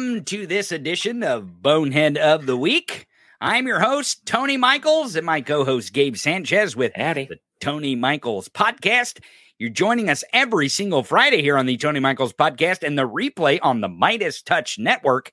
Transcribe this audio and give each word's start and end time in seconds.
Welcome 0.00 0.24
to 0.24 0.46
this 0.46 0.72
edition 0.72 1.22
of 1.22 1.60
Bonehead 1.60 2.16
of 2.16 2.46
the 2.46 2.56
Week. 2.56 3.06
I'm 3.38 3.66
your 3.66 3.80
host, 3.80 4.24
Tony 4.24 4.56
Michaels, 4.56 5.14
and 5.14 5.26
my 5.26 5.42
co 5.42 5.62
host, 5.62 5.92
Gabe 5.92 6.16
Sanchez, 6.16 6.74
with 6.74 6.92
Howdy. 6.96 7.26
the 7.26 7.36
Tony 7.60 7.94
Michaels 7.94 8.48
podcast. 8.48 9.20
You're 9.58 9.68
joining 9.68 10.08
us 10.08 10.24
every 10.32 10.70
single 10.70 11.02
Friday 11.02 11.42
here 11.42 11.58
on 11.58 11.66
the 11.66 11.76
Tony 11.76 12.00
Michaels 12.00 12.32
podcast 12.32 12.82
and 12.82 12.98
the 12.98 13.06
replay 13.06 13.58
on 13.62 13.82
the 13.82 13.90
Midas 13.90 14.40
Touch 14.40 14.78
Network. 14.78 15.32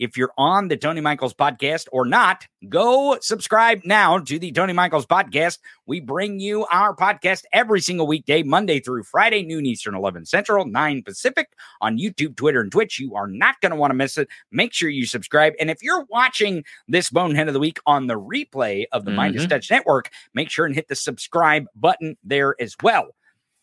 If 0.00 0.16
you're 0.16 0.32
on 0.38 0.68
the 0.68 0.78
Tony 0.78 1.02
Michaels 1.02 1.34
podcast 1.34 1.86
or 1.92 2.06
not, 2.06 2.46
go 2.70 3.18
subscribe 3.20 3.82
now 3.84 4.18
to 4.18 4.38
the 4.38 4.50
Tony 4.50 4.72
Michaels 4.72 5.04
podcast. 5.04 5.58
We 5.84 6.00
bring 6.00 6.40
you 6.40 6.64
our 6.72 6.96
podcast 6.96 7.44
every 7.52 7.82
single 7.82 8.06
weekday, 8.06 8.42
Monday 8.42 8.80
through 8.80 9.02
Friday, 9.02 9.42
noon 9.42 9.66
Eastern, 9.66 9.94
11 9.94 10.24
Central, 10.24 10.64
9 10.64 11.02
Pacific 11.02 11.48
on 11.82 11.98
YouTube, 11.98 12.34
Twitter, 12.34 12.62
and 12.62 12.72
Twitch. 12.72 12.98
You 12.98 13.14
are 13.14 13.26
not 13.26 13.60
going 13.60 13.72
to 13.72 13.76
want 13.76 13.90
to 13.90 13.94
miss 13.94 14.16
it. 14.16 14.28
Make 14.50 14.72
sure 14.72 14.88
you 14.88 15.04
subscribe. 15.04 15.52
And 15.60 15.70
if 15.70 15.82
you're 15.82 16.06
watching 16.08 16.64
this 16.88 17.10
Bonehead 17.10 17.48
of 17.48 17.52
the 17.52 17.60
Week 17.60 17.78
on 17.84 18.06
the 18.06 18.18
replay 18.18 18.86
of 18.92 19.04
the 19.04 19.10
Midas 19.10 19.44
Mhm. 19.44 19.50
Touch 19.50 19.70
Network, 19.70 20.08
make 20.32 20.48
sure 20.48 20.64
and 20.64 20.74
hit 20.74 20.88
the 20.88 20.96
subscribe 20.96 21.66
button 21.76 22.16
there 22.24 22.54
as 22.58 22.74
well. 22.82 23.14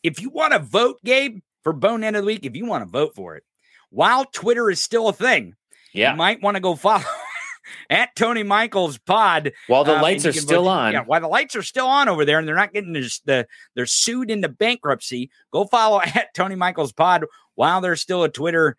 If 0.04 0.22
you 0.22 0.30
want 0.30 0.54
to 0.54 0.60
vote, 0.60 1.00
Gabe, 1.04 1.40
for 1.64 1.74
Bonehead 1.74 2.14
of 2.14 2.22
the 2.22 2.28
Week, 2.28 2.46
if 2.46 2.56
you 2.56 2.68
want 2.68 2.84
to 2.84 2.90
vote 2.92 3.16
for 3.16 3.36
it, 3.36 3.44
while 3.90 4.24
Twitter 4.26 4.70
is 4.70 4.80
still 4.80 5.08
a 5.08 5.14
thing, 5.14 5.56
Yeah. 5.94 6.12
you 6.12 6.18
might 6.18 6.42
want 6.42 6.56
to 6.56 6.62
go 6.62 6.76
follow 6.76 7.04
at 7.90 8.16
Tony 8.16 8.44
Michaels 8.44 8.98
Pod. 8.98 9.52
While 9.68 9.84
the 9.84 9.96
um, 9.96 10.02
lights 10.02 10.26
are 10.26 10.34
still 10.34 10.64
vote- 10.64 10.70
on. 10.70 10.94
Yeah, 10.94 11.04
while 11.04 11.22
the 11.22 11.28
lights 11.28 11.56
are 11.56 11.64
still 11.64 11.88
on 11.88 12.10
over 12.10 12.26
there, 12.26 12.40
and 12.40 12.48
they're 12.48 12.56
not 12.56 12.74
getting 12.74 12.94
their, 12.94 13.04
the 13.26 13.48
they're 13.76 13.86
sued 13.86 14.30
into 14.32 14.50
bankruptcy. 14.50 15.30
Go 15.52 15.66
follow 15.66 16.02
at 16.06 16.34
Tony 16.34 16.56
Michaels 16.56 16.92
Pod 16.94 17.26
while 17.56 17.82
there's 17.82 18.02
still 18.02 18.24
a 18.24 18.30
Twitter. 18.30 18.78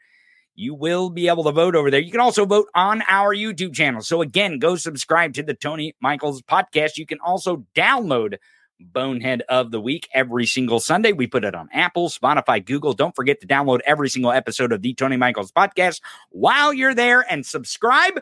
You 0.55 0.75
will 0.75 1.09
be 1.09 1.29
able 1.29 1.45
to 1.45 1.53
vote 1.53 1.77
over 1.77 1.89
there. 1.89 2.01
You 2.01 2.11
can 2.11 2.21
also 2.21 2.45
vote 2.45 2.67
on 2.75 3.03
our 3.09 3.33
YouTube 3.33 3.75
channel. 3.75 4.01
So 4.01 4.23
again, 4.23 4.59
go 4.59 4.75
subscribe 4.75 5.35
to 5.35 5.45
the 5.45 5.55
Tony 5.55 5.95
Michaels 6.01 6.43
podcast. 6.43 6.97
You 6.97 7.07
can 7.07 7.19
also 7.25 7.65
download 7.77 8.39
Bonehead 8.81 9.43
of 9.49 9.71
the 9.71 9.81
Week 9.81 10.09
every 10.13 10.47
single 10.47 10.81
Sunday. 10.81 11.13
We 11.13 11.27
put 11.27 11.45
it 11.45 11.55
on 11.55 11.69
Apple, 11.73 12.09
Spotify, 12.09 12.65
Google. 12.65 12.93
Don't 12.93 13.15
forget 13.17 13.41
to 13.41 13.47
download 13.47 13.81
every 13.87 14.09
single 14.09 14.33
episode 14.33 14.73
of 14.73 14.83
the 14.83 14.95
Tony 14.95 15.17
Michaels 15.17 15.53
podcast 15.53 16.01
while 16.31 16.73
you're 16.73 16.95
there 16.95 17.25
and 17.31 17.45
subscribe 17.45 18.21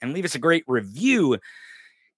and 0.00 0.12
leave 0.12 0.24
us 0.24 0.34
a 0.34 0.38
great 0.38 0.64
review. 0.66 1.38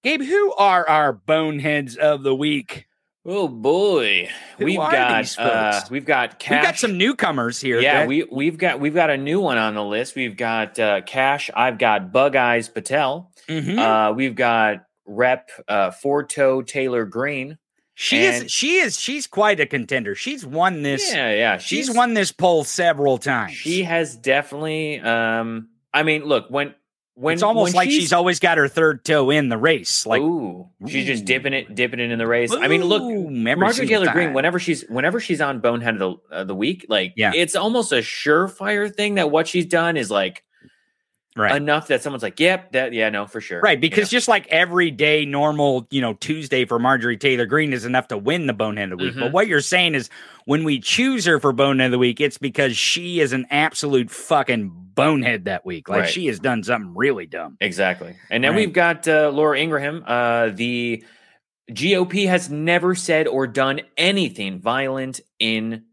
Gabe, 0.03 0.23
who 0.23 0.53
are 0.55 0.89
our 0.89 1.13
boneheads 1.13 1.97
of 1.97 2.23
the 2.23 2.35
week? 2.35 2.87
Oh 3.27 3.49
boy, 3.49 4.31
Who 4.57 4.65
we've 4.65 4.79
got 4.79 5.39
uh, 5.39 5.83
we've 5.91 6.07
got 6.07 6.39
Kash. 6.39 6.63
We 6.63 6.67
got 6.67 6.79
some 6.79 6.97
newcomers 6.97 7.61
here. 7.61 7.79
Yeah, 7.79 7.99
that- 8.01 8.09
we 8.09 8.25
we've 8.25 8.57
got 8.57 8.81
we've 8.81 8.95
got 8.95 9.11
a 9.11 9.19
new 9.19 9.41
one 9.41 9.59
on 9.59 9.75
the 9.75 9.85
list. 9.85 10.17
We've 10.17 10.39
got 10.39 10.79
uh, 10.79 11.03
Kash. 11.03 11.51
I've 11.55 11.77
got 11.77 12.13
Bug 12.13 12.35
Eyes 12.35 12.71
Patel. 12.71 13.31
Mhm. 13.47 13.79
Uh, 13.79 14.15
we've 14.15 14.35
got 14.35 14.85
Rep 15.05 15.51
uh, 15.69 15.91
Four 15.91 16.25
Toe 16.25 16.63
Taylor 16.63 17.05
Greene. 17.05 17.59
She 18.03 18.25
and- 18.25 18.47
is 18.47 18.51
she 18.51 18.77
is 18.77 18.99
she's 18.99 19.27
quite 19.27 19.61
a 19.61 19.67
contender. 19.67 20.15
She's 20.15 20.47
won 20.47 20.81
this. 20.81 21.13
Yeah, 21.13 21.35
yeah. 21.35 21.59
she's, 21.59 21.95
won 21.95 22.15
this 22.15 22.33
poll 22.33 22.65
several 22.65 23.19
times. 23.19 23.53
She 23.53 23.83
has 23.83 24.17
definitely. 24.17 24.99
Um, 25.01 25.69
I 25.93 26.03
mean, 26.03 26.25
look 26.25 26.47
when 26.49 26.75
when 27.13 27.35
it's 27.35 27.43
almost 27.43 27.75
when 27.75 27.85
like 27.85 27.91
she's, 27.91 28.15
always 28.15 28.41
got 28.41 28.57
her 28.57 28.69
third 28.69 29.05
toe 29.05 29.29
in 29.29 29.51
the 29.51 29.59
race. 29.59 30.07
Like 30.07 30.23
ooh, 30.23 30.71
she's 30.87 31.05
just 31.05 31.27
dipping 31.27 31.53
it, 31.53 31.75
dipping 31.75 32.01
it 32.01 32.11
in 32.11 32.19
the 32.19 32.27
race. 32.27 32.51
I 32.55 32.69
mean, 32.69 32.83
look, 32.85 33.03
Ooh, 33.03 33.29
Marjorie 33.29 33.87
Taylor 33.87 34.07
time. 34.07 34.15
Greene, 34.15 34.33
whenever 34.33 34.59
she's 34.59 34.83
whenever 34.89 35.21
she's 35.21 35.43
on 35.43 35.61
Bonehead 35.61 36.01
of 36.01 36.21
the 36.31 36.35
uh, 36.35 36.45
the 36.45 36.55
week, 36.55 36.87
like 36.89 37.13
Yeah. 37.17 37.33
it's 37.35 37.55
almost 37.55 37.93
a 37.93 37.97
surefire 37.97 38.91
thing 38.91 39.17
that 39.17 39.31
what 39.31 39.47
she's 39.47 39.67
done 39.67 39.99
is 39.99 40.11
like 40.11 40.43
right. 41.37 41.57
enough 41.57 41.89
that 41.89 42.03
someone's 42.03 42.23
like, 42.23 42.39
"Yep, 42.41 42.73
that 42.73 42.93
yeah, 42.93 43.09
no, 43.09 43.27
for 43.27 43.41
sure." 43.41 43.61
Right, 43.61 43.79
You 43.79 43.81
because 43.81 44.09
just 44.11 44.29
like 44.29 44.47
everyday 44.49 45.25
normal, 45.25 45.87
you 45.91 46.01
know, 46.01 46.15
Tuesday 46.15 46.65
for 46.65 46.79
Marjorie 46.79 47.17
Taylor 47.17 47.47
Greene 47.47 47.73
is 47.73 47.85
enough 47.85 48.09
to 48.09 48.19
win 48.19 48.47
the 48.47 48.53
Bonehead 48.53 48.93
of 48.93 48.99
the 48.99 49.05
Week. 49.05 49.15
But 49.15 49.29
Mhm. 49.31 49.33
what 49.33 49.47
you're 49.49 49.61
saying 49.61 49.95
is 49.95 50.11
when 50.45 50.65
we 50.65 50.79
choose 50.81 51.25
her 51.27 51.39
for 51.41 51.53
Bonehead 51.53 51.87
of 51.87 51.93
the 51.93 51.99
Week, 51.99 52.21
it's 52.21 52.39
because 52.39 52.77
she 52.77 53.21
is 53.21 53.33
an 53.33 53.47
absolute 53.51 54.11
fucking 54.11 54.71
bonehead 54.95 55.45
that 55.47 55.65
week. 55.65 55.89
Like 55.89 56.01
Right. 56.03 56.11
she 56.11 56.27
has 56.27 56.39
done 56.41 56.63
something 56.63 56.93
really 56.95 57.25
dumb. 57.27 57.57
exactly. 57.61 58.17
And 58.31 58.43
then 58.45 58.51
Right. 58.53 58.59
we've 58.67 58.73
got 58.73 59.07
uh, 59.09 59.31
Laura 59.31 59.59
Ingraham. 59.59 60.05
Uh, 60.07 60.49
the 60.53 61.03
GOP 61.73 62.27
has 62.27 62.51
never 62.51 62.95
said 62.95 63.27
or 63.29 63.47
done 63.47 63.81
anything 63.97 64.59
violent 64.61 65.21
in 65.39 65.85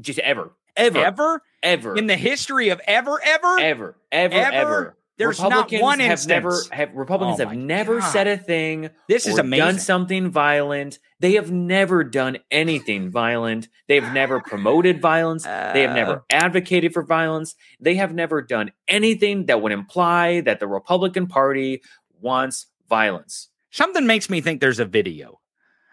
just 0.00 0.18
ever, 0.18 0.50
ever, 0.76 0.98
Ever 0.98 1.42
ever, 1.62 1.96
in 1.96 2.06
the 2.06 2.16
history 2.16 2.68
of 2.70 2.80
ever, 2.86 3.20
ever, 3.24 3.58
ever, 3.60 3.96
ever, 4.10 4.34
Ever? 4.34 4.52
ever. 4.54 4.96
There's 5.18 5.40
not 5.40 5.70
one 5.72 6.00
have 6.00 6.26
never 6.26 6.48
instance. 6.48 6.68
have 6.72 6.94
Republicans 6.94 7.38
Oh 7.40 7.46
have 7.46 7.56
never 7.56 8.00
God. 8.00 8.08
said 8.10 8.26
a 8.26 8.36
thing 8.36 8.90
this 9.08 9.26
is 9.26 9.38
amazing. 9.38 9.64
done 9.66 9.78
something 9.78 10.30
violent. 10.30 10.98
They 11.20 11.34
have 11.34 11.52
never 11.52 12.02
done 12.02 12.38
anything 12.50 13.10
violent. 13.10 13.68
They've 13.86 14.10
never 14.12 14.40
promoted 14.40 15.00
violence. 15.00 15.44
They 15.44 15.82
have 15.82 15.90
Uh, 15.90 15.94
never 15.94 16.24
advocated 16.30 16.92
for 16.92 17.02
violence. 17.04 17.54
They 17.78 17.94
have 17.96 18.12
never 18.14 18.42
done 18.42 18.72
anything 18.88 19.46
that 19.46 19.60
would 19.60 19.70
imply 19.70 20.40
that 20.40 20.58
the 20.58 20.66
Republican 20.66 21.26
Party 21.28 21.82
wants 22.20 22.66
violence. 22.88 23.48
Something 23.70 24.06
makes 24.06 24.28
me 24.28 24.40
think 24.40 24.60
there's 24.60 24.80
a 24.80 24.84
video. 24.86 25.40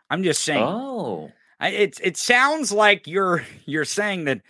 I'm 0.09 0.23
just 0.23 0.41
saying. 0.43 0.63
Oh, 0.63 1.31
I, 1.59 1.69
it 1.69 1.99
it 2.01 2.17
sounds 2.17 2.71
like 2.71 3.05
you're 3.05 3.43
you're 3.65 3.85
saying 3.85 4.23
that 4.23 4.41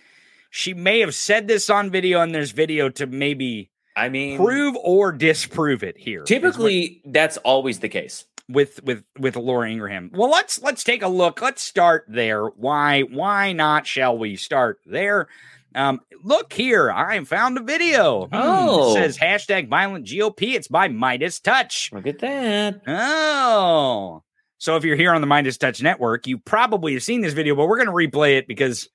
she 0.50 0.74
may 0.74 1.00
have 1.00 1.14
said 1.14 1.48
this 1.48 1.70
on 1.70 1.90
video, 1.90 2.20
and 2.20 2.34
there's 2.34 2.50
video 2.50 2.88
to 2.90 3.06
maybe 3.06 3.70
I 3.96 4.08
mean, 4.08 4.36
prove 4.36 4.76
or 4.76 5.12
disprove 5.12 5.82
it 5.82 5.96
here. 5.96 6.18
is 6.18 6.20
what- 6.20 6.26
typically 6.28 7.02
that's 7.06 7.36
always 7.38 7.78
the 7.80 7.88
case. 7.88 8.24
with 8.48 8.82
with 8.82 9.04
with 9.18 9.36
Laura 9.36 9.70
Ingraham. 9.70 10.10
Well, 10.12 10.28
let's 10.30 10.60
let's 10.62 10.82
take 10.84 11.02
a 11.02 11.08
look. 11.08 11.40
Let's 11.40 11.62
start 11.62 12.04
there. 12.08 12.44
Why 12.46 13.02
why 13.02 13.52
not? 13.52 13.86
Shall 13.86 14.18
we 14.18 14.34
start 14.36 14.80
there? 14.84 15.28
Um, 15.72 16.00
look 16.24 16.52
here, 16.52 16.90
I 16.90 17.22
found 17.22 17.56
a 17.56 17.62
video. 17.62 18.26
Hmm, 18.26 18.34
Oh. 18.34 18.90
it 18.90 18.94
says 18.94 19.18
hashtag 19.18 19.68
violent 19.68 20.04
GOP. 20.04 20.54
It's 20.56 20.66
by 20.66 20.88
Midas 20.88 21.38
Touch. 21.38 21.90
Look 21.92 22.08
at 22.08 22.18
that. 22.18 22.80
Oh, 22.88 24.24
so 24.58 24.74
if 24.76 24.82
you're 24.84 24.96
here 24.96 25.12
on 25.12 25.20
the 25.20 25.28
Midas 25.28 25.56
Touch 25.58 25.80
Network, 25.80 26.26
you 26.26 26.38
probably 26.38 26.94
have 26.94 27.04
seen 27.04 27.20
this 27.20 27.34
video, 27.34 27.54
but 27.54 27.66
we're 27.68 27.82
going 27.84 27.86
to 27.86 28.16
replay 28.16 28.36
it 28.36 28.48
because 28.48 28.88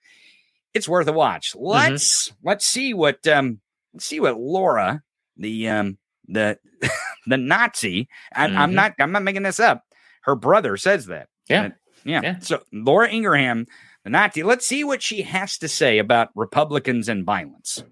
it's 0.75 0.87
worth 0.87 1.07
a 1.07 1.13
watch. 1.13 1.55
Let's 1.55 2.31
let's 2.43 2.67
see 2.67 2.93
what 2.93 3.25
um 3.27 3.59
let's 3.93 4.05
see 4.05 4.19
what 4.19 4.37
Laura, 4.39 5.01
the 5.37 5.67
um 5.69 5.97
the 6.27 6.59
the 7.25 7.37
Nazi, 7.37 8.07
I, 8.35 8.45
I'm 8.45 8.71
Mhm. 8.71 8.73
not 8.75 8.93
I'm 8.99 9.11
not 9.11 9.23
making 9.23 9.43
this 9.43 9.59
up. 9.59 9.81
Her 10.23 10.35
brother 10.35 10.77
says 10.77 11.07
that. 11.07 11.29
Yeah. 11.49 11.69
Yeah. 12.03 12.21
Yeah. 12.23 12.39
So 12.39 12.61
Laura 12.71 13.09
Ingraham, 13.09 13.65
the 14.03 14.09
Nazi. 14.11 14.43
Let's 14.43 14.67
see 14.67 14.83
what 14.83 15.01
she 15.01 15.23
has 15.23 15.57
to 15.59 15.67
say 15.67 15.97
about 15.97 16.29
Republicans 16.35 17.09
and 17.09 17.25
violence. 17.25 17.83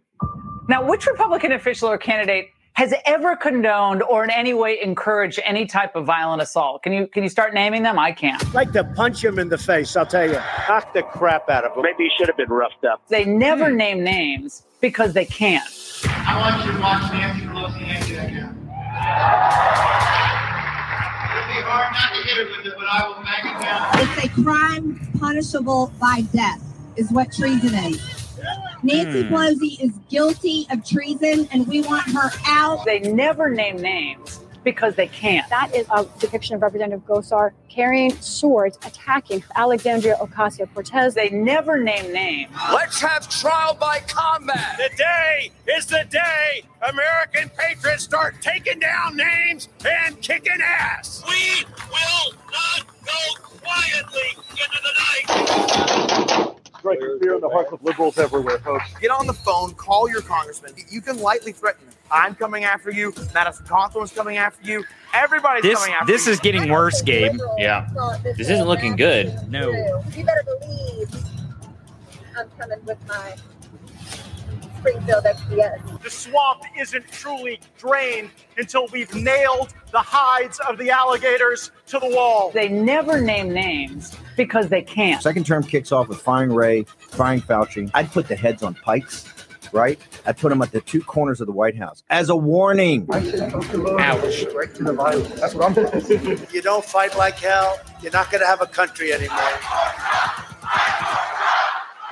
Now, 0.69 0.88
which 0.88 1.05
Republican 1.07 1.51
official 1.51 1.89
or 1.89 1.97
candidate 1.97 2.47
has 2.73 2.94
ever 3.06 3.35
condoned 3.35 4.01
or 4.03 4.23
in 4.23 4.31
any 4.31 4.53
way 4.53 4.79
encouraged 4.81 5.39
any 5.45 5.66
type 5.66 5.95
of 5.95 6.06
violent 6.06 6.41
assault? 6.41 6.84
Can 6.84 6.91
you 6.91 7.07
can 7.07 7.23
you 7.23 7.29
start 7.29 7.53
naming 7.53 7.84
them? 7.84 8.00
I 8.00 8.11
can't. 8.11 8.53
like 8.53 8.72
to 8.73 8.84
punch 8.84 9.23
him 9.23 9.39
in 9.39 9.50
the 9.50 9.57
face, 9.57 9.95
I'll 9.95 10.06
tell 10.06 10.25
you. 10.25 10.34
knock 10.67 10.94
the 10.94 11.03
crap 11.03 11.50
out 11.50 11.66
of 11.66 11.75
him. 11.75 11.83
Maybe 11.83 12.06
he 12.06 12.09
should 12.17 12.28
have 12.28 12.38
been 12.38 12.50
roughed 12.50 12.83
up. 12.85 13.01
They 13.07 13.25
never 13.25 13.69
hmm. 13.69 13.78
name 13.78 14.03
names 14.03 14.63
because 14.81 15.13
they 15.13 15.25
can't. 15.25 15.63
I 16.06 16.39
want 16.39 16.66
you 16.66 16.72
to 16.73 16.79
watch 16.79 17.13
Nancy 17.13 17.45
Pelosi 17.45 17.88
answer 17.88 18.16
that 18.16 18.33
now. 18.33 18.50
It'll 21.30 21.48
be 21.48 21.62
hard 21.62 21.94
not 21.94 22.09
to 22.13 22.21
hit 22.27 22.38
her 22.38 22.45
with 22.57 22.65
it, 22.65 22.74
but 22.75 22.88
I 22.88 23.07
will 23.07 23.24
back 23.24 23.45
it 23.45 23.62
down. 23.62 24.18
It's 24.18 24.25
a 24.25 24.42
crime 24.44 25.00
punishable 25.19 25.92
by 26.00 26.21
death, 26.33 26.62
is 26.95 27.12
what 27.12 27.31
treason 27.31 27.75
is. 27.75 28.23
Nancy 28.84 29.24
Hmm. 29.24 29.34
Pelosi 29.34 29.80
is 29.81 29.92
guilty 30.10 30.68
of 30.72 30.86
treason, 30.86 31.48
and 31.51 31.68
we 31.68 31.81
want 31.81 32.07
her 32.12 32.30
out. 32.48 32.84
They 32.86 33.00
never 33.00 33.50
name 33.50 33.78
names 33.78 34.40
because 34.63 34.95
they 34.95 35.07
can't. 35.07 35.48
That 35.50 35.75
is 35.75 35.86
a 35.92 36.06
depiction 36.19 36.56
of 36.56 36.62
Representative 36.62 37.06
Gosar 37.06 37.51
carrying 37.69 38.16
swords, 38.22 38.78
attacking 38.86 39.44
Alexandria 39.56 40.16
Ocasio 40.22 40.72
Cortez. 40.74 41.13
They 41.13 41.30
never 41.30 41.78
name 41.78 42.13
names. 42.13 42.51
Let's 42.72 43.01
have 43.01 43.28
trial 43.30 43.75
by 43.80 44.00
combat. 44.07 44.80
Today 44.92 45.51
is 45.68 45.88
the 45.88 46.06
day 46.10 46.63
American 46.88 47.50
patriots 47.57 48.04
start 48.04 48.36
taking 48.42 48.80
down 48.80 49.18
names 49.18 49.68
and 49.86 50.22
kicking 50.22 50.62
ass. 50.62 51.24
We 51.28 51.66
will 51.89 52.34
not 52.51 52.88
go 53.06 53.42
quietly 53.42 54.30
into 54.51 54.80
the 54.81 54.94
night. 56.39 56.60
Strike 56.83 57.00
fear 57.21 57.35
in 57.35 57.39
the 57.39 57.47
hearts 57.47 57.71
of 57.71 57.81
liberals 57.81 58.18
everywhere, 58.18 58.59
folks. 58.59 58.94
Get 59.00 59.09
on 59.09 59.25
the 59.25 59.31
phone, 59.31 59.74
call 59.75 60.09
your 60.09 60.19
congressman. 60.19 60.74
You 60.89 61.00
can 61.00 61.18
lightly 61.18 61.53
threaten 61.53 61.88
him. 61.88 61.94
I'm 62.12 62.35
coming 62.35 62.65
after 62.65 62.91
you. 62.91 63.13
Madison 63.33 63.65
Cawthorn's 63.65 64.12
coming 64.12 64.35
after 64.35 64.69
you. 64.69 64.83
Everybody's 65.13 65.63
This 65.63 65.80
coming 65.80 65.94
after 65.94 66.12
this 66.12 66.25
you. 66.25 66.31
This 66.33 66.39
is 66.39 66.41
getting 66.41 66.69
worse, 66.69 67.01
Gabe. 67.01 67.39
Yeah. 67.57 67.88
This 68.35 68.50
isn't 68.50 68.68
looking 68.68 68.97
good. 68.97 69.50
No. 69.50 69.69
You 69.69 70.25
better 70.25 70.44
believe 70.59 71.09
I'm 72.38 72.50
coming 72.59 72.83
with 72.83 73.00
my 73.07 73.38
Springfield 74.79 75.24
FCS. 75.24 76.03
The 76.03 76.09
swamp 76.09 76.63
isn't 76.77 77.09
truly 77.13 77.62
drained 77.77 78.29
until 78.57 78.88
we've 78.88 79.15
nailed 79.15 79.74
the 79.94 80.01
hides 80.01 80.59
of 80.68 80.77
the 80.77 80.89
alligators 80.89 81.71
to 81.88 82.00
the 82.00 82.09
wall. 82.09 82.51
They 82.53 82.68
never 82.68 83.21
name 83.21 83.53
names 83.53 84.18
because 84.35 84.69
they 84.69 84.81
can't. 84.81 85.21
Second 85.21 85.45
term 85.45 85.63
kicks 85.63 85.91
off 85.91 86.07
with 86.07 86.19
firing 86.19 86.53
Ray, 86.53 86.83
firing 86.83 87.41
Fauci. 87.41 87.89
I'd 87.94 88.12
put 88.12 88.27
the 88.27 88.35
heads 88.35 88.63
on 88.63 88.75
pikes, 88.75 89.25
right? 89.71 90.00
I'd 90.25 90.38
put 90.38 90.50
them 90.50 90.62
at 90.62 90.71
the 90.71 90.81
two 90.81 91.01
corners 91.01 91.41
of 91.41 91.47
the 91.47 91.53
White 91.53 91.77
House 91.77 92.03
as 92.09 92.30
a 92.30 92.35
warning. 92.35 93.07
Ouch. 93.12 93.24
Right 94.53 94.74
to 94.75 94.83
the 94.83 94.94
Bible. 94.97 95.21
That's 95.35 95.53
what 95.53 95.77
I'm. 95.77 96.45
You 96.53 96.62
don't 96.62 96.85
fight 96.85 97.18
like 97.18 97.39
hell, 97.39 97.80
you're 98.01 98.12
not 98.12 98.31
going 98.31 98.41
to 98.41 98.47
have 98.47 98.62
a 98.62 98.68
country 98.68 99.13
anymore. 99.13 99.38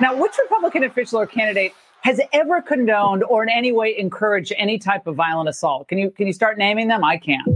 Now, 0.00 0.16
which 0.16 0.32
Republican 0.42 0.84
official 0.84 1.20
or 1.20 1.26
candidate 1.26 1.74
has 2.00 2.20
ever 2.32 2.60
condoned 2.60 3.22
or 3.22 3.44
in 3.44 3.48
any 3.48 3.70
way 3.70 3.96
encouraged 3.96 4.52
any 4.56 4.78
type 4.78 5.06
of 5.06 5.14
violent 5.14 5.48
assault? 5.48 5.86
Can 5.88 5.98
you 5.98 6.10
can 6.10 6.26
you 6.26 6.32
start 6.32 6.58
naming 6.58 6.88
them? 6.88 7.04
I 7.04 7.18
can't. 7.18 7.46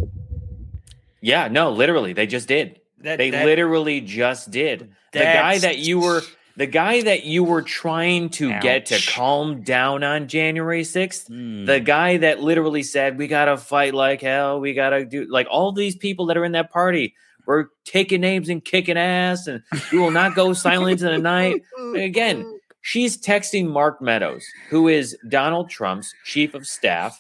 Yeah, 1.21 1.49
no, 1.49 1.73
literally, 1.73 2.13
they 2.13 2.27
just 2.27 2.47
did. 2.47 2.81
That- 3.07 3.19
they 3.19 3.31
that- 3.31 3.45
literally 3.47 4.01
just 4.01 4.51
did. 4.51 4.91
The 5.13 5.21
guy 5.21 5.59
that 5.59 5.79
you 5.79 5.99
were 6.01 6.23
the 6.57 6.67
guy 6.67 7.03
that 7.03 7.25
you 7.25 7.45
were 7.45 7.61
trying 7.63 8.31
to 8.31 8.49
get 8.61 8.87
to 8.87 8.99
calm 9.13 9.63
down 9.63 10.03
on 10.03 10.27
January 10.27 10.83
6th, 10.85 11.29
Hmm. 11.29 11.67
the 11.67 11.81
guy 11.81 12.17
that 12.17 12.41
literally 12.43 12.83
said, 12.83 13.19
We 13.19 13.27
gotta 13.27 13.57
fight 13.59 13.93
like 13.95 14.23
hell, 14.23 14.59
we 14.59 14.73
gotta 14.75 15.05
do 15.05 15.27
like 15.31 15.47
all 15.51 15.73
these 15.73 15.95
people 15.97 16.27
that 16.27 16.37
are 16.37 16.45
in 16.45 16.53
that 16.53 16.71
party 16.73 17.15
were 17.47 17.71
taking 17.85 18.23
names 18.23 18.49
and 18.49 18.65
kicking 18.65 18.97
ass, 18.99 19.47
and 19.47 19.63
we 19.93 19.99
will 19.99 20.11
not 20.11 20.35
go 20.35 20.53
silent 20.53 20.93
into 21.01 21.05
the 21.13 21.19
night. 21.19 21.63
Again, 21.95 22.59
she's 22.81 23.17
texting 23.17 23.69
Mark 23.69 24.03
Meadows, 24.03 24.45
who 24.71 24.89
is 24.89 25.17
Donald 25.29 25.71
Trump's 25.71 26.13
chief 26.25 26.55
of 26.55 26.67
staff, 26.67 27.19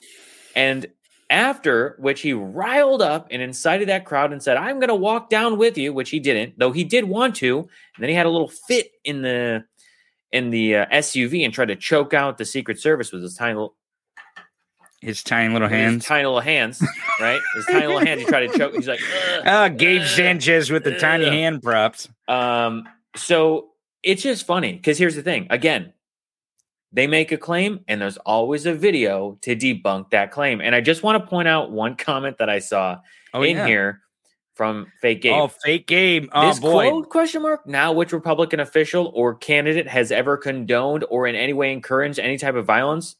and 0.56 0.86
after 1.30 1.96
which 1.98 2.20
he 2.20 2.32
riled 2.32 3.02
up 3.02 3.28
and 3.30 3.42
incited 3.42 3.88
that 3.88 4.04
crowd 4.04 4.32
and 4.32 4.42
said, 4.42 4.56
"I'm 4.56 4.78
going 4.78 4.88
to 4.88 4.94
walk 4.94 5.28
down 5.30 5.58
with 5.58 5.76
you," 5.78 5.92
which 5.92 6.10
he 6.10 6.20
didn't, 6.20 6.58
though 6.58 6.72
he 6.72 6.84
did 6.84 7.04
want 7.04 7.34
to. 7.36 7.58
And 7.58 7.68
then 8.02 8.08
he 8.08 8.14
had 8.14 8.26
a 8.26 8.30
little 8.30 8.48
fit 8.48 8.90
in 9.04 9.22
the 9.22 9.64
in 10.32 10.50
the 10.50 10.76
uh, 10.76 10.86
SUV 10.86 11.44
and 11.44 11.52
tried 11.54 11.68
to 11.68 11.76
choke 11.76 12.12
out 12.14 12.38
the 12.38 12.44
Secret 12.44 12.78
Service 12.80 13.12
with 13.12 13.22
his 13.22 13.34
tiny 13.34 13.54
little 13.54 13.74
His 15.00 15.22
tiny 15.22 15.52
little 15.52 15.66
with 15.68 15.72
his 15.72 15.80
hands. 15.80 16.04
tiny 16.04 16.24
little 16.24 16.40
hands, 16.40 16.82
right? 17.20 17.40
His 17.54 17.66
tiny 17.66 17.86
little 17.86 18.04
hands. 18.04 18.20
He 18.22 18.26
tried 18.26 18.46
to 18.50 18.58
choke. 18.58 18.74
He's 18.74 18.88
like. 18.88 19.00
Ah, 19.44 19.68
Gabe 19.76 20.02
Sanchez 20.02 20.70
with 20.70 20.84
the 20.84 20.98
tiny 20.98 21.26
Ugh. 21.26 21.32
hand 21.32 21.62
props. 21.62 22.08
Um, 22.28 22.88
so 23.14 23.70
it's 24.02 24.22
just 24.22 24.46
funny 24.46 24.72
because 24.72 24.98
here's 24.98 25.14
the 25.16 25.22
thing. 25.22 25.46
Again, 25.50 25.92
they 26.96 27.06
make 27.06 27.30
a 27.30 27.36
claim, 27.36 27.80
and 27.86 28.00
there's 28.00 28.16
always 28.16 28.66
a 28.66 28.74
video 28.74 29.38
to 29.42 29.54
debunk 29.54 30.10
that 30.10 30.32
claim. 30.32 30.60
And 30.60 30.74
I 30.74 30.80
just 30.80 31.02
want 31.04 31.22
to 31.22 31.28
point 31.28 31.46
out 31.46 31.70
one 31.70 31.94
comment 32.08 32.38
that 32.38 32.48
I 32.50 32.58
saw 32.58 32.98
Oh, 33.34 33.42
in 33.42 33.56
yeah. 33.58 33.66
here 33.66 34.00
from 34.54 34.86
Fake 35.02 35.20
Game. 35.20 35.34
Oh, 35.34 35.48
fake 35.48 35.86
Game. 35.86 36.30
Oh 36.32 36.48
this 36.48 36.58
boy. 36.58 36.88
quote 36.88 37.10
question 37.10 37.42
mark 37.42 37.66
now 37.66 37.92
which 37.92 38.12
republican 38.12 38.58
official 38.60 39.12
or 39.14 39.34
candidate 39.34 39.86
has 39.86 40.10
ever 40.10 40.38
condoned 40.38 41.04
or 41.10 41.26
in 41.26 41.34
any 41.36 41.52
way 41.52 41.70
encouraged 41.72 42.18
any 42.18 42.38
type 42.38 42.54
of 42.54 42.64
violence 42.64 43.16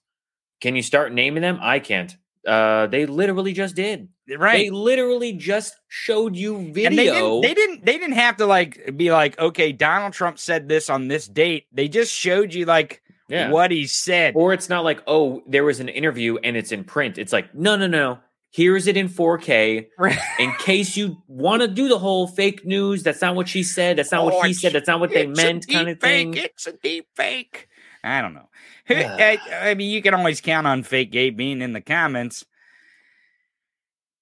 can 0.62 0.74
you 0.74 0.80
start 0.82 1.12
naming 1.12 1.42
them 1.42 1.58
i 1.60 1.78
can't 1.78 2.16
uh 2.46 2.86
they 2.86 3.04
literally 3.04 3.52
just 3.52 3.74
did 3.76 4.08
Right. 4.38 4.56
they 4.64 4.70
literally 4.70 5.34
just 5.34 5.74
showed 5.88 6.34
you 6.34 6.72
video 6.72 6.86
And 6.88 6.98
they 6.98 7.04
didn't, 7.04 7.40
they 7.42 7.54
didn't 7.54 7.84
they 7.84 7.98
didn't 7.98 8.16
have 8.16 8.36
to 8.38 8.46
like 8.46 8.96
be 8.96 9.12
like, 9.12 9.38
okay, 9.38 9.70
Donald 9.72 10.14
Trump 10.14 10.38
said 10.38 10.66
this 10.68 10.88
on 10.90 11.06
this 11.08 11.28
date. 11.28 11.66
They 11.70 11.86
just 11.88 12.12
showed 12.12 12.52
you 12.54 12.64
like 12.64 13.02
Yeah. 13.28 13.50
what 13.50 13.70
he 13.70 13.86
said. 13.86 14.34
or 14.36 14.52
it's 14.52 14.68
not 14.68 14.84
like 14.84 15.02
oh 15.06 15.42
there 15.48 15.64
was 15.64 15.80
an 15.80 15.88
interview 15.88 16.36
and 16.44 16.56
it's 16.56 16.70
in 16.72 16.84
print 16.84 17.18
it's 17.18 17.32
like 17.32 17.54
no 17.54 17.74
no 17.76 17.86
no 17.88 18.18
here's 18.52 18.86
it 18.86 18.96
in 18.96 19.08
4k 19.08 19.88
Right. 19.98 20.18
in 20.38 20.52
case 20.60 20.96
you 20.96 21.16
want 21.26 21.62
to 21.62 21.68
do 21.68 21.88
the 21.88 21.98
whole 21.98 22.26
fake 22.28 22.64
news 22.64 23.02
that's 23.02 23.20
not 23.20 23.34
what 23.34 23.48
she 23.48 23.62
said 23.64 23.98
that's 23.98 24.12
not 24.12 24.22
Oh, 24.22 24.26
what 24.36 24.46
he 24.46 24.54
said 24.54 24.72
that's 24.72 24.86
not 24.86 25.00
what 25.00 25.10
they 25.10 25.26
meant 25.26 25.66
kind 25.68 25.88
of 25.88 25.96
deep 25.98 26.02
fake. 26.02 26.34
thing 26.34 26.44
It's 26.44 26.66
a 26.66 26.72
deep 26.72 27.08
fake. 27.16 27.68
I 28.04 28.22
don't 28.22 28.34
know. 28.34 28.48
I, 28.88 29.38
I 29.52 29.74
mean, 29.74 29.90
you 29.90 30.00
can 30.00 30.14
always 30.14 30.40
count 30.40 30.64
on 30.68 30.84
fake 30.84 31.10
Gabe 31.10 31.36
being 31.36 31.60
in 31.60 31.72
the 31.72 31.80
comments 31.80 32.44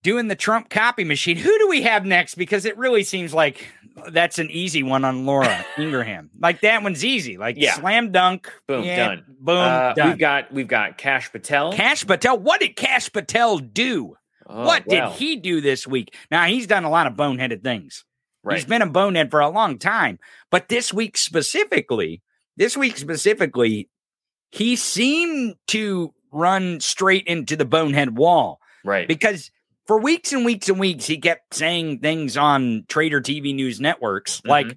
doing 0.02 0.28
the 0.28 0.36
Trump 0.36 0.70
copy 0.70 1.04
machine. 1.04 1.36
Who 1.36 1.58
do 1.58 1.68
we 1.68 1.82
have 1.82 2.04
next? 2.06 2.34
Because 2.36 2.64
it 2.64 2.76
really 2.78 3.04
seems 3.04 3.34
like 3.34 3.66
that's 4.10 4.38
an 4.38 4.50
easy 4.50 4.82
one 4.82 5.04
on 5.04 5.26
Laura 5.26 5.64
Ingraham. 5.78 6.30
Like 6.38 6.60
that 6.62 6.82
one's 6.82 7.04
easy. 7.04 7.36
Like 7.36 7.56
Yeah. 7.58 7.74
slam 7.74 8.12
dunk. 8.12 8.52
Boom, 8.66 8.84
yeah, 8.84 8.96
done. 9.08 9.24
Boom, 9.40 9.56
Uh, 9.58 9.92
done. 9.94 10.08
we've 10.10 10.18
got 10.18 10.52
we've 10.52 10.68
got 10.68 10.98
Kash 10.98 11.30
Patel 11.30 11.72
Kash 11.72 12.06
Patel. 12.06 12.38
What 12.38 12.60
did 12.60 12.76
Kash 12.76 13.12
Patel 13.12 13.58
do? 13.58 14.16
Oh, 14.46 14.64
what 14.66 14.86
wow. 14.86 15.08
did 15.10 15.18
he 15.18 15.36
do 15.36 15.60
this 15.60 15.86
week? 15.86 16.14
Now 16.30 16.44
he's 16.46 16.66
done 16.66 16.84
a 16.84 16.90
lot 16.90 17.06
of 17.06 17.14
boneheaded 17.14 17.62
things. 17.62 18.04
Right. 18.42 18.56
He's 18.56 18.66
been 18.66 18.82
a 18.82 18.86
bonehead 18.86 19.30
for 19.30 19.40
a 19.40 19.48
long 19.48 19.78
time. 19.78 20.18
But 20.50 20.68
this 20.68 20.92
week 20.92 21.16
specifically, 21.16 22.20
this 22.58 22.76
week 22.76 22.98
specifically, 22.98 23.88
he 24.50 24.76
seemed 24.76 25.54
to 25.68 26.12
run 26.30 26.80
straight 26.80 27.26
into 27.26 27.56
the 27.56 27.64
bonehead 27.64 28.18
wall 28.18 28.60
right. 28.84 29.08
because 29.08 29.50
for 29.86 30.00
weeks 30.00 30.32
and 30.32 30.44
weeks 30.44 30.68
and 30.68 30.78
weeks, 30.80 31.06
he 31.06 31.18
kept 31.18 31.54
saying 31.54 32.00
things 32.00 32.36
on 32.36 32.84
Trader 32.88 33.20
TV 33.20 33.54
news 33.54 33.80
networks 33.80 34.38
Mm-hmm. 34.40 34.48
like, 34.50 34.76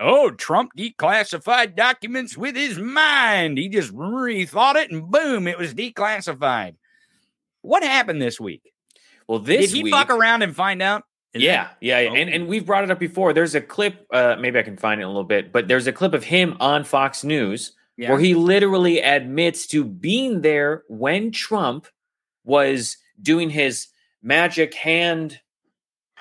oh, 0.00 0.30
Trump 0.30 0.70
declassified 0.76 1.76
documents 1.76 2.36
with 2.36 2.56
his 2.56 2.78
mind. 2.78 3.58
He 3.58 3.68
just 3.68 3.92
rethought 3.94 4.76
it 4.76 4.90
and 4.90 5.10
boom, 5.10 5.46
it 5.46 5.58
was 5.58 5.74
declassified. 5.74 6.74
What 7.60 7.82
happened 7.84 8.20
this 8.20 8.40
week? 8.40 8.72
well, 9.28 9.38
this 9.38 9.70
Did 9.70 9.76
he 9.76 9.82
week, 9.84 9.92
fuck 9.94 10.10
around 10.10 10.42
and 10.42 10.54
find 10.54 10.82
out? 10.82 11.04
Is 11.32 11.42
yeah, 11.42 11.64
that- 11.64 11.76
yeah, 11.80 11.98
and 11.98 12.28
and 12.28 12.46
we've 12.48 12.66
brought 12.66 12.84
it 12.84 12.90
up 12.90 12.98
before. 12.98 13.32
There's 13.32 13.54
a 13.54 13.60
clip. 13.60 14.06
Uh, 14.12 14.36
maybe 14.38 14.58
I 14.58 14.62
can 14.62 14.76
find 14.76 15.00
it 15.00 15.04
in 15.04 15.06
a 15.06 15.10
little 15.10 15.24
bit, 15.24 15.50
but 15.52 15.66
there's 15.68 15.86
a 15.86 15.92
clip 15.92 16.12
of 16.12 16.24
him 16.24 16.56
on 16.60 16.84
Fox 16.84 17.22
News 17.24 17.72
Yeah. 17.96 18.10
where 18.10 18.18
he 18.18 18.34
literally 18.34 19.00
admits 19.00 19.66
to 19.68 19.82
being 19.84 20.42
there 20.42 20.82
when 20.88 21.30
Trump 21.30 21.86
was 22.44 22.98
doing 23.22 23.48
his 23.48 23.86
magic 24.22 24.74
hand, 24.74 25.40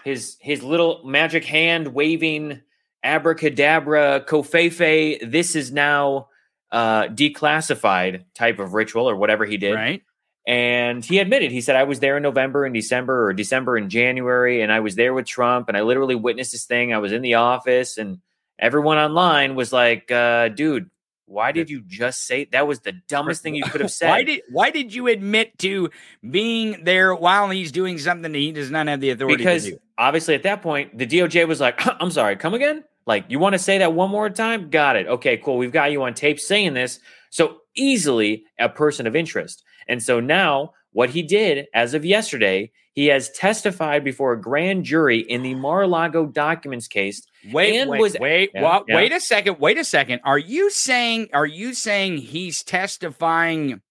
his 0.04 0.38
his 0.40 0.64
little 0.64 1.02
magic 1.06 1.46
hand 1.46 1.90
waving 1.90 2.62
abracadabra 3.04 4.26
covfefe. 4.28 5.32
This 5.32 5.56
is 5.56 5.72
now 5.72 6.28
uh, 6.72 7.08
declassified 7.08 8.26
type 8.34 8.60
of 8.60 8.74
ritual 8.74 9.10
or 9.10 9.16
whatever 9.16 9.46
he 9.46 9.58
did. 9.58 9.76
right. 9.76 10.02
And 10.48 11.06
he 11.06 11.20
admitted, 11.20 11.52
he 11.52 11.62
said, 11.62 11.76
I 11.76 11.84
was 11.84 12.00
there 12.00 12.18
in 12.18 12.24
November 12.24 12.66
and 12.66 12.74
December 12.74 13.28
or 13.28 13.34
December 13.34 13.78
and 13.78 13.92
January, 13.92 14.64
and 14.64 14.72
I 14.72 14.80
was 14.80 14.96
there 14.96 15.14
with 15.14 15.28
Trump 15.28 15.68
and 15.68 15.78
I 15.78 15.82
literally 15.82 16.16
witnessed 16.16 16.52
this 16.52 16.66
thing. 16.66 16.94
I 16.94 16.98
was 16.98 17.12
in 17.12 17.22
the 17.22 17.36
office 17.36 18.00
and 18.00 18.20
everyone 18.58 18.98
online 18.98 19.54
was 19.56 19.72
like, 19.72 20.12
uh, 20.12 20.48
dude, 20.50 20.90
why 21.32 21.52
did 21.52 21.70
you 21.70 21.82
just 21.82 22.26
say 22.28 22.46
that 22.52 22.68
was 22.68 22.82
the 22.82 22.92
dumbest 22.92 23.42
thing 23.42 23.56
you 23.56 23.64
could 23.64 23.82
have 23.82 23.92
said? 23.92 24.10
Why 24.10 24.24
did 24.24 24.42
why 24.50 24.70
did 24.70 24.94
you 24.94 25.08
admit 25.08 25.58
to 25.60 25.90
being 26.30 26.84
there 26.84 27.16
while 27.16 27.50
he's 27.50 27.72
doing 27.72 27.98
something 27.98 28.32
that 28.32 28.38
he 28.38 28.52
does 28.52 28.70
not 28.70 28.88
have 28.88 29.00
the 29.00 29.12
authority 29.12 29.38
because 29.38 29.66
to 29.66 29.72
do? 29.72 29.78
obviously 29.98 30.36
at 30.36 30.44
that 30.44 30.62
point, 30.62 30.98
the 30.98 31.08
DOJ 31.08 31.48
was 31.48 31.62
like, 31.62 31.82
I'm 32.02 32.12
sorry, 32.12 32.36
come 32.36 32.54
again? 32.54 32.84
Like, 33.06 33.26
you 33.30 33.40
want 33.40 33.54
to 33.54 33.60
say 33.60 33.78
that 33.80 33.94
one 33.94 34.12
more 34.12 34.30
time? 34.30 34.70
Got 34.70 34.96
it. 34.96 35.08
Okay, 35.08 35.38
cool. 35.38 35.58
We've 35.58 35.72
got 35.72 35.92
you 35.92 36.04
on 36.04 36.14
tape 36.14 36.40
saying 36.40 36.74
this. 36.74 37.00
So 37.30 37.58
easily 37.76 38.44
a 38.60 38.70
person 38.70 39.08
of 39.08 39.16
interest. 39.16 39.64
And 39.88 40.04
so 40.04 40.20
now 40.20 40.74
what 40.92 41.10
he 41.10 41.24
did 41.24 41.68
as 41.74 41.94
of 41.94 42.06
yesterday, 42.06 42.72
he 42.94 43.08
has 43.08 43.30
testified 43.32 44.04
before 44.04 44.34
a 44.34 44.42
grand 44.42 44.84
jury 44.84 45.20
in 45.20 45.42
the 45.42 45.56
Mar-a-Lago 45.56 46.26
documents 46.26 46.88
case. 46.88 47.26
Wait, 47.52 47.76
and 47.80 47.90
wait, 47.90 48.02
was- 48.02 48.18
wait, 48.20 48.52
Yeah, 48.54 48.62
wa- 48.62 48.84
yeah. 48.88 48.96
wait 48.96 49.12
a 49.12 49.20
second, 49.20 49.58
wait 49.60 49.78
a 49.78 49.84
second. 49.84 50.22
Are 50.24 50.38
you 50.38 50.70
saying 50.70 51.30
are 51.34 51.46
you 51.46 51.74
saying 51.74 52.18
he's 52.18 52.64
testifying 52.64 53.82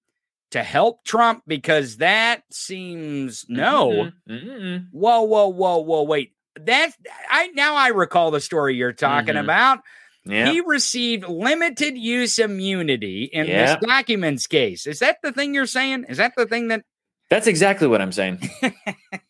to 0.53 0.63
help 0.63 1.05
Trump? 1.05 1.43
Because 1.47 1.97
that 1.99 2.43
seems 2.51 3.47
no. 3.49 4.11
Mhm, 4.29 4.45
mhm. 4.45 4.87
Whoa, 4.93 5.23
whoa, 5.23 5.49
whoa, 5.49 5.79
whoa, 5.79 6.03
wait. 6.05 6.33
That 6.61 6.93
I 7.29 7.49
now 7.49 7.75
I 7.77 7.89
recall 7.89 8.31
the 8.31 8.41
story 8.41 8.77
you're 8.77 8.93
talking 8.93 9.35
Mhm. 9.35 9.41
about. 9.45 9.81
Yeah. 10.27 10.51
He 10.53 10.61
received 10.61 11.27
limited 11.29 11.97
use 11.97 12.39
immunity 12.39 13.25
in 13.33 13.47
Yeah. 13.47 13.77
this 13.77 13.87
documents 13.89 14.47
case. 14.47 14.87
Is 14.87 14.99
that 14.99 15.17
the 15.23 15.33
thing 15.33 15.55
you're 15.55 15.67
saying? 15.67 16.05
Is 16.09 16.19
that 16.19 16.35
the 16.37 16.47
thing 16.47 16.69
that 16.69 16.83
That's 17.31 17.47
exactly 17.47 17.87
what 17.89 18.01
I'm 18.03 18.13
saying. 18.13 18.39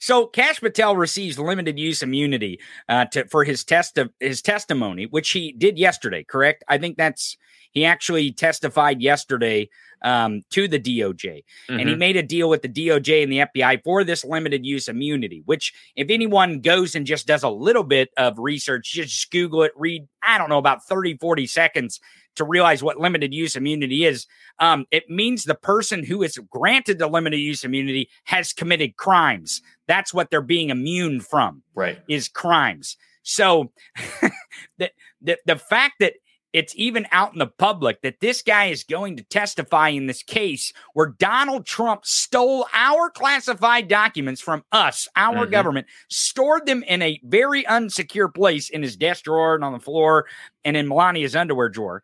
so 0.00 0.26
Kash 0.26 0.60
Patel 0.60 0.96
receives 0.96 1.38
limited 1.38 1.78
use 1.78 2.02
immunity 2.02 2.60
uh, 2.88 3.06
to 3.06 3.26
for 3.26 3.44
his 3.44 3.64
test 3.64 3.98
of 3.98 4.10
his 4.20 4.42
testimony, 4.42 5.06
which 5.06 5.30
he 5.30 5.52
did 5.52 5.78
yesterday. 5.78 6.24
Correct? 6.24 6.64
I 6.68 6.78
think 6.78 6.96
that's 6.96 7.36
he 7.72 7.84
actually 7.84 8.32
testified 8.32 9.02
yesterday 9.02 9.68
um, 10.06 10.42
to 10.50 10.68
the 10.68 10.78
DOJ. 10.78 11.42
And 11.68 11.88
he 11.88 11.94
Mhm. 11.94 11.98
made 11.98 12.16
a 12.16 12.22
deal 12.22 12.48
with 12.48 12.62
the 12.62 12.68
DOJ 12.68 13.22
and 13.22 13.30
the 13.32 13.40
FBI 13.40 13.78
for 13.84 14.04
this 14.04 14.24
limited 14.24 14.64
use 14.64 14.88
immunity, 14.88 15.42
which, 15.44 15.72
if 15.96 16.08
anyone 16.10 16.60
goes 16.60 16.94
and 16.94 17.04
just 17.04 17.26
does 17.26 17.42
a 17.42 17.50
little 17.50 17.82
bit 17.84 18.08
of 18.16 18.38
research, 18.38 18.92
just 18.92 19.30
Google 19.30 19.64
it, 19.64 19.72
read, 19.76 20.06
I 20.22 20.38
don't 20.38 20.48
know, 20.48 20.58
about 20.58 20.86
30, 20.86 21.16
40 21.18 21.46
seconds 21.46 22.00
to 22.36 22.44
realize 22.44 22.82
what 22.82 22.98
limited 23.00 23.34
use 23.34 23.56
immunity 23.56 24.04
is. 24.04 24.26
Um, 24.60 24.86
it 24.90 25.10
means 25.10 25.44
the 25.44 25.54
person 25.54 26.04
who 26.04 26.22
is 26.22 26.38
granted 26.50 26.98
the 26.98 27.08
limited 27.08 27.38
use 27.38 27.64
immunity 27.64 28.08
has 28.24 28.52
committed 28.52 28.96
crimes. 28.96 29.60
That's 29.88 30.14
what 30.14 30.30
they're 30.30 30.40
being 30.42 30.70
immune 30.70 31.20
from 31.20 31.62
Right. 31.74 31.98
is 32.08 32.28
crimes. 32.28 32.96
So 33.22 33.72
the, 34.78 34.90
the 35.20 35.38
the 35.46 35.56
fact 35.56 35.94
that 36.00 36.14
it's 36.56 36.72
even 36.74 37.06
out 37.12 37.34
in 37.34 37.38
the 37.38 37.46
public 37.46 38.00
that 38.00 38.20
this 38.20 38.40
guy 38.40 38.64
is 38.66 38.82
going 38.82 39.14
to 39.18 39.22
testify 39.24 39.90
in 39.90 40.06
this 40.06 40.22
case 40.22 40.72
where 40.94 41.14
Donald 41.18 41.66
Trump 41.66 42.06
stole 42.06 42.66
our 42.72 43.10
classified 43.10 43.88
documents 43.88 44.40
from 44.40 44.64
us, 44.72 45.06
our 45.16 45.46
Mhm. 45.46 45.50
government, 45.50 45.86
stored 46.08 46.64
them 46.64 46.82
in 46.84 47.02
a 47.02 47.20
very 47.24 47.62
unsecure 47.64 48.34
place 48.34 48.70
in 48.70 48.82
his 48.82 48.96
desk 48.96 49.24
drawer 49.24 49.54
and 49.54 49.64
on 49.64 49.74
the 49.74 49.78
floor 49.78 50.26
and 50.64 50.78
in 50.78 50.88
Melania's 50.88 51.36
underwear 51.36 51.68
drawer. 51.68 52.02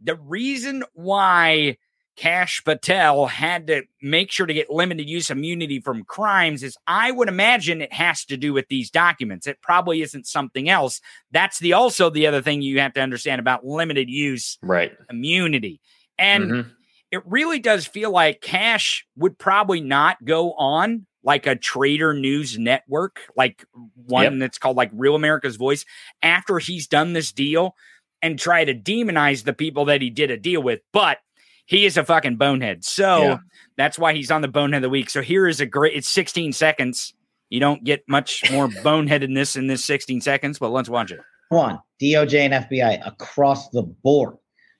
The 0.00 0.16
reason 0.16 0.82
why 0.94 1.76
Kash 2.16 2.62
Patel 2.64 3.26
had 3.26 3.66
to 3.66 3.82
make 4.00 4.30
sure 4.30 4.46
to 4.46 4.54
get 4.54 4.70
limited 4.70 5.08
use 5.08 5.30
immunity 5.30 5.80
from 5.80 6.04
crimes 6.04 6.62
is 6.62 6.76
I 6.86 7.10
would 7.10 7.28
imagine 7.28 7.82
it 7.82 7.92
has 7.92 8.24
to 8.26 8.36
do 8.36 8.52
with 8.52 8.68
these 8.68 8.90
documents. 8.90 9.46
It 9.46 9.60
probably 9.62 10.00
isn't 10.02 10.26
something 10.26 10.68
else. 10.68 11.00
That's 11.30 11.58
the 11.58 11.74
also 11.74 12.08
the 12.10 12.26
other 12.26 12.40
thing 12.42 12.62
you 12.62 12.80
have 12.80 12.94
to 12.94 13.00
understand 13.02 13.38
about 13.40 13.66
limited 13.66 14.08
use 14.08 14.58
Right. 14.62 14.92
immunity. 15.10 15.80
And 16.18 16.50
Mhm. 16.50 16.70
it 17.12 17.22
really 17.26 17.58
does 17.58 17.86
feel 17.86 18.10
like 18.10 18.40
Kash 18.40 19.06
would 19.16 19.38
probably 19.38 19.80
not 19.80 20.24
go 20.24 20.52
on 20.54 21.06
like 21.22 21.46
a 21.46 21.56
trader 21.56 22.14
news 22.14 22.56
network, 22.58 23.20
like 23.36 23.64
one 23.94 24.22
Yep. 24.24 24.32
that's 24.38 24.58
called 24.58 24.76
like 24.76 24.90
Real 24.92 25.16
America's 25.16 25.56
Voice, 25.56 25.84
after 26.22 26.58
he's 26.60 26.86
done 26.86 27.12
this 27.12 27.32
deal 27.32 27.74
and 28.22 28.38
try 28.38 28.64
to 28.64 28.72
demonize 28.74 29.44
the 29.44 29.52
people 29.52 29.84
that 29.86 30.00
he 30.00 30.08
did 30.08 30.30
a 30.30 30.36
deal 30.36 30.62
with. 30.62 30.80
But 30.92 31.18
he 31.66 31.84
is 31.86 31.96
a 31.96 32.04
fucking 32.04 32.36
bonehead. 32.36 32.84
So 32.84 33.22
Yeah. 33.22 33.38
that's 33.76 33.98
why 33.98 34.14
he's 34.14 34.30
on 34.30 34.40
the 34.42 34.48
bonehead 34.48 34.78
of 34.78 34.82
the 34.82 34.90
week. 34.90 35.10
So 35.10 35.20
here 35.22 35.46
is 35.46 35.60
a 35.60 35.66
great, 35.66 35.94
it's 35.94 36.08
16 36.08 36.52
seconds. 36.52 37.12
You 37.50 37.60
don't 37.60 37.84
get 37.84 38.02
much 38.08 38.50
more 38.50 38.68
boneheadedness 38.82 39.56
in 39.56 39.66
this 39.66 39.84
16 39.84 40.20
seconds, 40.20 40.58
but 40.58 40.70
let's 40.70 40.88
watch 40.88 41.10
it. 41.12 41.20
One, 41.50 41.78
DOJ 42.02 42.34
and 42.50 42.54
FBI 42.54 43.06
across 43.06 43.68
the 43.70 43.82
board 43.82 44.36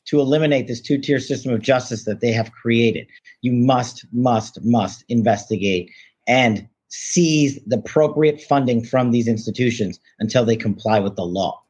to 0.06 0.20
eliminate 0.20 0.66
this 0.68 0.80
two 0.80 0.98
tier 0.98 1.18
system 1.20 1.52
of 1.52 1.60
justice 1.60 2.04
that 2.04 2.20
they 2.20 2.32
have 2.32 2.50
created. 2.52 3.06
You 3.42 3.52
must, 3.52 4.04
must, 4.12 4.58
must 4.64 5.04
investigate 5.08 5.90
and 6.28 6.66
seize 6.88 7.58
the 7.66 7.76
appropriate 7.76 8.40
funding 8.40 8.84
from 8.84 9.10
these 9.10 9.26
institutions 9.28 9.98
until 10.20 10.44
they 10.44 10.56
comply 10.56 10.98
with 11.00 11.16
the 11.16 11.24
law. 11.24 11.60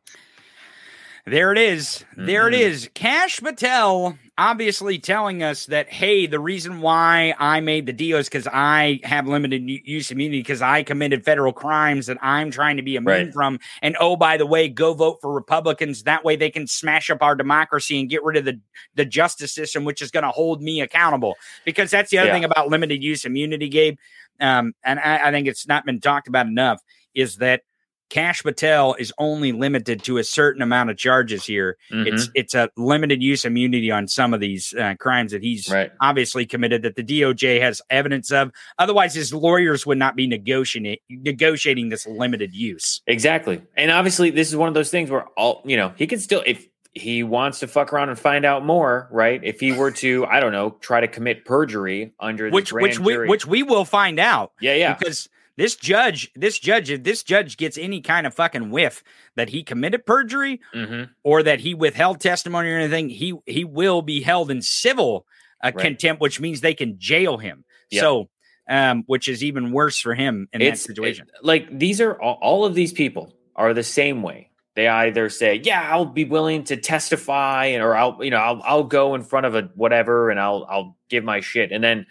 There 1.27 1.51
it 1.53 1.59
is. 1.59 2.05
There 2.17 2.49
it 2.49 2.55
Mhm. 2.55 2.61
is. 2.61 2.91
Kash 2.95 3.41
Patel 3.41 4.17
obviously 4.39 4.99
telling 4.99 5.43
us 5.43 5.67
that, 5.67 5.89
hey, 5.89 6.27
the 6.27 6.39
reason 6.39 6.81
why 6.81 7.35
I 7.39 7.61
made 7.61 7.87
the 7.87 7.93
deal 7.93 8.19
is 8.19 8.29
because 8.29 8.47
I 8.47 9.01
have 9.03 9.27
limited 9.27 9.63
use 9.67 10.11
immunity 10.11 10.41
because 10.41 10.61
I 10.61 10.83
committed 10.83 11.25
federal 11.25 11.53
crimes 11.53 12.07
that 12.07 12.19
I'm 12.21 12.51
trying 12.51 12.77
to 12.77 12.83
be 12.83 12.97
immune 12.97 13.27
Right. 13.27 13.33
from. 13.33 13.59
And 13.81 13.97
oh, 13.99 14.17
by 14.17 14.37
the 14.37 14.47
way, 14.47 14.69
go 14.69 14.93
vote 14.95 15.19
for 15.23 15.33
Republicans. 15.33 16.03
That 16.03 16.25
way 16.25 16.37
they 16.37 16.51
can 16.51 16.67
smash 16.67 17.09
up 17.09 17.23
our 17.23 17.35
democracy 17.35 17.99
and 17.99 18.11
get 18.11 18.23
rid 18.25 18.37
of 18.37 18.45
the, 18.45 18.61
the 18.95 19.05
justice 19.07 19.53
system, 19.53 19.85
which 19.85 20.03
is 20.03 20.11
going 20.11 20.25
to 20.25 20.31
hold 20.31 20.61
me 20.63 20.81
accountable. 20.81 21.37
Because 21.65 21.91
that's 21.91 22.11
the 22.11 22.19
other 22.19 22.29
Yeah. 22.29 22.35
thing 22.35 22.45
about 22.45 22.69
limited 22.69 23.03
use 23.03 23.25
immunity, 23.25 23.69
Gabe. 23.69 23.97
Um, 24.41 24.75
and 24.85 25.01
I, 25.01 25.29
I 25.29 25.31
think 25.31 25.47
it's 25.49 25.67
not 25.67 25.87
been 25.87 26.01
talked 26.01 26.29
about 26.29 26.47
enough 26.47 26.83
is 27.15 27.37
that 27.37 27.63
Kash 28.09 28.43
Patel 28.43 28.95
is 28.99 29.13
only 29.19 29.53
limited 29.53 30.03
to 30.05 30.19
a 30.19 30.25
certain 30.25 30.63
amount 30.63 30.91
of 30.91 30.97
charges 30.97 31.45
here. 31.45 31.77
Mm-hmm. 31.93 32.07
It's 32.15 32.31
it's 32.35 32.55
a 32.55 32.71
limited 32.77 33.23
use 33.23 33.45
immunity 33.45 33.91
on 33.91 34.07
some 34.09 34.33
of 34.33 34.41
these 34.41 34.73
uh, 34.75 34.95
crimes 35.01 35.33
that 35.33 35.43
he's 35.43 35.69
Right. 35.71 35.91
obviously 36.01 36.47
committed 36.47 36.83
that 36.83 36.95
the 36.97 37.03
DOJ 37.03 37.61
has 37.61 37.83
evidence 37.91 38.31
of. 38.31 38.53
Otherwise, 38.79 39.15
his 39.15 39.35
lawyers 39.35 39.85
would 39.87 39.99
not 39.99 40.15
be 40.17 40.27
negotiating 40.27 40.99
negotiating 41.11 41.89
this 41.89 42.07
limited 42.07 42.55
use. 42.55 43.03
Exactly. 43.07 43.61
And 43.77 43.91
obviously, 43.91 44.31
this 44.31 44.49
is 44.49 44.57
one 44.57 44.69
of 44.69 44.75
those 44.75 44.91
things 44.91 45.11
where 45.11 45.25
all 45.37 45.63
you 45.65 45.77
know, 45.77 45.93
he 45.97 46.07
can 46.07 46.21
still 46.21 46.43
if 46.47 46.67
he 46.95 47.23
wants 47.23 47.59
to 47.59 47.67
fuck 47.67 47.93
around 47.93 48.09
and 48.09 48.19
find 48.19 48.47
out 48.47 48.65
more, 48.65 49.07
right? 49.11 49.39
If 49.45 49.61
he 49.61 49.73
were 49.73 49.91
to, 49.91 50.25
I 50.27 50.41
don't 50.41 50.53
know, 50.53 50.71
try 50.81 51.01
to 51.01 51.09
commit 51.09 51.45
perjury 51.45 52.15
under 52.19 52.49
Which 52.49 52.71
grand 52.73 52.83
which 52.85 52.99
we 52.99 53.13
jury. 53.13 53.29
which 53.29 53.47
we 53.47 53.63
will 53.63 53.85
find 53.85 54.19
out. 54.19 54.53
yeah, 54.63 54.73
yeah, 54.75 54.95
Because 54.95 55.29
this 55.57 55.75
judge, 55.77 56.31
this 56.35 56.59
judge, 56.59 56.91
if 56.91 57.03
this 57.03 57.23
judge 57.23 57.57
gets 57.57 57.79
any 57.79 58.01
kind 58.01 58.27
of 58.27 58.35
fucking 58.35 58.71
whiff 58.71 59.03
that 59.37 59.49
he 59.49 59.63
committed 59.63 60.05
perjury 60.07 60.61
hmm 60.73 61.05
or 61.25 61.43
that 61.43 61.61
he 61.61 61.75
withheld 61.75 62.21
testimony 62.21 62.71
or 62.71 62.79
anything, 62.79 63.09
he 63.09 63.35
he 63.47 63.65
will 63.65 64.03
be 64.03 64.21
held 64.21 64.51
in 64.51 64.63
civil 64.63 65.27
uh, 65.63 65.73
Right. 65.75 65.79
contempt, 65.79 66.21
which 66.21 66.39
means 66.41 66.61
they 66.61 66.75
can 66.75 66.99
jail 66.99 67.39
him. 67.39 67.65
Yeah. 67.91 68.01
So, 68.03 68.29
um, 68.69 69.05
which 69.07 69.27
is 69.29 69.43
even 69.43 69.73
worse 69.73 69.99
for 69.99 70.15
him 70.15 70.49
in 70.53 70.61
it's 70.61 70.83
that 70.83 70.87
situation. 70.89 71.27
it- 71.29 71.45
like 71.45 71.67
these 71.79 72.01
are 72.01 72.21
all, 72.21 72.39
all 72.43 72.65
of 72.65 72.75
these 72.75 72.93
people 72.93 73.33
are 73.55 73.73
the 73.73 73.83
same 73.83 74.23
way. 74.23 74.51
They 74.75 74.87
either 74.89 75.31
say, 75.31 75.55
"Yeah, 75.65 75.81
I'll 75.91 76.05
be 76.05 76.25
willing 76.27 76.65
to 76.65 76.77
testify," 76.77 77.67
and 77.67 77.83
or 77.83 77.97
I'll, 77.97 78.19
you 78.23 78.31
know, 78.31 78.37
I'll 78.37 78.61
I'll 78.63 78.85
go 78.85 79.15
in 79.15 79.23
front 79.23 79.47
of 79.47 79.55
a 79.55 79.63
whatever, 79.75 80.29
and 80.29 80.39
I'll 80.39 80.67
I'll 80.69 80.99
give 81.09 81.25
my 81.25 81.41
shit, 81.41 81.73
and 81.73 81.83
then 81.83 82.07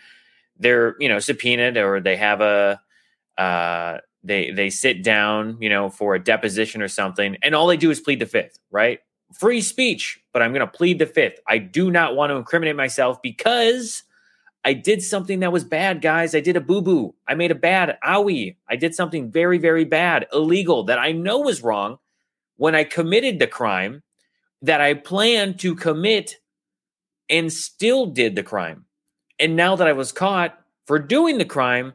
they're 0.57 0.95
you 0.99 1.07
know 1.07 1.19
subpoenaed 1.19 1.77
or 1.77 1.99
they 1.99 2.15
have 2.15 2.41
a 2.41 2.81
uh 3.37 3.97
they 4.23 4.51
they 4.51 4.69
sit 4.69 5.03
down 5.03 5.57
you 5.61 5.69
know 5.69 5.89
for 5.89 6.15
a 6.15 6.23
deposition 6.23 6.81
or 6.81 6.87
something 6.87 7.37
and 7.41 7.53
all 7.55 7.67
they 7.67 7.77
do 7.77 7.91
is 7.91 7.99
plead 7.99 8.19
the 8.19 8.25
fifth 8.25 8.59
right? 8.71 8.99
Free 9.33 9.61
speech 9.61 10.19
but 10.33 10.41
i'm 10.41 10.53
going 10.53 10.65
to 10.65 10.67
plead 10.67 10.99
the 10.99 11.05
fifth. 11.05 11.39
I 11.47 11.57
do 11.57 11.91
not 11.91 12.15
want 12.15 12.31
to 12.31 12.35
incriminate 12.35 12.75
myself 12.75 13.21
because 13.21 14.03
i 14.63 14.73
did 14.73 15.01
something 15.01 15.39
that 15.41 15.51
was 15.51 15.63
bad 15.63 16.01
guys. 16.01 16.35
I 16.35 16.39
did 16.39 16.57
a 16.57 16.61
boo-boo. 16.61 17.13
I 17.27 17.35
made 17.35 17.51
a 17.51 17.55
bad 17.55 17.97
owie. 18.03 18.55
I 18.69 18.75
did 18.75 18.95
something 18.95 19.31
very 19.31 19.57
very 19.57 19.85
bad 19.85 20.27
illegal 20.33 20.83
that 20.85 20.99
i 20.99 21.11
know 21.11 21.39
was 21.39 21.63
wrong 21.63 21.97
when 22.57 22.75
i 22.75 22.83
committed 22.83 23.39
the 23.39 23.47
crime 23.47 24.03
that 24.61 24.81
i 24.81 24.93
planned 24.93 25.59
to 25.59 25.75
commit 25.75 26.37
and 27.29 27.51
still 27.51 28.05
did 28.05 28.35
the 28.35 28.43
crime. 28.43 28.85
And 29.39 29.55
now 29.55 29.75
that 29.75 29.87
i 29.87 29.93
was 29.93 30.11
caught 30.11 30.57
for 30.87 30.99
doing 30.99 31.37
the 31.37 31.45
crime 31.45 31.93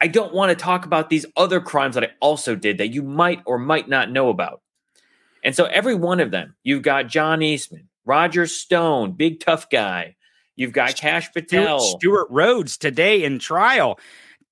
I 0.00 0.08
don't 0.08 0.34
want 0.34 0.50
to 0.50 0.62
talk 0.62 0.84
about 0.84 1.08
these 1.08 1.26
other 1.36 1.60
crimes 1.60 1.94
that 1.94 2.04
I 2.04 2.10
also 2.20 2.54
did 2.54 2.78
that 2.78 2.92
you 2.92 3.02
might 3.02 3.40
or 3.46 3.58
might 3.58 3.88
not 3.88 4.10
know 4.10 4.28
about. 4.28 4.60
And 5.42 5.54
so 5.54 5.64
every 5.66 5.94
one 5.94 6.20
of 6.20 6.30
them, 6.30 6.56
you've 6.62 6.82
got 6.82 7.08
John 7.08 7.42
Eastman, 7.42 7.88
Roger 8.04 8.46
Stone, 8.46 9.12
big 9.12 9.40
tough 9.40 9.68
guy. 9.70 10.16
You've 10.56 10.72
got 10.72 10.96
Kash 10.96 11.32
Patel. 11.32 11.80
Stewart, 11.80 12.00
Stewart 12.00 12.28
Rhodes 12.30 12.76
today 12.76 13.24
in 13.24 13.38
trial 13.38 13.98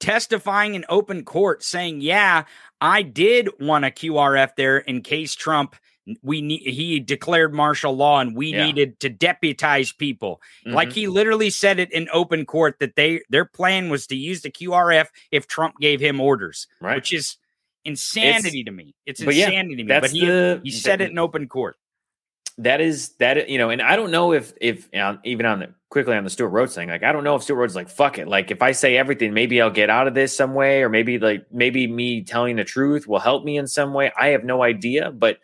testifying 0.03 0.75
in 0.75 0.85
open 0.89 1.25
court 1.25 1.63
saying, 1.63 2.01
"Yeah, 2.01 2.45
I 2.81 3.03
did 3.03 3.49
want 3.61 3.85
a 3.85 3.91
QRF 3.91 4.57
there 4.57 4.79
in 4.79 5.01
case 5.01 5.35
Trump 5.35 5.77
we 6.23 6.41
need 6.43 6.63
he 6.63 6.99
declared 7.01 7.55
martial 7.55 7.95
law 7.95 8.21
and 8.21 8.35
we 8.37 8.49
Yeah. 8.53 8.65
needed 8.67 8.99
to 9.01 9.09
deputize 9.09 9.93
people." 9.93 10.41
Like 10.67 10.89
Mhm. 10.91 10.93
he 10.95 11.07
literally 11.09 11.51
said 11.51 11.79
it 11.79 11.93
in 11.93 12.09
open 12.13 12.45
court 12.47 12.79
that 12.81 12.97
they 12.97 13.23
their 13.31 13.45
plan 13.45 13.89
was 13.91 14.07
to 14.09 14.17
use 14.17 14.43
the 14.43 14.51
QRF 14.51 15.09
if 15.31 15.47
Trump 15.47 15.75
gave 15.81 16.01
him 16.01 16.21
orders, 16.21 16.67
Right. 16.81 16.97
which 16.97 17.13
is 17.13 17.37
insanity 17.85 18.65
to 18.65 18.71
me. 18.71 18.95
It's 19.07 19.23
but 19.25 19.35
yeah, 19.35 19.47
insanity 19.47 19.77
to 19.77 19.85
me. 19.85 20.01
But 20.01 20.11
he, 20.11 20.27
the- 20.27 20.61
he 20.65 20.71
said 20.71 21.01
it 21.01 21.11
in 21.11 21.19
open 21.19 21.49
court. 21.49 21.77
that 22.59 22.83
is 22.83 23.15
that 23.19 23.49
you 23.49 23.57
know, 23.57 23.71
and 23.71 23.81
I 23.81 23.97
don't 23.97 24.11
know 24.11 24.33
if 24.33 24.53
if 24.61 24.87
uh, 24.95 25.17
even 25.25 25.47
on 25.47 25.61
the 25.61 25.75
quickly 25.89 26.15
on 26.17 26.23
the 26.25 26.31
Stewart 26.31 26.53
Rhodes 26.53 26.75
thing, 26.75 26.91
like 26.91 27.03
I 27.03 27.11
don't 27.11 27.25
know 27.25 27.35
if 27.35 27.43
Stewart 27.43 27.59
Rhodes 27.61 27.73
is 27.73 27.77
like 27.77 27.89
fuck 27.89 28.19
it, 28.19 28.29
like 28.29 28.51
if 28.51 28.61
I 28.61 28.73
say 28.73 28.97
everything, 28.99 29.33
maybe 29.33 29.61
I'll 29.61 29.71
get 29.71 29.89
out 29.89 30.07
of 30.07 30.13
this 30.15 30.37
some 30.37 30.53
way, 30.55 30.83
or 30.83 30.91
maybe 30.91 31.19
like 31.19 31.47
maybe 31.51 31.87
me 31.87 32.23
telling 32.23 32.57
the 32.57 32.65
truth 32.65 33.07
will 33.09 33.21
help 33.21 33.43
me 33.45 33.57
in 33.57 33.67
some 33.67 33.95
way. 33.95 34.13
I 34.21 34.29
have 34.29 34.45
no 34.45 34.63
idea, 34.63 35.11
but 35.11 35.39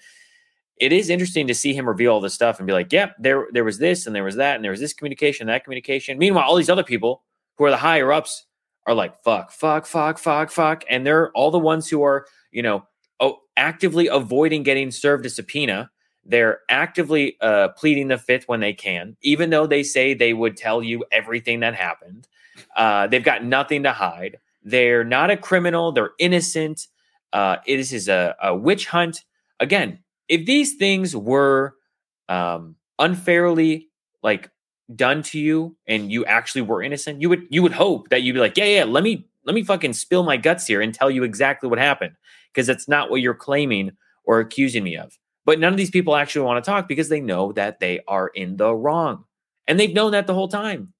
it 0.80 0.92
is 0.92 1.10
interesting 1.10 1.46
to 1.46 1.54
see 1.54 1.74
him 1.74 1.88
reveal 1.88 2.12
all 2.12 2.20
this 2.20 2.34
stuff 2.34 2.58
and 2.58 2.66
be 2.66 2.72
like, 2.72 2.92
yep, 2.92 3.16
there 3.18 3.48
there 3.52 3.64
was 3.64 3.78
this 3.78 4.06
and 4.06 4.14
there 4.14 4.24
was 4.24 4.36
that 4.36 4.56
and 4.56 4.64
there 4.64 4.70
was 4.70 4.80
this 4.80 4.92
communication, 4.92 5.46
that 5.46 5.64
communication. 5.64 6.18
Meanwhile, 6.18 6.44
all 6.44 6.56
these 6.56 6.70
other 6.70 6.84
people 6.84 7.22
who 7.56 7.64
are 7.64 7.70
the 7.70 7.76
higher 7.76 8.12
ups 8.12 8.46
are 8.86 8.94
like 8.94 9.22
fuck, 9.22 9.50
fuck, 9.50 9.86
fuck, 9.86 10.18
fuck, 10.18 10.50
fuck, 10.50 10.84
and 10.88 11.06
they're 11.06 11.30
all 11.32 11.50
the 11.50 11.58
ones 11.58 11.88
who 11.88 12.02
are 12.02 12.26
you 12.52 12.62
know 12.62 12.86
oh, 13.20 13.38
actively 13.56 14.06
avoiding 14.06 14.62
getting 14.62 14.90
served 14.90 15.26
a 15.26 15.30
subpoena. 15.30 15.90
They're 16.24 16.60
actively 16.68 17.36
uh, 17.40 17.68
pleading 17.68 18.08
the 18.08 18.18
fifth 18.18 18.48
when 18.48 18.60
they 18.60 18.74
can, 18.74 19.16
even 19.22 19.50
though 19.50 19.66
they 19.66 19.82
say 19.82 20.12
they 20.12 20.34
would 20.34 20.56
tell 20.56 20.82
you 20.82 21.04
everything 21.10 21.60
that 21.60 21.74
happened. 21.74 22.28
Uh, 22.76 23.06
they've 23.06 23.24
got 23.24 23.44
nothing 23.44 23.82
to 23.84 23.92
hide. 23.92 24.38
They're 24.62 25.04
not 25.04 25.30
a 25.30 25.36
criminal. 25.36 25.92
They're 25.92 26.12
innocent. 26.18 26.88
Uh, 27.32 27.56
this 27.66 27.92
is 27.92 28.08
a, 28.08 28.36
a 28.42 28.54
witch 28.54 28.86
hunt. 28.86 29.24
Again, 29.60 30.00
if 30.28 30.46
these 30.46 30.74
things 30.74 31.16
were 31.16 31.74
um, 32.28 32.76
unfairly 32.98 33.88
like 34.22 34.50
done 34.94 35.22
to 35.22 35.38
you 35.38 35.76
and 35.86 36.10
you 36.10 36.24
actually 36.24 36.62
were 36.62 36.82
innocent, 36.82 37.20
you 37.20 37.28
would 37.28 37.46
you 37.50 37.62
would 37.62 37.72
hope 37.72 38.08
that 38.10 38.22
you'd 38.22 38.34
be 38.34 38.40
like, 38.40 38.56
yeah, 38.56 38.64
yeah, 38.64 38.84
let 38.84 39.02
me 39.02 39.26
let 39.44 39.54
me 39.54 39.62
fucking 39.62 39.94
spill 39.94 40.22
my 40.22 40.36
guts 40.36 40.66
here 40.66 40.80
and 40.80 40.94
tell 40.94 41.10
you 41.10 41.22
exactly 41.24 41.68
what 41.68 41.78
happened 41.78 42.14
because 42.52 42.66
that's 42.66 42.88
not 42.88 43.10
what 43.10 43.20
you're 43.20 43.34
claiming 43.34 43.92
or 44.24 44.40
accusing 44.40 44.84
me 44.84 44.96
of. 44.96 45.18
But 45.46 45.58
none 45.58 45.72
of 45.72 45.78
these 45.78 45.90
people 45.90 46.14
actually 46.14 46.44
want 46.44 46.62
to 46.62 46.70
talk 46.70 46.86
because 46.86 47.08
they 47.08 47.20
know 47.20 47.52
that 47.52 47.80
they 47.80 48.00
are 48.06 48.28
in 48.28 48.58
the 48.58 48.74
wrong. 48.74 49.24
And 49.66 49.80
they've 49.80 49.94
known 49.94 50.12
that 50.12 50.26
the 50.26 50.34
whole 50.34 50.48
time. 50.48 50.92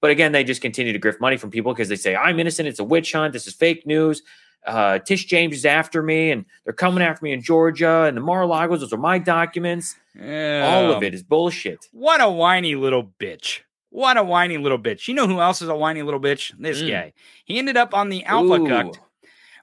But 0.00 0.10
again, 0.10 0.30
they 0.30 0.44
just 0.44 0.62
continue 0.62 0.92
to 0.92 1.00
grift 1.00 1.20
money 1.20 1.36
from 1.36 1.50
people 1.50 1.72
because 1.72 1.88
they 1.88 1.96
say, 1.96 2.14
I'm 2.14 2.38
innocent. 2.38 2.68
It's 2.68 2.78
a 2.78 2.84
witch 2.84 3.12
hunt. 3.12 3.32
This 3.32 3.48
is 3.48 3.54
fake 3.54 3.86
news. 3.86 4.22
Uh, 4.66 4.98
Tish 4.98 5.26
James 5.26 5.54
is 5.56 5.64
after 5.64 6.02
me 6.02 6.30
and 6.32 6.44
they're 6.64 6.72
coming 6.72 7.02
after 7.02 7.24
me 7.24 7.32
in 7.32 7.40
Georgia 7.42 8.02
and 8.02 8.16
the 8.16 8.20
Mar-a-Lagos. 8.20 8.80
Those 8.80 8.92
are 8.92 8.96
my 8.98 9.18
documents. 9.18 9.94
All 10.18 10.92
of 10.92 11.02
it 11.02 11.14
is 11.14 11.22
bullshit. 11.22 11.86
What 11.92 12.20
a 12.20 12.28
whiny 12.30 12.74
little 12.74 13.12
bitch. 13.20 13.60
What 13.90 14.16
a 14.16 14.24
whiny 14.24 14.58
little 14.58 14.78
bitch. 14.78 15.08
You 15.08 15.14
know 15.14 15.26
who 15.26 15.40
else 15.40 15.62
is 15.62 15.68
a 15.68 15.76
whiny 15.76 16.02
little 16.02 16.20
bitch? 16.20 16.52
This 16.58 16.82
Mm. 16.82 16.90
guy. 16.90 17.12
He 17.44 17.58
ended 17.58 17.76
up 17.76 17.94
on 17.94 18.08
the 18.08 18.24
Alpha 18.24 18.54
Ooh. 18.60 18.66
Cucked. 18.68 19.00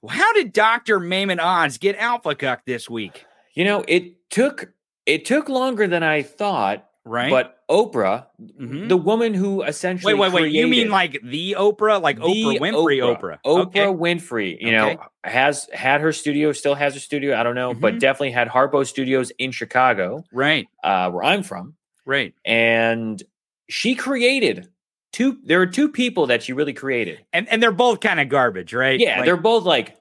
How 0.10 0.34
did 0.34 0.54
Dr. 0.54 1.00
Mehmet 1.00 1.40
Oz 1.40 1.78
get 1.78 1.96
Alpha 1.98 2.36
Cucked 2.36 2.66
this 2.66 2.90
week? 2.90 3.26
You 3.54 3.66
know, 3.66 3.84
it 3.88 4.30
took 4.30 4.72
it 5.06 5.26
took 5.26 5.50
longer 5.50 5.86
than 5.88 6.02
I 6.04 6.22
thought. 6.24 6.88
Right. 7.06 7.30
But 7.30 7.58
Oprah, 7.70 8.28
Mhm. 8.60 8.88
the 8.88 8.96
woman 8.96 9.34
who 9.34 9.62
essentially 9.64 10.14
Wait, 10.14 10.32
wait, 10.32 10.44
wait. 10.44 10.52
You 10.54 10.68
mean 10.68 10.90
like 10.90 11.20
the 11.22 11.56
Oprah? 11.60 12.02
Like 12.02 12.16
The 12.18 12.24
Oprah 12.24 12.60
Winfrey 12.60 13.00
Oprah? 13.00 13.38
Oprah 13.46 13.68
Okay. 13.68 13.86
Winfrey, 13.88 14.58
you 14.62 14.68
Okay. 14.78 14.96
know, 14.96 14.98
has 15.26 15.68
had 15.74 16.00
her 16.02 16.14
studio, 16.14 16.54
still 16.54 16.76
has 16.76 16.94
her 16.94 17.00
studio. 17.02 17.38
I 17.38 17.44
don't 17.44 17.56
know, 17.56 17.72
Mm-hmm. 17.72 17.82
but 17.82 18.00
definitely 18.00 18.32
had 18.32 18.48
Harpo 18.48 18.86
Studios 18.88 19.32
in 19.38 19.52
Chicago, 19.52 20.24
Right. 20.32 20.68
uh, 20.84 21.10
where 21.12 21.24
I'm 21.24 21.44
from. 21.44 21.76
Right. 22.06 22.34
And 22.46 23.22
she 23.70 23.96
created 23.96 24.68
two. 25.12 25.40
There 25.44 25.62
are 25.62 25.66
two 25.68 25.90
people 25.90 26.28
that 26.28 26.42
she 26.44 26.54
really 26.54 26.74
created. 26.74 27.20
And 27.34 27.50
and 27.50 27.62
they're 27.62 27.72
both 27.74 28.00
kind 28.00 28.20
of 28.22 28.30
garbage, 28.30 28.74
right? 28.74 29.00
Yeah, 29.00 29.18
Like- 29.18 29.26
they're 29.26 29.38
both 29.38 29.64
like 29.66 29.96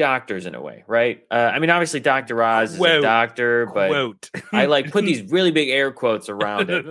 doctors 0.00 0.46
in 0.46 0.54
a 0.56 0.60
way, 0.60 0.82
right? 0.88 1.22
Uh, 1.30 1.34
I 1.54 1.58
mean, 1.60 1.70
obviously, 1.70 2.00
Dr. 2.00 2.42
Oz 2.42 2.72
is 2.72 2.78
Quote. 2.78 2.98
a 2.98 3.02
doctor, 3.02 3.66
but. 3.72 4.28
I 4.52 4.66
like 4.66 4.90
put 4.90 5.04
these 5.10 5.30
really 5.30 5.52
big 5.52 5.68
air 5.68 5.92
quotes 5.92 6.28
around 6.28 6.70
it. 6.70 6.84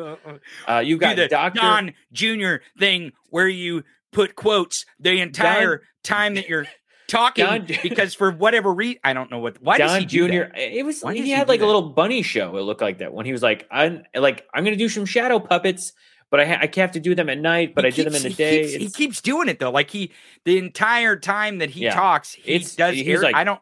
Uh, 0.68 0.82
Do 0.82 0.98
got 0.98 1.16
the 1.18 1.28
Doctor 1.28 1.60
Don 1.60 1.94
Jr. 2.13 2.56
thing 2.78 3.12
where 3.30 3.48
you 3.48 3.84
put 4.13 4.36
quotes 4.36 4.86
the 5.00 5.20
entire 5.20 5.82
time 6.04 6.36
that 6.36 6.48
you're 6.48 6.66
talking 7.08 7.46
Don- 7.46 7.68
because 7.84 8.13
for 8.13 8.32
whatever 8.32 8.72
reason 8.74 9.00
I 9.04 9.13
don't 9.13 9.30
know 9.32 9.39
what 9.39 9.62
why 9.62 9.78
Don 9.80 10.08
Jr. 10.08 10.51
It 10.56 10.86
was 10.86 11.01
he 11.01 11.24
he 11.24 11.30
had 11.32 11.48
like 11.48 11.60
that? 11.60 11.66
a 11.66 11.68
little 11.68 11.89
bunny 11.89 12.22
show. 12.22 12.56
It 12.58 12.62
looked 12.62 12.82
like 12.82 13.00
that 13.00 13.13
when 13.13 13.25
he 13.25 13.32
was 13.32 13.42
like, 13.44 13.68
I'm 13.72 14.04
like 14.16 14.46
I'm 14.54 14.63
gonna 14.63 14.75
do 14.75 14.89
some 14.89 15.06
shadow 15.06 15.39
puppets, 15.39 15.94
but 16.32 16.40
I 16.40 16.46
ha- 16.46 16.60
I 16.62 16.70
have 16.80 16.92
to 16.92 17.00
do 17.00 17.16
them 17.16 17.30
at 17.30 17.38
night, 17.40 17.74
but 17.76 17.84
He 17.86 17.88
I 17.88 17.92
did 17.92 18.06
them 18.08 18.16
in 18.16 18.24
the 18.24 18.30
he 18.30 18.36
day. 18.36 18.62
keeps- 18.72 18.84
He 18.84 18.90
keeps, 18.90 19.22
doing 19.22 19.50
it 19.50 19.60
though. 19.60 19.72
Like 19.72 19.90
he 19.92 20.12
the 20.46 20.58
entire 20.58 21.16
time 21.16 21.58
that 21.60 21.70
he 21.72 21.82
Yeah. 21.82 21.94
talks, 21.96 22.34
he 22.34 22.54
It's- 22.56 22.76
does 22.76 22.96
he's 22.96 23.08
air- 23.08 23.22
like- 23.22 23.36
I 23.36 23.44
don't 23.44 23.60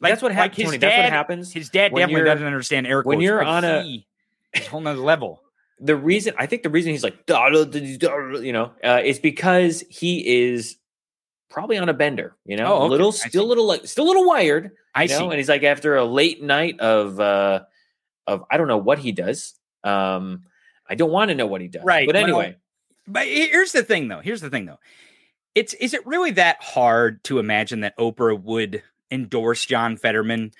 like 0.00 0.12
that's 0.12 0.22
what 0.22 0.32
like 0.32 0.36
happens. 0.52 0.70
his 0.72 0.72
dad, 0.72 0.80
that's 0.80 0.96
what 1.04 1.12
happens. 1.12 1.52
His 1.52 1.70
dad 1.70 1.94
definitely 1.94 2.24
doesn't 2.24 2.46
understand 2.46 2.86
quotes. 2.86 3.06
when 3.06 3.20
you're 3.20 3.42
on 3.42 3.64
a- 3.64 4.04
whole 4.70 4.80
nother 4.80 5.00
level. 5.00 5.40
the 5.80 5.96
reason 5.96 6.34
I 6.38 6.46
think 6.46 6.62
the 6.62 6.70
reason 6.70 6.92
he's 6.92 7.02
like 7.02 7.16
you 7.28 8.52
know 8.52 8.72
uh, 8.82 9.00
is 9.04 9.18
because 9.18 9.82
he 9.90 10.44
is 10.52 10.76
probably 11.50 11.76
on 11.78 11.88
a 11.88 11.94
bender. 11.94 12.36
You 12.44 12.56
know, 12.56 12.66
Oh, 12.66 12.76
a 12.76 12.80
okay. 12.82 12.88
little 12.90 13.12
still 13.12 13.44
a 13.44 13.46
little 13.46 13.66
like 13.66 13.86
still 13.86 14.04
a 14.04 14.08
little 14.08 14.26
wired. 14.26 14.70
I 14.94 15.06
know? 15.06 15.18
see. 15.18 15.24
and 15.24 15.34
he's 15.34 15.48
like 15.48 15.64
after 15.64 15.96
a 15.96 16.04
late 16.04 16.42
night 16.42 16.78
of 16.80 17.18
uh 17.20 17.60
of 18.26 18.44
I 18.50 18.56
don't 18.56 18.68
know 18.68 18.78
what 18.78 18.98
he 19.00 19.12
does. 19.12 19.54
Um, 19.82 20.44
I 20.88 20.94
don't 20.94 21.10
want 21.10 21.30
to 21.30 21.34
know 21.34 21.46
what 21.46 21.60
he 21.60 21.68
does. 21.68 21.84
Right, 21.84 22.06
but 22.06 22.14
well, 22.14 22.24
anyway. 22.24 22.56
But 23.06 23.26
here's 23.26 23.72
the 23.72 23.82
thing, 23.82 24.08
though. 24.08 24.20
Here's 24.20 24.40
the 24.40 24.50
thing, 24.50 24.66
though. 24.66 24.78
It's 25.54 25.74
is 25.74 25.94
it 25.94 26.06
really 26.06 26.32
that 26.32 26.62
hard 26.62 27.22
to 27.24 27.38
imagine 27.38 27.80
that 27.80 27.96
Oprah 27.98 28.40
would 28.42 28.82
endorse 29.10 29.64
John 29.64 29.96
Fetterman 29.96 30.52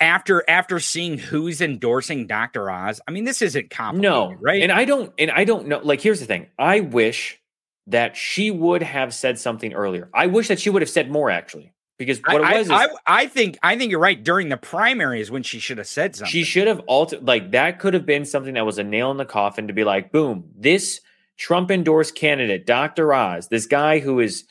after 0.00 0.42
after 0.48 0.80
seeing 0.80 1.18
who's 1.18 1.60
endorsing 1.60 2.26
Dr. 2.26 2.70
Oz? 2.70 3.00
I 3.06 3.10
mean, 3.10 3.24
this 3.24 3.42
isn't 3.42 3.70
complicated, 3.70 4.10
No, 4.10 4.34
right? 4.40 4.62
And 4.62 4.72
I 4.72 4.84
don't, 4.84 5.12
and 5.18 5.30
I 5.30 5.44
don't 5.44 5.66
know. 5.66 5.80
Like, 5.82 6.00
here's 6.00 6.20
the 6.20 6.26
thing: 6.26 6.46
I 6.58 6.80
wish 6.80 7.40
that 7.88 8.16
she 8.16 8.50
would 8.50 8.82
have 8.82 9.12
said 9.12 9.38
something 9.38 9.72
earlier. 9.72 10.08
I 10.14 10.28
wish 10.28 10.48
that 10.48 10.60
she 10.60 10.70
would 10.70 10.82
have 10.82 10.90
said 10.90 11.10
more, 11.10 11.30
actually, 11.30 11.71
because 11.98 12.20
what 12.20 12.42
I- 12.42 12.54
it 12.54 12.58
was 12.58 12.66
is 12.66 12.72
I, 12.72 12.88
I 13.06 13.26
think 13.26 13.58
I 13.62 13.76
think 13.76 13.90
you're 13.90 14.00
right. 14.00 14.22
During 14.22 14.48
the 14.48 14.56
primaries, 14.56 15.30
when 15.30 15.42
she 15.42 15.58
should 15.58 15.78
have 15.78 15.86
said 15.86 16.16
something. 16.16 16.30
she 16.30 16.44
should 16.44 16.66
have 16.66 16.80
altered. 16.86 17.26
Like, 17.26 17.52
that 17.52 17.78
could 17.78 17.94
have 17.94 18.06
been 18.06 18.24
something 18.24 18.54
that 18.54 18.66
was 18.66 18.78
a 18.78 18.84
nail 18.84 19.10
in 19.10 19.16
the 19.16 19.24
coffin 19.24 19.68
to 19.68 19.72
be 19.72 19.84
like, 19.84 20.10
boom, 20.12 20.50
this 20.56 21.00
Trump 21.36 21.70
endorsed 21.70 22.14
candidate, 22.14 22.66
Dr. 22.66 23.12
Oz, 23.12 23.48
this 23.48 23.66
guy 23.66 23.98
who 23.98 24.20
is, 24.20 24.44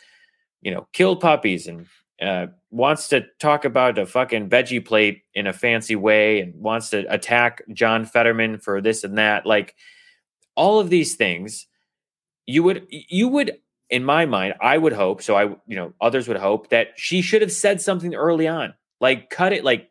you 0.61 0.71
know, 0.73 0.87
killed 0.93 1.19
puppies 1.21 1.67
and 1.67 1.87
uh, 2.21 2.47
wants 2.69 3.07
to 3.09 3.25
talk 3.39 3.65
about 3.65 3.97
a 3.97 4.05
fucking 4.05 4.49
veggie 4.49 4.83
plate 4.85 5.23
in 5.33 5.47
a 5.47 5.53
fancy 5.53 5.95
way 5.95 6.39
and 6.39 6.53
wants 6.55 6.89
to 6.91 6.99
attack 7.11 7.61
John 7.73 8.05
Fetterman 8.05 8.59
for 8.59 8.81
this 8.81 9.03
and 9.03 9.17
that. 9.17 9.45
Like 9.45 9.75
all 10.55 10.79
of 10.79 10.89
these 10.89 11.15
things, 11.15 11.67
you 12.45 12.63
would 12.63 12.87
you 12.89 13.27
would 13.29 13.57
in 13.91 14.03
my 14.03 14.25
mind, 14.25 14.55
I 14.61 14.77
would 14.77 14.93
hope. 14.93 15.21
So 15.21 15.35
I, 15.35 15.43
you 15.67 15.75
know, 15.75 15.93
others 16.01 16.27
would 16.27 16.37
hope 16.37 16.69
that 16.69 16.93
she 16.95 17.21
should 17.21 17.41
have 17.41 17.51
said 17.51 17.81
something 17.81 18.15
early 18.15 18.47
on, 18.47 18.73
like 18.99 19.29
cut 19.29 19.53
it, 19.53 19.63
like 19.63 19.89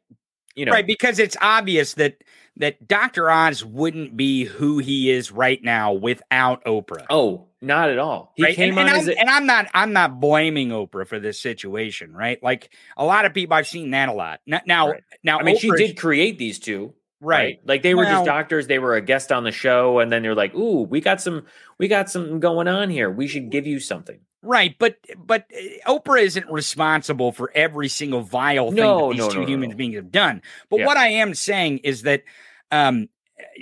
you 0.57 0.65
know, 0.65 0.73
right 0.73 0.87
because 0.87 1.19
it's 1.19 1.37
obvious 1.41 1.95
that 1.95 2.25
that 2.57 2.87
Dr. 2.87 3.31
Oz 3.31 3.65
wouldn't 3.65 4.17
be 4.17 4.45
who 4.45 4.79
he 4.79 5.11
is 5.11 5.31
right 5.31 5.63
now 5.63 5.93
without 5.93 6.65
Oprah. 6.65 7.07
Oh, 7.09 7.47
not 7.61 7.91
at 7.91 7.99
all. 7.99 8.33
He 8.37 8.45
right? 8.45 8.57
came 8.57 8.71
and, 8.71 8.81
and 8.81 8.89
on 8.89 8.95
I'm, 8.95 9.01
as 9.01 9.09
a, 9.09 9.19
and 9.19 9.31
I'm 9.31 9.47
not 9.47 9.69
I'm 9.75 9.93
not 9.93 10.19
blaming 10.19 10.71
Oprah 10.71 11.07
for 11.07 11.21
this 11.21 11.39
situation, 11.39 12.13
right? 12.13 12.43
Like 12.43 12.75
a 12.97 13.05
lot 13.05 13.25
of 13.27 13.35
people 13.35 13.55
I've 13.55 13.69
seen 13.69 13.91
that 13.91 14.09
a 14.09 14.13
lot. 14.13 14.41
Now 14.47 14.61
now, 14.67 14.91
Right. 14.91 15.03
now 15.23 15.39
I 15.39 15.43
mean, 15.43 15.59
she 15.59 15.71
did 15.71 15.99
create 15.99 16.39
these 16.39 16.59
two, 16.59 16.95
right. 17.21 17.61
Like 17.65 17.83
they 17.83 17.95
were 17.95 18.05
just 18.05 18.25
doctors. 18.25 18.67
They 18.67 18.79
were 18.79 18.95
a 18.97 19.01
guest 19.01 19.33
on 19.33 19.45
the 19.45 19.53
show, 19.53 19.99
and 19.99 20.11
then 20.11 20.23
they're 20.23 20.35
like, 20.35 20.55
"Ooh, 20.55 20.83
we 20.83 21.01
got 21.01 21.21
some, 21.21 21.47
we 21.79 21.89
got 21.89 22.11
something 22.11 22.41
going 22.41 22.69
on 22.69 22.91
here. 22.91 23.11
We 23.11 23.27
should 23.27 23.51
give 23.51 23.67
you 23.67 23.81
something." 23.81 24.21
Right, 24.43 24.75
but 24.79 24.97
but 25.19 25.45
uh, 25.55 25.91
Oprah 25.91 26.23
isn't 26.23 26.51
responsible 26.51 27.33
for 27.33 27.53
every 27.55 27.89
single 27.89 28.23
vile 28.23 28.71
thing 28.71 28.77
No, 28.77 29.09
that 29.09 29.15
these 29.15 29.19
no, 29.19 29.29
two 29.29 29.41
no, 29.41 29.43
no, 29.43 29.49
human 29.49 29.71
no. 29.71 29.77
beings 29.77 29.97
have 29.97 30.11
done. 30.11 30.43
But 30.71 30.81
Yeah. 30.81 30.87
what 30.87 30.97
I 30.97 31.09
am 31.09 31.35
saying 31.35 31.79
is 31.79 32.03
that 32.03 32.23
um 32.71 33.09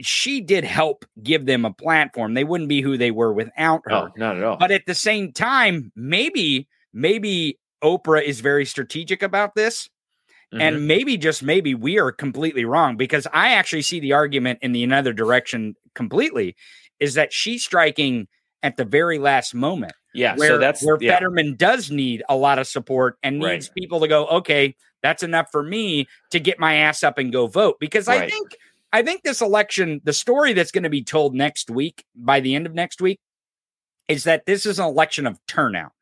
she 0.00 0.40
did 0.40 0.64
help 0.64 1.04
give 1.22 1.46
them 1.46 1.64
a 1.64 1.72
platform. 1.72 2.34
They 2.34 2.44
wouldn't 2.44 2.68
be 2.68 2.80
who 2.80 2.96
they 2.96 3.10
were 3.10 3.32
without 3.32 3.82
her. 3.84 3.92
Oh, 3.92 4.08
not 4.16 4.36
at 4.36 4.44
all. 4.44 4.56
But 4.56 4.70
at 4.70 4.86
the 4.86 4.94
same 4.94 5.32
time, 5.32 5.92
maybe 5.96 6.68
maybe 6.92 7.58
Oprah 7.82 8.22
is 8.22 8.40
very 8.40 8.64
strategic 8.64 9.22
about 9.22 9.54
this. 9.54 9.88
Mhm. 10.52 10.60
And 10.60 10.88
maybe 10.88 11.16
just 11.16 11.42
maybe 11.42 11.74
we 11.74 11.98
are 11.98 12.10
completely 12.10 12.64
wrong 12.64 12.96
because 12.96 13.26
I 13.32 13.52
actually 13.52 13.82
see 13.82 14.00
the 14.00 14.14
argument 14.14 14.60
in 14.62 14.72
the 14.72 14.82
another 14.82 15.12
direction 15.12 15.74
completely 15.94 16.56
is 17.00 17.14
that 17.14 17.32
she's 17.32 17.62
striking 17.62 18.28
at 18.62 18.76
the 18.76 18.84
very 18.84 19.18
last 19.18 19.54
moment 19.54 19.92
yeah, 20.14 20.36
where, 20.36 20.48
so 20.48 20.58
that's 20.58 20.84
where 20.84 20.96
yeah. 21.00 21.12
Fetterman 21.12 21.56
does 21.56 21.90
need 21.90 22.22
a 22.28 22.36
lot 22.36 22.58
of 22.58 22.66
support 22.66 23.18
and 23.22 23.42
Right. 23.42 23.52
needs 23.54 23.68
people 23.68 24.00
to 24.00 24.08
go, 24.08 24.26
okay, 24.26 24.74
that's 25.02 25.22
enough 25.22 25.48
for 25.52 25.62
me 25.62 26.06
to 26.30 26.40
get 26.40 26.58
my 26.58 26.76
ass 26.76 27.02
up 27.02 27.18
and 27.18 27.32
go 27.32 27.46
vote. 27.46 27.76
Because 27.78 28.08
I 28.08 28.28
think 28.28 28.56
I 28.92 29.02
think 29.02 29.22
this 29.22 29.42
election, 29.42 30.00
the 30.04 30.14
story 30.14 30.54
that's 30.54 30.70
going 30.70 30.82
to 30.84 30.90
be 30.90 31.04
told 31.04 31.34
next 31.34 31.70
week, 31.70 32.04
by 32.16 32.40
the 32.40 32.54
end 32.54 32.66
of 32.66 32.74
next 32.74 33.00
week, 33.02 33.20
is 34.08 34.24
that 34.24 34.46
this 34.46 34.64
is 34.64 34.78
an 34.78 34.86
election 34.86 35.26
of 35.26 35.38
turnout. 35.46 35.92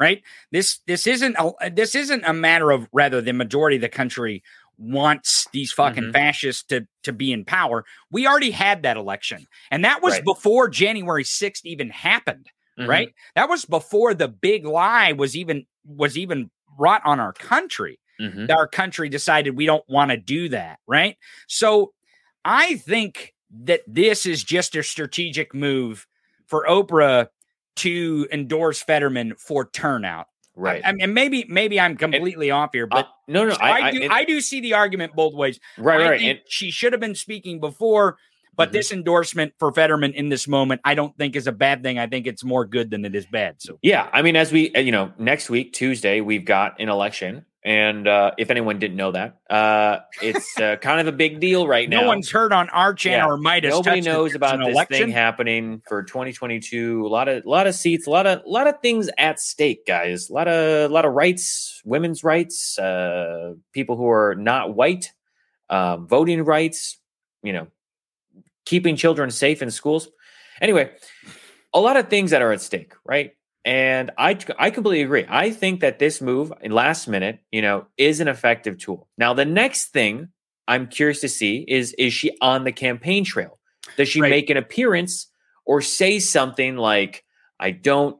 Right? 0.00 0.22
This 0.52 0.78
this 0.86 1.06
isn't 1.06 1.36
a 1.38 1.70
this 1.70 1.94
isn't 1.94 2.24
a 2.24 2.32
matter 2.32 2.70
of 2.70 2.88
rather 2.92 3.20
the 3.20 3.32
majority 3.32 3.76
of 3.76 3.82
the 3.82 3.88
country 3.88 4.42
wants 4.78 5.48
these 5.52 5.72
fucking 5.72 6.04
Mhm. 6.04 6.12
fascists 6.12 6.62
to 6.64 6.86
to 7.02 7.12
be 7.12 7.32
in 7.32 7.44
power. 7.44 7.84
We 8.10 8.26
already 8.26 8.52
had 8.52 8.82
that 8.84 8.96
election. 8.96 9.46
And 9.72 9.84
that 9.84 10.02
was 10.02 10.14
Right. 10.14 10.24
before 10.24 10.68
January 10.68 11.24
6th 11.24 11.66
even 11.66 11.90
happened 11.90 12.46
Mhm. 12.78 12.86
right 12.88 13.14
that 13.34 13.48
was 13.48 13.64
before 13.64 14.14
the 14.14 14.28
big 14.28 14.64
lie 14.64 15.10
was 15.12 15.36
even 15.36 15.66
was 15.84 16.16
even 16.16 16.48
brought 16.76 17.04
on 17.04 17.18
our 17.18 17.32
country 17.32 17.98
Mhm. 18.20 18.46
that 18.46 18.56
our 18.56 18.68
country 18.68 19.08
decided 19.08 19.56
we 19.56 19.66
don't 19.66 19.88
want 19.88 20.12
to 20.12 20.16
do 20.16 20.48
that 20.50 20.78
right 20.86 21.16
so 21.48 21.92
i 22.44 22.76
think 22.76 23.34
that 23.50 23.80
this 23.88 24.26
is 24.26 24.44
just 24.44 24.76
a 24.76 24.82
strategic 24.84 25.52
move 25.54 26.06
for 26.46 26.64
oprah 26.68 27.26
to 27.78 28.26
endorse 28.32 28.82
fetterman 28.82 29.34
for 29.38 29.68
turnout 29.70 30.26
right. 30.56 30.82
I, 30.84 30.88
I 30.88 30.92
mean 30.92 31.14
maybe 31.14 31.44
maybe 31.48 31.80
i'm 31.80 31.96
completely 31.96 32.50
off 32.50 32.70
here 32.72 32.86
but 32.86 33.06
Uh, 33.06 33.08
no, 33.28 33.44
no, 33.46 33.56
I, 33.60 33.70
I, 33.70 33.90
do 33.90 34.02
and- 34.02 34.12
I 34.12 34.24
do 34.24 34.40
see 34.40 34.60
the 34.60 34.74
argument 34.74 35.14
both 35.14 35.34
ways 35.34 35.58
right, 35.78 36.00
I 36.00 36.10
right, 36.10 36.20
think 36.20 36.30
and 36.30 36.40
she 36.48 36.70
should 36.70 36.92
have 36.92 37.00
been 37.00 37.14
speaking 37.14 37.60
before 37.60 38.16
but 38.56 38.70
Mhm. 38.70 38.72
this 38.72 38.90
endorsement 38.92 39.52
for 39.60 39.72
Fetterman 39.72 40.14
in 40.14 40.30
this 40.30 40.48
moment, 40.48 40.80
I 40.84 40.96
don't 40.96 41.16
think 41.16 41.36
is 41.36 41.46
a 41.46 41.52
bad 41.52 41.84
thing. 41.84 41.96
I 42.00 42.08
think 42.08 42.26
it's 42.26 42.42
more 42.42 42.64
good 42.66 42.90
than 42.90 43.04
it 43.04 43.14
is 43.14 43.24
bad. 43.24 43.62
So 43.62 43.78
yeah. 43.82 44.08
I 44.12 44.20
mean, 44.20 44.34
as 44.34 44.50
we, 44.50 44.74
uh, 44.74 44.80
you 44.80 44.90
know, 44.90 45.12
next 45.16 45.48
week 45.48 45.72
Tuesday 45.72 46.20
we've 46.20 46.44
got 46.44 46.74
an 46.80 46.88
election. 46.88 47.44
And 47.64 48.06
uh, 48.06 48.30
if 48.38 48.50
anyone 48.50 48.78
didn't 48.78 48.96
know 48.96 49.10
that, 49.12 49.38
uh, 49.50 49.98
it's 50.22 50.58
uh, 50.60 50.76
kind 50.80 51.00
of 51.00 51.06
a 51.12 51.16
big 51.16 51.40
deal 51.40 51.66
right 51.66 51.88
now. 51.88 52.02
No 52.02 52.06
one's 52.06 52.30
heard 52.30 52.52
on 52.52 52.68
our 52.70 52.94
channel 52.94 53.28
Yeah. 53.28 53.34
or 53.34 53.36
Midas. 53.36 53.72
Nobody 53.72 54.00
knows 54.00 54.34
about 54.36 54.58
this 54.60 54.68
election. 54.68 55.06
thing 55.06 55.10
happening 55.10 55.82
for 55.88 56.04
2022. 56.04 57.04
A 57.04 57.08
lot 57.08 57.28
of 57.28 57.44
lot 57.44 57.66
of 57.66 57.74
seats, 57.74 58.06
a 58.06 58.10
lot 58.10 58.26
of 58.28 58.42
lot 58.46 58.68
of 58.68 58.80
things 58.80 59.10
at 59.18 59.40
stake, 59.40 59.84
guys. 59.86 60.30
A 60.30 60.32
lot 60.32 60.46
of 60.46 60.90
lot 60.92 61.04
of 61.04 61.12
rights, 61.12 61.82
women's 61.84 62.22
rights, 62.22 62.78
uh, 62.78 63.54
people 63.72 63.96
who 63.96 64.08
are 64.08 64.36
not 64.36 64.74
white, 64.76 65.12
um, 65.68 66.06
voting 66.06 66.44
rights. 66.44 66.98
You 67.42 67.52
know, 67.52 67.66
keeping 68.66 68.94
children 68.96 69.30
safe 69.30 69.62
in 69.62 69.70
schools. 69.72 70.08
Anyway, 70.60 70.90
a 71.74 71.80
lot 71.80 71.96
of 71.96 72.08
things 72.08 72.30
that 72.30 72.40
are 72.42 72.52
at 72.52 72.60
stake, 72.60 72.92
right? 73.04 73.32
And 73.68 74.10
I 74.16 74.38
I 74.58 74.70
completely 74.70 75.02
agree. 75.02 75.26
I 75.28 75.50
think 75.50 75.80
that 75.80 75.98
this 75.98 76.22
move, 76.22 76.50
last 76.64 77.06
minute, 77.06 77.40
you 77.52 77.60
know, 77.60 77.84
is 77.98 78.18
an 78.20 78.26
effective 78.26 78.78
tool. 78.78 79.06
Now, 79.18 79.34
the 79.34 79.44
next 79.44 79.88
thing 79.88 80.28
I'm 80.66 80.86
curious 80.86 81.20
to 81.20 81.28
see 81.28 81.66
is 81.68 81.92
is 81.98 82.14
she 82.14 82.34
on 82.40 82.64
the 82.64 82.72
campaign 82.72 83.24
trail? 83.24 83.58
Does 83.98 84.08
she 84.08 84.22
make 84.22 84.48
an 84.48 84.56
appearance 84.56 85.26
or 85.66 85.82
say 85.82 86.18
something 86.18 86.78
like, 86.78 87.24
"I 87.60 87.72
don't 87.72 88.16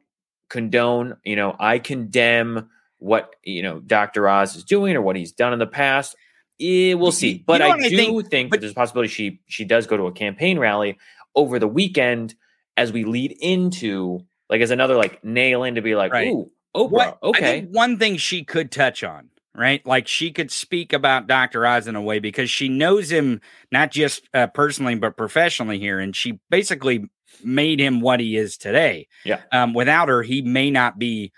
condone," 0.51 1.17
you 1.25 1.37
know, 1.37 1.57
I 1.59 1.79
condemn 1.79 2.69
what 2.99 3.35
you 3.43 3.63
know 3.63 3.81
Dr. 3.81 4.29
Oz 4.29 4.55
is 4.55 4.65
doing 4.65 4.97
or 4.97 5.01
what 5.01 5.17
he's 5.17 5.33
done 5.33 5.55
in 5.55 5.59
the 5.59 5.67
past. 5.67 6.15
Eh, 6.61 6.93
we'll 6.93 7.11
see. 7.11 7.43
But 7.47 7.61
know 7.61 7.69
I 7.69 7.69
what 7.71 7.85
I 7.85 7.89
do 7.89 7.97
think? 7.97 8.31
think, 8.31 8.51
that 8.53 8.61
there's 8.61 8.73
a 8.73 8.75
possibility 8.75 9.09
she 9.09 9.41
she 9.47 9.65
does 9.65 9.87
go 9.87 9.97
to 9.97 10.09
a 10.09 10.13
campaign 10.13 10.59
rally 10.59 10.99
over 11.35 11.59
the 11.59 11.69
weekend 11.69 12.35
as 12.77 12.93
we 12.93 13.05
lead 13.05 13.35
into 13.41 14.27
like 14.51 14.61
as 14.61 14.71
another 14.71 14.95
like 14.95 15.23
nail 15.25 15.65
in 15.65 15.75
to 15.77 15.83
be 15.83 15.95
like, 15.95 16.13
Right. 16.13 16.29
ooh, 16.29 16.51
Oprah, 16.75 16.91
What- 16.91 17.19
I 17.23 17.27
okay. 17.27 17.61
think 17.61 17.71
one 17.71 17.99
thing 17.99 18.17
she 18.17 18.45
could 18.45 18.71
touch 18.71 19.03
on, 19.05 19.31
right? 19.55 19.85
Like 19.87 20.07
she 20.09 20.31
could 20.31 20.51
speak 20.51 20.93
about 20.93 21.27
Dr. 21.27 21.67
Oz 21.67 21.87
in 21.89 21.97
a 21.97 22.03
way 22.03 22.19
because 22.19 22.51
she 22.51 22.69
knows 22.69 23.11
him 23.11 23.41
not 23.73 23.91
just 23.91 24.29
uh, 24.35 24.47
personally 24.49 24.95
but 24.95 25.17
professionally 25.17 25.79
here, 25.79 25.99
and 25.99 26.15
she 26.15 26.39
basically 26.51 27.09
made 27.45 27.79
him 27.81 28.01
what 28.01 28.21
he 28.21 28.37
is 28.37 28.57
today. 28.57 29.07
Yeah. 29.25 29.41
Um, 29.53 29.75
without 29.75 30.09
her, 30.09 30.23
he 30.23 30.43
may 30.43 30.71
not 30.71 30.99
be 30.99 31.33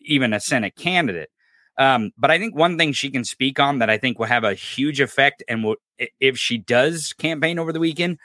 even 0.00 0.32
a 0.32 0.40
Senate 0.40 0.76
candidate. 0.76 1.30
Um, 1.78 2.10
but 2.18 2.30
I 2.30 2.38
think 2.38 2.54
one 2.54 2.76
thing 2.76 2.92
she 2.92 3.10
can 3.10 3.24
speak 3.24 3.58
on 3.58 3.78
that 3.78 3.88
I 3.88 3.96
think 3.96 4.18
will 4.18 4.26
have 4.26 4.44
a 4.44 4.52
huge 4.54 5.00
effect, 5.00 5.42
and 5.48 5.64
will, 5.64 5.76
if 6.20 6.36
she 6.36 6.58
does 6.58 7.14
campaign 7.14 7.58
over 7.58 7.72
the 7.72 7.80
weekend, 7.80 8.18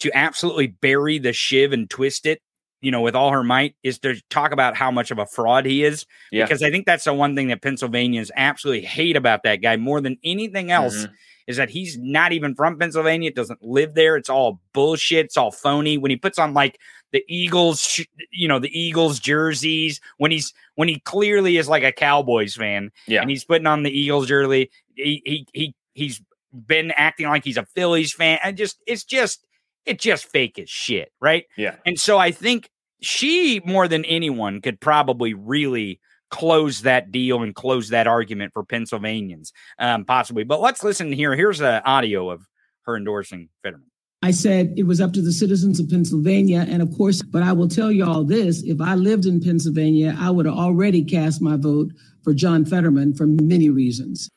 to 0.00 0.10
absolutely 0.16 0.68
bury 0.68 1.18
the 1.18 1.32
shiv 1.34 1.72
and 1.72 1.88
twist 1.90 2.24
it, 2.24 2.40
you 2.84 2.90
know, 2.90 3.00
with 3.00 3.14
all 3.16 3.30
her 3.30 3.42
might, 3.42 3.74
is 3.82 3.98
to 4.00 4.20
talk 4.30 4.52
about 4.52 4.76
how 4.76 4.90
much 4.90 5.10
of 5.10 5.18
a 5.18 5.26
fraud 5.26 5.64
he 5.66 5.82
is. 5.84 6.06
Yeah. 6.30 6.44
Because 6.44 6.62
I 6.62 6.70
think 6.70 6.86
that's 6.86 7.04
the 7.04 7.14
one 7.14 7.34
thing 7.34 7.48
that 7.48 7.62
Pennsylvanians 7.62 8.30
absolutely 8.36 8.84
hate 8.86 9.16
about 9.16 9.42
that 9.44 9.56
guy 9.56 9.76
more 9.76 10.00
than 10.00 10.18
anything 10.22 10.70
else. 10.70 11.06
Mhm. 11.06 11.12
Is 11.46 11.56
that 11.58 11.68
he's 11.70 11.98
not 11.98 12.32
even 12.32 12.54
from 12.54 12.78
Pennsylvania, 12.78 13.28
it 13.28 13.34
doesn't 13.34 13.62
live 13.62 13.94
there. 13.94 14.16
It's 14.16 14.30
all 14.30 14.60
bullshit. 14.72 15.26
It's 15.26 15.36
all 15.36 15.50
phony. 15.50 15.98
When 15.98 16.10
he 16.10 16.16
puts 16.16 16.38
on 16.38 16.54
like 16.54 16.78
the 17.12 17.22
Eagles, 17.28 18.00
you 18.32 18.48
know, 18.48 18.58
the 18.58 18.70
Eagles 18.78 19.18
jerseys, 19.20 20.00
when 20.18 20.30
he's 20.30 20.52
when 20.76 20.88
he 20.88 21.00
clearly 21.00 21.56
is 21.58 21.68
like 21.68 21.82
a 21.82 21.92
Cowboys 21.92 22.54
fan, 22.54 22.90
Yeah. 23.06 23.20
and 23.20 23.28
he's 23.30 23.44
putting 23.44 23.66
on 23.66 23.82
the 23.82 23.90
Eagles 23.90 24.26
jersey, 24.26 24.70
he 24.94 25.20
he 25.24 25.46
he 25.52 25.74
he's 25.94 26.22
been 26.52 26.92
acting 26.96 27.26
like 27.28 27.44
he's 27.44 27.56
a 27.58 27.66
Phillies 27.66 28.12
fan. 28.14 28.38
And 28.42 28.56
just 28.56 28.78
it's 28.86 29.04
just 29.04 29.44
it's 29.84 30.02
just 30.02 30.24
fake 30.24 30.58
as 30.58 30.70
shit, 30.70 31.12
right? 31.20 31.44
Yeah. 31.58 31.76
And 31.84 32.00
so 32.00 32.16
I 32.16 32.30
think 32.30 32.70
she 33.04 33.60
more 33.64 33.86
than 33.88 34.04
anyone 34.04 34.60
could 34.60 34.80
probably 34.80 35.34
really 35.34 36.00
close 36.30 36.80
that 36.80 37.12
deal 37.12 37.42
and 37.42 37.54
close 37.54 37.90
that 37.90 38.06
argument 38.06 38.52
for 38.52 38.64
Pennsylvanians, 38.64 39.52
um, 39.78 40.04
possibly. 40.04 40.42
But 40.44 40.60
let's 40.60 40.82
listen 40.82 41.12
here. 41.12 41.36
Here's 41.36 41.58
the 41.58 41.84
audio 41.84 42.30
of 42.30 42.42
her 42.82 42.96
endorsing 42.96 43.48
Fetterman. 43.62 43.86
I 44.22 44.30
said 44.30 44.72
it 44.76 44.84
was 44.84 45.00
up 45.02 45.12
to 45.12 45.22
the 45.22 45.32
citizens 45.32 45.78
of 45.78 45.88
Pennsylvania. 45.90 46.64
And 46.68 46.80
of 46.82 46.90
course, 46.96 47.22
but 47.22 47.42
I 47.42 47.52
will 47.52 47.68
tell 47.68 47.92
you 47.92 48.06
all 48.06 48.24
this 48.24 48.62
if 48.62 48.80
I 48.80 48.94
lived 48.94 49.26
in 49.26 49.40
Pennsylvania, 49.40 50.16
I 50.18 50.30
would 50.30 50.46
have 50.46 50.54
already 50.54 51.04
cast 51.04 51.42
my 51.42 51.56
vote 51.56 51.92
for 52.22 52.32
John 52.32 52.64
Fetterman 52.64 53.14
for 53.14 53.26
many 53.26 53.68
reasons. 53.68 54.30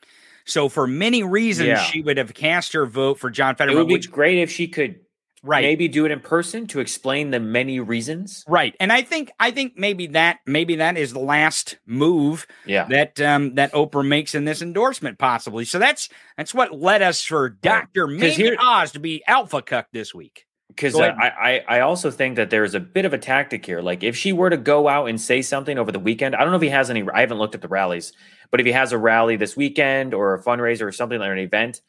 So 0.44 0.68
for 0.68 0.86
many 0.86 1.22
reasons, 1.22 1.68
Yeah. 1.68 1.82
she 1.82 2.02
would 2.02 2.18
have 2.18 2.34
cast 2.34 2.74
her 2.74 2.84
vote 2.86 3.18
for 3.18 3.30
John 3.30 3.54
Fetterman. 3.56 3.72
It 3.72 3.80
Fetterman. 3.80 3.84
would 3.86 3.88
be 3.88 3.94
which- 3.94 4.10
great 4.10 4.38
if 4.38 4.50
she 4.50 4.68
could 4.68 4.96
Right. 5.42 5.62
maybe 5.62 5.88
do 5.88 6.04
it 6.04 6.10
in 6.10 6.20
person 6.20 6.66
to 6.68 6.80
explain 6.80 7.30
the 7.30 7.40
many 7.40 7.80
reasons. 7.80 8.44
Right. 8.48 8.74
And 8.80 8.92
I 8.92 9.02
think 9.02 9.30
I 9.38 9.50
think 9.50 9.74
maybe 9.76 10.08
that 10.08 10.38
maybe 10.46 10.76
that 10.76 10.96
is 10.96 11.12
the 11.12 11.20
last 11.20 11.78
move 11.86 12.46
Yeah. 12.66 12.84
that 12.88 13.20
um 13.20 13.54
that 13.54 13.72
Oprah 13.72 14.06
makes 14.06 14.34
in 14.34 14.44
this 14.44 14.62
endorsement 14.62 15.18
possibly. 15.18 15.64
So 15.64 15.78
that's 15.78 16.08
that's 16.36 16.52
what 16.54 16.72
led 16.72 17.02
us 17.02 17.22
for 17.24 17.50
Dr. 17.50 18.06
Megan 18.06 18.30
here- 18.30 18.56
Oz 18.60 18.92
to 18.92 19.00
be 19.00 19.22
alpha 19.26 19.62
cuck 19.62 19.86
this 19.92 20.14
week. 20.14 20.44
Because 20.68 20.94
uh. 20.96 21.14
I, 21.18 21.28
I 21.68 21.78
I 21.78 21.80
also 21.80 22.10
think 22.10 22.36
that 22.36 22.50
there's 22.50 22.74
a 22.74 22.80
bit 22.80 23.04
of 23.04 23.12
a 23.12 23.18
tactic 23.18 23.64
here. 23.64 23.80
Like 23.80 24.02
if 24.02 24.16
she 24.16 24.32
were 24.32 24.50
to 24.50 24.56
go 24.56 24.88
out 24.88 25.06
and 25.08 25.20
say 25.20 25.40
something 25.42 25.78
over 25.78 25.90
the 25.92 25.98
weekend, 25.98 26.34
I 26.36 26.40
don't 26.40 26.50
know 26.50 26.56
if 26.56 26.62
he 26.62 26.68
has 26.68 26.90
any. 26.90 27.04
I 27.12 27.20
haven't 27.20 27.38
looked 27.38 27.54
at 27.54 27.62
the 27.62 27.68
rallies, 27.68 28.12
but 28.50 28.60
if 28.60 28.66
he 28.66 28.72
has 28.72 28.92
a 28.92 28.98
rally 28.98 29.36
this 29.36 29.56
weekend 29.56 30.14
or 30.14 30.34
a 30.34 30.42
fundraiser 30.42 30.82
or 30.82 30.92
something 30.92 31.18
like 31.18 31.30
an 31.30 31.38
event, 31.38 31.80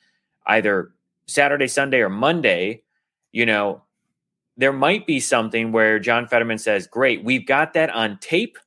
either 0.48 0.92
Saturday, 1.28 1.68
Sunday, 1.68 2.00
or 2.00 2.10
Monday, 2.10 2.84
you 3.32 3.46
know, 3.46 3.84
there 4.58 4.74
might 4.74 5.08
be 5.08 5.20
something 5.20 5.72
where 5.72 6.00
John 6.00 6.28
Fetterman 6.28 6.58
says, 6.58 6.88
"Great, 6.88 7.24
we've 7.24 7.46
got 7.46 7.74
that 7.74 7.90
on 7.90 8.18
tape," 8.20 8.58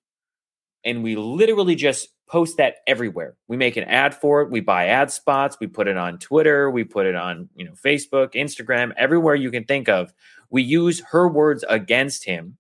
and 0.84 1.02
we 1.02 1.16
literally 1.16 1.74
just 1.74 2.08
post 2.28 2.56
that 2.56 2.76
everywhere. 2.86 3.36
We 3.46 3.58
make 3.58 3.76
an 3.76 3.84
ad 3.84 4.14
for 4.14 4.40
it. 4.40 4.50
We 4.50 4.60
buy 4.60 4.86
ad 4.86 5.10
spots. 5.10 5.58
We 5.60 5.66
put 5.66 5.86
it 5.86 5.98
on 5.98 6.18
Twitter. 6.18 6.70
We 6.70 6.84
put 6.84 7.06
it 7.06 7.14
on 7.14 7.48
you 7.54 7.64
know 7.64 7.72
Facebook, 7.72 8.34
Instagram, 8.34 8.92
everywhere 8.96 9.34
you 9.34 9.50
can 9.50 9.64
think 9.64 9.88
of. 9.88 10.12
We 10.50 10.62
use 10.62 11.00
her 11.10 11.28
words 11.28 11.64
against 11.68 12.24
him 12.24 12.56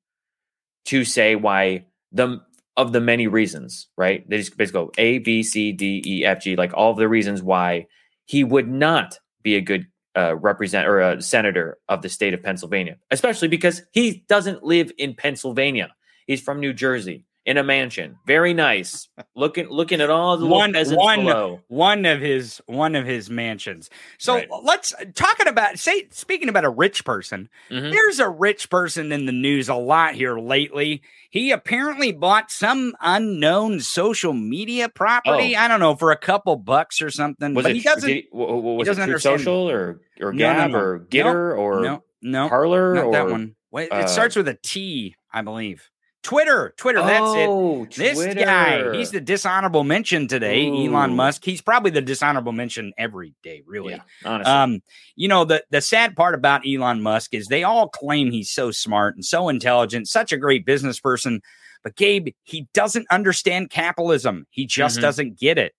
to 0.86 1.04
say 1.04 1.36
why 1.36 1.86
the 2.12 2.42
of 2.76 2.92
the 2.92 3.00
many 3.00 3.26
reasons, 3.26 3.88
right? 3.96 4.28
They 4.28 4.38
just 4.38 4.56
basically 4.56 4.86
go 4.86 4.92
A, 4.98 5.18
B, 5.18 5.42
C, 5.42 5.72
D, 5.72 6.02
E, 6.04 6.24
F, 6.24 6.42
G, 6.42 6.56
like 6.56 6.72
all 6.74 6.90
of 6.90 6.96
the 6.96 7.08
reasons 7.08 7.42
why 7.42 7.86
he 8.24 8.44
would 8.44 8.68
not 8.68 9.18
be 9.42 9.56
a 9.56 9.60
good 9.60 9.86
uh, 10.16 10.36
represent 10.36 10.86
or 10.86 11.00
a 11.00 11.22
senator 11.22 11.78
of 11.88 12.02
the 12.02 12.08
state 12.08 12.34
of 12.34 12.42
Pennsylvania, 12.42 12.96
especially 13.10 13.48
because 13.48 13.82
he 13.92 14.24
doesn't 14.28 14.62
live 14.62 14.92
in 14.98 15.14
Pennsylvania. 15.14 15.94
He's 16.26 16.40
from 16.40 16.60
New 16.60 16.72
Jersey 16.72 17.24
in 17.44 17.56
a 17.58 17.64
mansion, 17.64 18.16
very 18.24 18.54
nice, 18.54 19.08
looking 19.34 19.68
looking 19.68 20.00
at 20.00 20.10
all 20.10 20.36
the 20.36 20.46
one 20.46 20.72
one 20.74 21.24
below. 21.24 21.60
one 21.66 22.04
of 22.04 22.20
his 22.20 22.62
one 22.66 22.94
of 22.94 23.04
his 23.04 23.28
mansions. 23.30 23.90
So 24.18 24.34
Right. 24.34 24.48
let's 24.62 24.94
talking 25.14 25.48
about 25.48 25.78
say 25.78 26.06
speaking 26.10 26.48
about 26.48 26.64
a 26.64 26.70
rich 26.70 27.04
person. 27.04 27.48
Mhm. 27.70 27.90
There's 27.90 28.20
a 28.20 28.28
rich 28.28 28.70
person 28.70 29.10
in 29.10 29.26
the 29.26 29.32
news 29.32 29.68
a 29.68 29.74
lot 29.74 30.14
here 30.14 30.38
lately. 30.38 31.02
He 31.30 31.50
apparently 31.50 32.12
bought 32.12 32.50
some 32.52 32.94
unknown 33.00 33.80
social 33.80 34.32
media 34.34 34.88
property. 34.88 35.56
Oh. 35.56 35.60
I 35.60 35.66
don't 35.68 35.80
know 35.80 35.96
for 35.96 36.12
a 36.12 36.16
couple 36.16 36.54
bucks 36.56 37.02
or 37.02 37.10
something. 37.10 37.54
Was 37.54 37.64
but 37.64 37.70
it? 37.72 37.76
he 37.76 37.82
doesn't. 37.82 38.08
he- 38.08 38.28
wa- 38.30 38.54
was 38.54 38.86
it 38.86 38.90
doesn't 38.90 39.02
understand. 39.02 39.40
Social 39.40 39.68
or 39.68 40.00
or 40.20 40.32
No, 40.32 40.52
no, 40.52 40.58
Gab 40.58 40.70
no. 40.70 40.78
or 40.78 41.00
Gettr 41.10 41.58
or 41.58 41.80
no, 41.82 42.02
no, 42.22 42.48
Parler 42.48 42.94
not 42.94 43.12
that 43.12 43.28
one. 43.28 43.56
Wait, 43.72 43.86
it 43.86 43.92
uh, 43.92 44.06
starts 44.06 44.36
with 44.36 44.46
a 44.46 44.54
T, 44.62 45.16
I 45.32 45.40
believe. 45.42 45.88
Twitter, 46.22 46.72
Twitter. 46.76 47.00
That's 47.00 47.20
Oh, 47.24 47.82
it. 47.84 47.90
This 47.96 48.34
guy, 48.34 48.96
he's 48.96 49.10
the 49.10 49.20
dishonorable 49.20 49.82
mention 49.84 50.28
today. 50.28 50.66
Elon 50.68 51.16
Musk. 51.16 51.44
He's 51.44 51.60
probably 51.60 51.90
the 51.90 52.00
dishonorable 52.00 52.52
mention 52.52 52.92
every 52.96 53.34
day, 53.42 53.62
really. 53.66 53.94
Yeah, 53.94 54.02
honestly. 54.24 54.52
Um, 54.52 54.82
you 55.16 55.26
know, 55.28 55.44
the 55.44 55.64
the 55.70 55.80
sad 55.80 56.14
part 56.14 56.34
about 56.34 56.62
Elon 56.66 57.02
Musk 57.02 57.34
is 57.34 57.48
they 57.48 57.64
all 57.64 57.88
claim 57.88 58.30
he's 58.30 58.50
so 58.50 58.70
smart 58.70 59.16
and 59.16 59.24
so 59.24 59.48
intelligent, 59.48 60.08
such 60.08 60.32
a 60.32 60.36
great 60.36 60.64
business 60.64 61.00
person. 61.00 61.40
But 61.82 61.96
Gabe, 61.96 62.28
he 62.44 62.68
doesn't 62.72 63.06
understand 63.10 63.70
capitalism. 63.70 64.46
He 64.50 64.66
just 64.66 64.98
Mhm. 64.98 65.02
doesn't 65.02 65.38
get 65.40 65.58
it. 65.58 65.74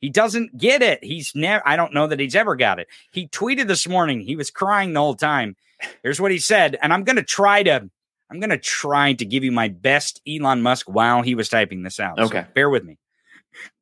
He 0.00 0.08
doesn't 0.10 0.56
get 0.56 0.80
it. 0.80 1.02
He's 1.02 1.32
never, 1.34 1.60
I 1.66 1.74
don't 1.74 1.92
know 1.92 2.06
that 2.06 2.20
he's 2.20 2.36
ever 2.36 2.54
got 2.54 2.78
it. 2.78 2.86
He 3.10 3.26
tweeted 3.26 3.66
this 3.66 3.88
morning. 3.88 4.20
He 4.20 4.36
was 4.36 4.48
crying 4.52 4.92
the 4.92 5.00
whole 5.00 5.16
time. 5.16 5.56
Here's 6.04 6.20
what 6.20 6.30
he 6.30 6.38
said. 6.38 6.78
And 6.80 6.92
I'm 6.92 7.02
going 7.02 7.16
to 7.16 7.24
try 7.24 7.64
to, 7.64 7.90
I'm 8.30 8.40
going 8.40 8.50
to 8.50 8.58
try 8.58 9.14
to 9.14 9.24
give 9.24 9.42
you 9.44 9.52
my 9.52 9.68
best 9.68 10.20
Elon 10.28 10.62
Musk 10.62 10.86
while 10.88 11.22
he 11.22 11.34
was 11.34 11.48
typing 11.48 11.82
this 11.82 11.98
out. 11.98 12.18
So 12.18 12.24
Okay. 12.24 12.46
bear 12.54 12.68
with 12.68 12.84
me. 12.84 12.98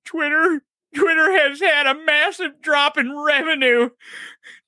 Twitter, 0.05 0.63
Twitter 0.95 1.33
has 1.33 1.61
had 1.61 1.87
a 1.87 1.95
massive 2.05 2.63
drop 2.63 2.97
in 2.97 3.17
revenue 3.17 3.91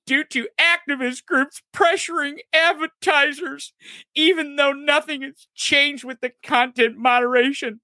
due 0.06 0.24
to 0.24 0.48
activist 0.60 1.24
groups 1.26 1.62
pressuring 1.72 2.38
advertisers, 2.52 3.72
even 4.14 4.56
though 4.56 4.72
nothing 4.72 5.22
has 5.22 5.46
changed 5.54 6.02
with 6.02 6.20
the 6.20 6.32
content 6.42 6.96
moderation. 6.96 7.80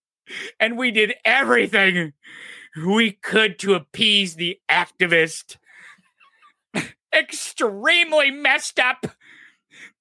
And 0.58 0.76
we 0.78 0.90
did 0.90 1.14
everything 1.24 2.14
we 2.84 3.12
could 3.12 3.58
to 3.60 3.74
appease 3.74 4.34
the 4.34 4.58
activist. 4.70 5.58
Extremely 7.14 8.30
messed 8.30 8.80
up. 8.80 9.06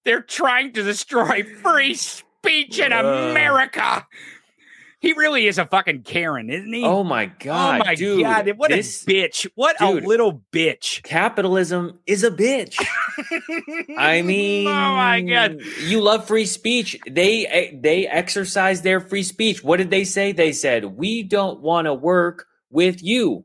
They're 0.06 0.22
trying 0.22 0.74
to 0.74 0.84
destroy 0.84 1.44
free 1.44 1.94
speech 1.94 2.80
in. 2.80 2.92
America. 2.92 4.06
He 5.00 5.12
really 5.12 5.48
is 5.48 5.58
a 5.58 5.66
fucking 5.66 6.04
Karen, 6.04 6.50
isn't 6.50 6.72
he? 6.74 6.82
Oh 6.86 7.04
my 7.04 7.26
god, 7.26 7.82
oh 7.82 7.86
my 7.86 7.96
dude, 7.96 8.22
god! 8.22 8.50
What 8.56 8.72
this- 8.72 9.04
a 9.04 9.06
bitch! 9.06 9.46
What 9.56 9.78
dude. 9.78 10.04
a 10.04 10.08
little 10.08 10.42
bitch! 10.54 11.04
Capitalism 11.04 12.00
is 12.08 12.24
a 12.24 12.32
bitch. 12.32 12.82
I 13.98 14.22
mean, 14.22 14.68
Oh 14.68 14.72
my 14.96 15.20
God. 15.20 15.60
you 15.86 16.00
love 16.02 16.26
free 16.26 16.46
speech. 16.46 16.98
They 17.10 17.46
eh, 17.48 17.72
they 17.74 18.08
exercise 18.08 18.82
their 18.82 19.02
free 19.02 19.24
speech. 19.24 19.62
What 19.62 19.78
did 19.78 19.89
they 19.89 20.06
say? 20.06 20.32
They 20.32 20.54
said, 20.54 20.86
"We 20.86 21.22
don't 21.24 21.60
want 21.60 21.86
to 21.86 21.94
work 21.94 22.48
with 22.70 23.04
you." 23.04 23.44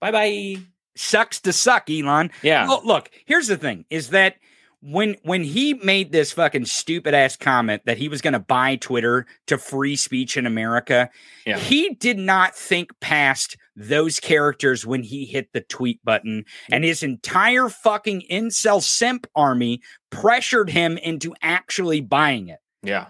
Bye 0.00 0.12
bye. 0.12 0.56
Sucks 0.96 1.40
to 1.42 1.52
suck, 1.52 1.90
Elon. 1.90 2.30
Yeah. 2.42 2.66
Well, 2.66 2.80
look, 2.84 3.10
here's 3.26 3.48
the 3.48 3.58
thing: 3.58 3.84
is 3.90 4.08
that 4.10 4.36
when 4.82 5.16
when 5.22 5.44
he 5.44 5.74
made 5.74 6.10
this 6.10 6.32
fucking 6.32 6.64
stupid 6.64 7.12
ass 7.14 7.36
comment 7.36 7.82
that 7.84 7.98
he 7.98 8.08
was 8.08 8.20
going 8.22 8.32
to 8.32 8.38
buy 8.38 8.76
Twitter 8.76 9.26
to 9.46 9.58
free 9.58 9.96
speech 9.96 10.36
in 10.36 10.46
America, 10.46 11.10
Yeah. 11.46 11.58
he 11.58 11.94
did 11.94 12.18
not 12.18 12.56
think 12.56 12.90
past 13.00 13.56
those 13.76 14.20
characters 14.20 14.86
when 14.86 15.02
he 15.02 15.24
hit 15.26 15.52
the 15.52 15.60
tweet 15.60 16.02
button, 16.04 16.44
and 16.72 16.84
his 16.84 17.02
entire 17.02 17.68
fucking 17.68 18.24
incel 18.30 18.82
simp 18.82 19.26
army 19.34 19.80
pressured 20.10 20.70
him 20.70 20.96
into 20.98 21.34
actually 21.42 22.00
buying 22.00 22.48
it. 22.48 22.58
Yeah. 22.82 23.06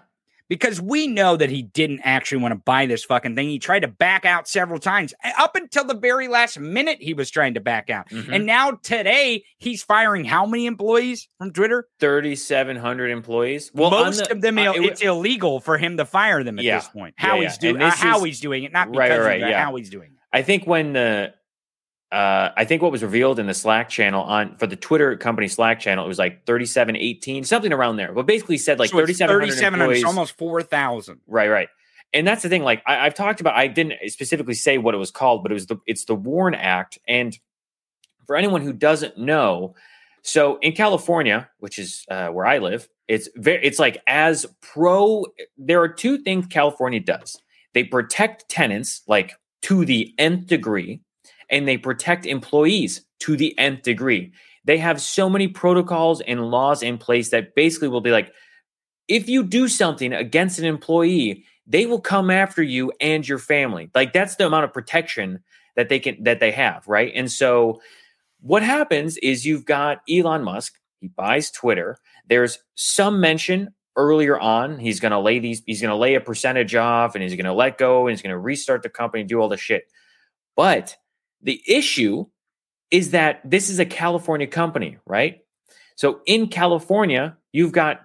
Because 0.51 0.83
we 0.83 1.07
know 1.07 1.37
that 1.39 1.49
he 1.49 1.63
didn't 1.63 2.01
actually 2.05 2.43
want 2.43 2.53
to 2.53 2.61
buy 2.63 2.85
this 2.85 3.05
fucking 3.05 3.35
thing. 3.37 3.49
He 3.49 3.59
tried 3.59 3.81
to 3.81 3.89
back 3.89 4.27
out 4.27 4.47
several 4.47 4.79
times. 4.79 5.15
Up 5.39 5.57
until 5.57 5.85
the 5.85 5.95
very 5.95 6.29
last 6.29 6.59
minute, 6.59 6.99
he 7.01 7.15
was 7.15 7.31
trying 7.31 7.55
to 7.55 7.61
back 7.61 7.89
out. 7.89 8.11
Mhm. 8.11 8.35
And 8.35 8.45
now 8.45 8.73
today, 8.73 9.45
he's 9.57 9.83
firing 9.83 10.27
how 10.27 10.45
many 10.45 10.67
employees 10.67 11.29
from 11.39 11.53
Twitter? 11.53 11.87
Thirty-seven 12.01 12.77
hundred 12.77 13.11
employees. 13.13 13.71
Well, 13.73 13.91
Most 13.91 14.19
the- 14.19 14.33
of 14.33 14.41
them, 14.43 14.59
uh, 14.59 14.73
it 14.73 14.85
it's 14.85 15.01
illegal 15.01 15.61
for 15.61 15.79
him 15.79 15.97
to 15.97 16.05
fire 16.05 16.45
them 16.45 16.59
at 16.59 16.65
Yeah. 16.65 16.79
this 16.81 16.89
point. 16.89 17.15
How 17.17 17.37
yeah. 17.37 17.43
he's 17.49 17.57
doing, 17.57 17.77
And 17.77 17.85
this 17.93 17.95
how 17.99 18.19
is- 18.19 18.25
he's 18.25 18.41
doing 18.41 18.65
it, 18.65 18.73
not 18.73 18.95
Right, 18.95 19.09
because 19.09 19.25
right, 19.25 19.35
of 19.37 19.41
that, 19.43 19.51
yeah. 19.51 19.65
how 19.65 19.75
he's 19.77 19.89
doing 19.89 20.09
it. 20.13 20.19
I 20.33 20.43
think 20.43 20.67
when 20.67 20.93
the 20.93 21.33
uh, 22.13 22.51
I 22.57 22.65
think 22.65 22.83
what 22.83 22.91
was 22.91 23.03
revealed 23.03 23.39
in 23.39 23.47
the 23.47 23.55
Slack 23.55 23.89
channel 23.89 24.23
on 24.25 24.57
for 24.57 24.67
the 24.67 24.77
Twitter 24.77 25.17
company 25.17 25.47
Slack 25.47 25.79
channel, 25.79 26.05
it 26.05 26.09
was 26.09 26.19
like 26.19 26.45
3718, 26.45 27.45
something 27.45 27.73
around 27.73 27.97
there. 27.97 28.13
But 28.13 28.27
basically 28.27 28.59
said 28.59 28.79
like 28.79 28.91
So 28.91 28.97
3700 28.97 29.47
3,700, 29.47 29.85
employees. 29.85 30.05
almost 30.05 30.37
4,000. 30.37 31.21
Right, 31.29 31.49
right. 31.49 31.69
And 32.13 32.27
that's 32.27 32.43
the 32.43 32.49
thing. 32.49 32.65
Like 32.65 32.83
I, 32.87 33.07
I've 33.07 33.15
talked 33.15 33.41
about, 33.41 33.55
I 33.55 33.69
didn't 33.69 33.95
specifically 34.09 34.55
say 34.55 34.79
what 34.79 34.95
it 34.95 34.99
was 34.99 35.13
called, 35.13 35.45
but 35.45 35.53
it 35.53 35.55
was 35.55 35.67
the 35.67 35.77
it's 35.87 36.05
the 36.05 36.17
WARN 36.17 36.55
Act. 36.55 36.99
And 37.07 37.39
for 38.27 38.35
anyone 38.35 38.63
who 38.63 38.73
doesn't 38.73 39.17
know, 39.17 39.75
so 40.23 40.59
in 40.59 40.73
California, 40.73 41.49
which 41.59 41.79
is 41.79 42.05
uh, 42.11 42.29
where 42.29 42.45
I 42.45 42.59
live, 42.59 42.89
it's 43.07 43.29
very 43.37 43.65
it's 43.65 43.79
like 43.79 44.03
as 44.09 44.47
pro. 44.61 45.27
There 45.57 45.81
are 45.81 45.89
two 45.89 46.19
things 46.19 46.47
California 46.47 47.01
does. 47.01 47.41
They 47.73 47.85
protect 47.85 48.49
tenants 48.49 49.03
like 49.07 49.35
to 49.63 49.85
the 49.85 50.13
nth 50.19 50.47
degree, 50.47 51.01
and 51.51 51.67
they 51.67 51.77
protect 51.77 52.27
employees 52.27 53.05
to 53.21 53.37
the 53.37 53.57
nth 53.59 53.83
degree. 53.83 54.33
They 54.65 54.79
have 54.79 55.01
so 55.01 55.31
many 55.31 55.49
protocols 55.49 56.21
and 56.21 56.51
laws 56.51 56.83
in 56.83 56.99
place 56.99 57.31
that 57.31 57.55
basically 57.55 57.89
will 57.89 58.01
be 58.01 58.11
like, 58.11 58.33
if 59.09 59.29
you 59.29 59.43
do 59.43 59.69
something 59.69 60.13
against 60.13 60.59
an 60.59 60.65
employee, 60.65 61.45
they 61.67 61.87
will 61.87 62.01
come 62.01 62.31
after 62.31 62.63
you 62.63 62.93
and 63.01 63.27
your 63.27 63.39
family. 63.39 63.91
Like 63.95 64.13
that's 64.13 64.37
the 64.37 64.47
amount 64.47 64.65
of 64.65 64.73
protection 64.73 65.41
that 65.77 65.89
they 65.89 65.99
can 65.99 66.23
that 66.25 66.41
they 66.41 66.53
have, 66.53 66.87
right? 66.87 67.13
And 67.15 67.31
so 67.31 67.81
what 68.41 68.63
happens 68.63 69.17
is 69.19 69.47
you've 69.47 69.65
got 69.65 70.01
Elon 70.09 70.45
Musk, 70.45 70.75
he 71.01 71.09
buys 71.09 71.51
Twitter. 71.51 71.99
There's 72.29 72.59
some 72.75 73.21
mention 73.21 73.75
earlier 73.97 74.39
on 74.39 74.79
he's 74.79 75.01
going 75.01 75.11
to 75.11 75.19
lay 75.19 75.39
these 75.39 75.63
he's 75.67 75.81
going 75.81 75.91
to 75.91 75.97
lay 75.97 76.15
a 76.15 76.21
percentage 76.21 76.75
off 76.75 77.15
and 77.15 77.23
he's 77.23 77.35
going 77.35 77.45
to 77.45 77.53
let 77.53 77.77
go 77.77 78.07
and 78.07 78.13
he's 78.13 78.23
going 78.23 78.31
to 78.31 78.39
restart 78.39 78.83
the 78.83 78.89
company 78.89 79.25
do 79.25 79.41
all 79.41 79.49
the 79.49 79.57
shit. 79.57 79.85
But 80.57 80.97
the 81.43 81.63
issue 81.67 82.27
is 82.91 83.13
that 83.13 83.41
this 83.45 83.69
is 83.69 83.79
a 83.79 83.87
California 83.87 84.47
company, 84.47 84.99
right? 85.07 85.41
So 85.97 86.21
in 86.27 86.49
California, 86.49 87.37
you've 87.53 87.73
got 87.73 88.01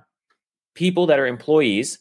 people 0.75 1.07
that 1.07 1.19
are 1.19 1.27
employees 1.27 1.99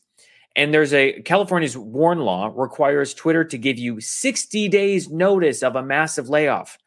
and 0.56 0.72
there's 0.72 0.92
a 0.92 1.20
California's 1.22 1.76
WARN 1.76 2.20
law 2.20 2.52
requires 2.54 3.12
Twitter 3.12 3.44
to 3.44 3.58
give 3.58 3.78
you 3.78 4.00
60 4.00 4.68
days 4.68 5.10
notice 5.10 5.62
of 5.62 5.74
a 5.74 5.82
massive 5.82 6.28
layoff. 6.28 6.78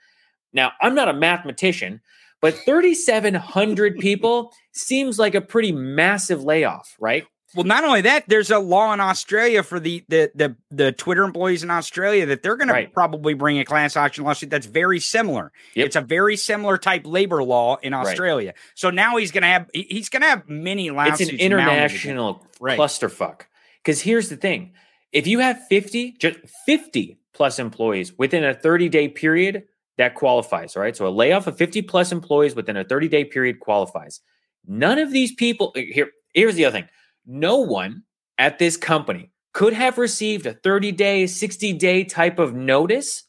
Now, 0.54 0.72
I'm 0.82 0.96
not 0.96 1.10
a 1.10 1.14
mathematician, 1.14 2.02
but 2.42 2.54
3700 2.54 3.98
people 4.00 4.54
seems 4.72 5.20
like 5.20 5.36
a 5.36 5.42
pretty 5.42 5.72
massive 5.72 6.44
layoff, 6.44 6.96
right? 7.00 7.26
Well, 7.58 7.66
not 7.66 7.84
only 7.84 8.02
that, 8.02 8.26
there's 8.28 8.52
a 8.52 8.60
law 8.60 8.94
in 8.94 9.00
Australia 9.00 9.64
for 9.64 9.80
the 9.80 10.06
the 10.08 10.32
the, 10.36 10.56
the 10.70 10.92
Twitter 10.92 11.24
employees 11.24 11.64
in 11.64 11.72
Australia 11.72 12.28
that 12.28 12.44
they're 12.44 12.56
going 12.56 12.70
Right. 12.70 12.86
to 12.86 12.92
probably 12.94 13.34
bring 13.34 13.58
a 13.58 13.66
class 13.66 13.98
action 13.98 14.24
lawsuit 14.24 14.52
that's 14.52 14.68
very 14.68 15.00
similar. 15.00 15.52
It's 15.74 15.96
a 15.96 16.02
very 16.02 16.38
similar 16.38 16.78
type 16.78 17.02
labor 17.06 17.44
law 17.44 17.78
in 17.78 17.94
Right. 17.94 18.06
Australia. 18.06 18.54
So 18.76 18.92
now 18.92 19.18
he's 19.18 19.32
going 19.32 19.42
to 19.42 19.48
have 19.48 19.70
he's 19.74 20.10
going 20.10 20.22
to 20.22 20.28
have 20.28 20.48
many 20.48 20.92
lawsuits. 20.92 21.32
It's 21.32 21.44
an 21.44 21.50
mounted 21.58 21.74
against 21.74 22.06
him. 22.06 22.12
international 22.12 22.48
Right. 22.62 22.80
clusterfuck. 22.80 23.42
Because 23.84 24.02
here's 24.02 24.30
the 24.30 24.38
thing: 24.38 24.74
if 25.12 25.26
you 25.26 25.40
have 25.40 25.60
50, 25.68 26.12
just 26.20 26.38
50 26.68 27.18
plus 27.34 27.58
employees 27.58 28.14
within 28.20 28.44
a 28.44 28.54
30 28.54 28.88
day 28.90 29.08
period, 29.08 29.64
that 29.98 30.14
qualifies. 30.14 30.76
All 30.76 30.84
right. 30.84 30.96
So 30.96 31.08
a 31.08 31.10
layoff 31.10 31.48
of 31.48 31.58
50 31.58 31.82
plus 31.82 32.12
employees 32.12 32.54
within 32.54 32.78
a 32.78 32.84
30 32.84 33.08
day 33.08 33.24
period 33.26 33.60
qualifies. 33.60 34.20
None 34.68 35.00
of 35.00 35.12
these 35.12 35.34
people 35.34 35.72
here. 35.76 36.12
Here's 36.36 36.54
the 36.54 36.66
other 36.66 36.78
thing: 36.82 36.90
no 37.28 37.58
one 37.58 38.04
at 38.38 38.58
this 38.58 38.78
company 38.78 39.32
could 39.54 39.74
have 39.74 39.98
received 39.98 40.46
a 40.46 40.54
30 40.54 40.92
day, 40.94 41.28
60 41.28 41.74
day 41.74 42.04
type 42.04 42.40
of 42.40 42.54
notice 42.54 43.24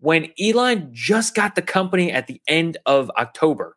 when 0.00 0.28
Elon 0.40 0.90
just 0.92 1.34
got 1.34 1.54
the 1.54 1.62
company 1.62 2.10
at 2.10 2.26
the 2.26 2.40
end 2.48 2.78
of 2.86 3.10
October. 3.18 3.76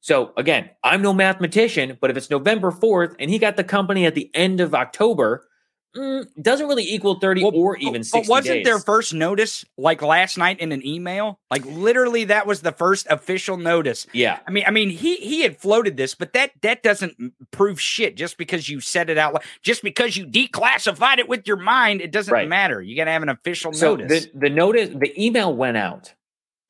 So 0.00 0.32
again, 0.36 0.70
I'm 0.84 1.02
no 1.02 1.12
mathematician, 1.12 1.98
but 2.00 2.10
if 2.10 2.16
it's 2.16 2.30
November 2.30 2.70
4th 2.70 3.16
and 3.18 3.30
he 3.30 3.38
got 3.38 3.56
the 3.56 3.64
company 3.64 4.06
at 4.06 4.14
the 4.14 4.30
end 4.34 4.60
of 4.60 4.74
October, 4.74 5.47
mm, 5.96 6.26
doesn't 6.40 6.66
really 6.68 6.84
equal 6.84 7.18
30 7.18 7.44
or 7.44 7.76
even 7.78 8.04
60 8.04 8.20
But 8.20 8.28
wasn't 8.28 8.54
days. 8.58 8.64
their 8.64 8.78
first 8.78 9.14
notice 9.14 9.64
like 9.76 10.02
last 10.02 10.36
night 10.38 10.60
in 10.60 10.72
an 10.72 10.86
email? 10.86 11.40
Like 11.50 11.64
literally, 11.66 12.24
that 12.24 12.46
was 12.46 12.60
the 12.60 12.72
first 12.72 13.06
official 13.10 13.56
notice. 13.56 14.06
Yeah. 14.12 14.38
I 14.46 14.50
mean, 14.50 14.64
I 14.66 14.70
mean, 14.70 14.90
he 14.90 15.16
he 15.16 15.42
had 15.42 15.56
floated 15.58 15.96
this, 15.96 16.14
but 16.14 16.32
that 16.34 16.52
that 16.62 16.82
doesn't 16.82 17.32
prove 17.50 17.80
shit. 17.80 18.16
Just 18.16 18.36
because 18.38 18.68
you 18.68 18.80
said 18.80 19.10
it 19.10 19.18
out 19.18 19.34
loud, 19.34 19.42
just 19.62 19.82
because 19.82 20.16
you 20.16 20.26
declassified 20.26 21.18
it 21.18 21.28
with 21.28 21.46
your 21.46 21.56
mind, 21.56 22.00
it 22.00 22.12
doesn't 22.12 22.32
Right. 22.32 22.48
matter. 22.48 22.80
You 22.82 22.96
got 22.96 23.04
to 23.06 23.12
have 23.12 23.22
an 23.22 23.28
official 23.30 23.72
so 23.72 23.96
notice. 23.96 24.26
the 24.26 24.30
the 24.38 24.50
notice 24.50 24.90
the 24.90 25.12
email 25.22 25.54
went 25.54 25.76
out 25.76 26.14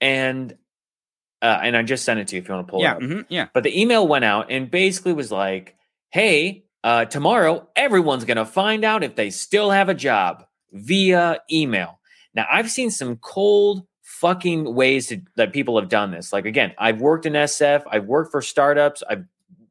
and 0.01 0.57
uh, 1.43 1.61
and 1.63 1.77
I 1.77 1.83
just 1.83 2.05
sent 2.05 2.19
it 2.21 2.29
to 2.29 2.37
you 2.37 2.43
if 2.43 2.49
you 2.49 2.55
want 2.55 2.67
to 2.67 2.71
pull 2.71 2.81
yeah, 2.83 2.93
it 2.93 2.97
up. 2.97 3.03
mhm, 3.03 3.27
yeah. 3.29 3.47
But 3.53 3.63
the 3.63 3.81
email 3.81 4.07
went 4.09 4.25
out 4.25 4.51
and 4.51 4.69
basically 4.71 5.13
was 5.13 5.31
like, 5.31 5.77
"Hey, 6.11 6.65
uh, 6.85 7.05
tomorrow 7.07 7.69
everyone's 7.77 8.25
gonna 8.25 8.47
find 8.47 8.85
out 8.85 9.05
if 9.05 9.15
they 9.15 9.31
still 9.31 9.71
have 9.71 9.89
a 9.89 9.95
job 9.95 10.45
via 10.73 11.41
email." 11.51 12.01
Now, 12.35 12.47
I've 12.51 12.71
seen 12.71 12.91
some 12.91 13.17
cold 13.17 13.85
fucking 14.03 14.75
ways 14.75 15.09
to, 15.09 15.21
that 15.37 15.53
people 15.53 15.79
have 15.79 15.89
done 15.89 16.11
this. 16.11 16.33
Like 16.33 16.45
again, 16.45 16.75
I've 16.79 17.01
worked 17.01 17.27
in 17.27 17.35
SF, 17.35 17.83
I've 17.91 18.07
worked 18.07 18.33
for 18.33 18.43
startups, 18.43 19.03
I've 19.09 19.25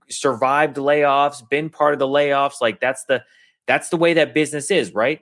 survived 0.10 0.78
layoffs, 0.78 1.48
been 1.50 1.70
part 1.70 1.94
of 1.94 2.00
the 2.00 2.08
layoffs. 2.08 2.62
Like 2.62 2.80
that's 2.80 3.04
the 3.06 3.24
that's 3.66 3.90
the 3.90 3.98
way 3.98 4.14
that 4.14 4.34
business 4.34 4.72
is, 4.72 4.94
right? 4.94 5.22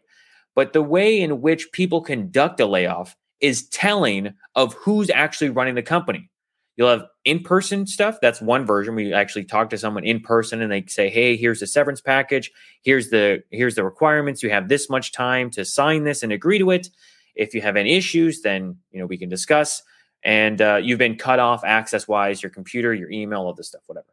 But 0.54 0.74
the 0.74 0.82
way 0.82 1.20
in 1.20 1.42
which 1.42 1.72
people 1.72 2.02
conduct 2.02 2.60
a 2.60 2.66
layoff 2.66 3.16
is 3.42 3.68
telling 3.70 4.34
of 4.56 4.74
who's 4.74 5.10
actually 5.10 5.50
running 5.50 5.76
the 5.76 5.82
company. 5.82 6.30
You'll 6.78 6.90
have 6.90 7.06
in-person 7.24 7.88
stuff. 7.88 8.18
That's 8.22 8.42
one 8.42 8.66
version. 8.66 8.96
We 8.96 9.14
actually 9.14 9.46
talk 9.46 9.70
to 9.70 9.78
someone 9.78 10.04
in 10.04 10.20
person 10.20 10.62
and 10.62 10.72
they 10.72 10.84
say, 10.88 11.10
"Hey, 11.10 11.38
here's 11.38 11.62
the 11.62 11.68
severance 11.68 12.02
package. 12.02 12.52
Here's 12.84 13.10
the 13.10 13.44
here's 13.52 13.76
the 13.76 13.84
requirements. 13.84 14.44
You 14.44 14.50
have 14.50 14.68
this 14.68 14.90
much 14.90 15.12
time 15.12 15.50
to 15.52 15.64
sign 15.64 16.04
this 16.04 16.22
and 16.22 16.32
agree 16.34 16.60
to 16.60 16.72
it. 16.72 16.90
If 17.36 17.54
you 17.54 17.62
have 17.62 17.78
any 17.78 17.96
issues, 17.96 18.42
then 18.42 18.78
you 18.92 19.00
know 19.00 19.06
we 19.06 19.18
can 19.18 19.30
discuss." 19.30 19.82
And 20.24 20.60
uh, 20.60 20.80
you've 20.82 20.98
been 20.98 21.18
cut 21.18 21.38
off 21.38 21.64
access-wise, 21.64 22.42
your 22.42 22.50
computer, 22.50 22.96
your 22.96 23.12
email, 23.12 23.42
all 23.42 23.54
this 23.54 23.68
stuff, 23.68 23.84
whatever. 23.86 24.08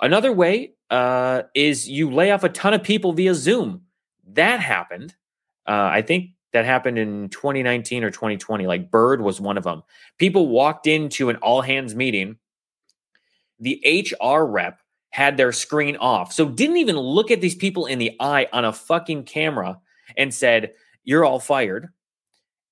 Another 0.00 0.32
way 0.32 0.74
uh, 0.90 1.42
is 1.54 1.88
you 1.88 2.10
lay 2.10 2.32
off 2.32 2.42
a 2.42 2.48
ton 2.48 2.74
of 2.74 2.82
people 2.82 3.12
via 3.12 3.32
Zoom. 3.32 3.82
That 4.26 4.58
happened. 4.58 5.14
Uh, 5.66 5.88
I 5.92 6.02
think 6.02 6.30
that 6.54 6.64
happened 6.64 6.98
in 6.98 7.28
2019 7.28 8.04
or 8.04 8.10
2020. 8.10 8.66
Like 8.66 8.90
Bird 8.90 9.20
was 9.20 9.40
one 9.40 9.58
of 9.58 9.64
them. 9.64 9.82
People 10.18 10.48
walked 10.48 10.86
into 10.86 11.28
an 11.28 11.36
all 11.36 11.60
hands 11.60 11.94
meeting. 11.94 12.38
The 13.60 13.82
HR 13.84 14.44
rep 14.44 14.80
had 15.10 15.36
their 15.36 15.52
screen 15.52 15.96
off, 15.96 16.32
so 16.32 16.48
didn't 16.48 16.78
even 16.78 16.96
look 16.96 17.30
at 17.30 17.40
these 17.40 17.54
people 17.54 17.86
in 17.86 17.98
the 17.98 18.16
eye 18.18 18.48
on 18.52 18.64
a 18.64 18.72
fucking 18.72 19.24
camera 19.24 19.78
and 20.16 20.32
said, 20.32 20.72
"You're 21.04 21.24
all 21.24 21.40
fired." 21.40 21.88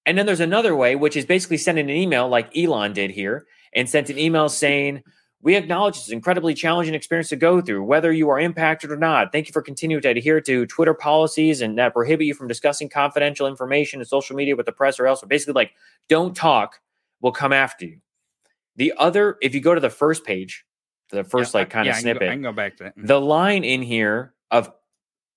And 0.07 0.17
then 0.17 0.27
there's 0.27 0.41
another 0.41 0.75
way, 0.75 0.97
which 0.97 1.17
is 1.17 1.27
basically 1.27 1.59
sending 1.59 1.91
an 1.91 1.97
email 1.97 2.29
like 2.29 2.57
Elon 2.57 2.93
did 2.93 3.11
here 3.11 3.47
and 3.75 3.89
sent 3.89 4.11
an 4.11 4.19
email 4.19 4.49
saying, 4.49 5.03
We 5.45 5.57
acknowledge 5.57 5.97
it's 5.97 6.07
an 6.09 6.15
incredibly 6.15 6.55
challenging 6.55 6.95
experience 6.95 7.29
to 7.31 7.37
go 7.37 7.61
through, 7.61 7.83
whether 7.83 8.13
you 8.13 8.31
are 8.31 8.39
impacted 8.39 8.93
or 8.93 8.97
not. 8.97 9.33
Thank 9.33 9.49
you 9.49 9.53
for 9.53 9.61
continuing 9.61 10.01
to 10.03 10.09
adhere 10.11 10.41
to 10.43 10.67
Twitter 10.67 10.95
policies 10.95 11.61
and 11.61 11.77
that 11.79 11.93
prohibit 11.95 12.27
you 12.27 12.35
from 12.35 12.47
discussing 12.47 12.89
confidential 12.89 13.49
information 13.49 14.01
in 14.01 14.07
social 14.07 14.37
media 14.37 14.55
with 14.55 14.67
the 14.67 14.73
press 14.73 15.01
or 15.01 15.07
elsewhere. 15.09 15.29
Basically, 15.29 15.55
like, 15.55 15.73
don't 16.09 16.37
talk, 16.37 16.81
we'll 17.21 17.33
come 17.33 17.53
after 17.53 17.87
you. 17.87 17.99
The 18.77 18.93
other, 18.97 19.37
if 19.43 19.53
you 19.55 19.61
go 19.61 19.75
to 19.75 19.81
the 19.81 19.91
first 19.91 20.25
page, 20.25 20.65
the 21.11 21.25
first 21.25 21.53
Yeah, 21.55 21.61
like 21.61 21.71
kind 21.71 21.87
yeah, 21.87 21.93
of 21.93 21.97
I 21.97 22.01
can 22.03 22.05
go- 22.07 22.13
snippet, 22.13 22.29
I 22.29 22.33
can 22.35 22.43
go 22.43 22.53
back 22.53 22.77
to 22.77 22.85
that. 22.85 22.95
the 22.97 23.21
line 23.21 23.65
in 23.65 23.83
here 23.83 24.35
of 24.53 24.73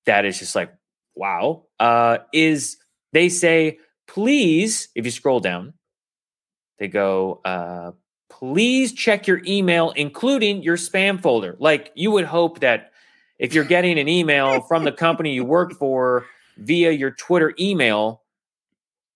that 0.06 0.24
is 0.24 0.38
just 0.39 0.56
like 0.56 0.72
wow 1.15 1.63
uh 1.80 2.20
is 2.32 2.78
they 3.12 3.28
say 3.28 3.80
please 4.08 4.88
if 4.96 5.04
you 5.04 5.12
scroll 5.12 5.39
down 5.39 5.74
they 6.80 6.88
go 6.88 7.41
uh 7.44 7.91
please 8.39 8.91
check 8.91 9.28
your 9.28 9.41
email 9.45 9.91
including 9.91 10.62
your 10.62 10.78
spam 10.78 11.21
folder. 11.21 11.56
Like 11.60 11.91
you 11.95 12.12
would 12.12 12.26
hope 12.26 12.60
that 12.60 12.91
if 13.39 13.54
you're 13.54 13.63
getting 13.63 13.98
an 13.98 14.10
email 14.10 14.62
from 14.62 14.84
the 14.84 14.91
company 14.91 15.34
you 15.34 15.45
work 15.45 15.74
for 15.74 16.26
via 16.58 16.91
your 16.91 17.12
twitter 17.12 17.54
email 17.60 18.21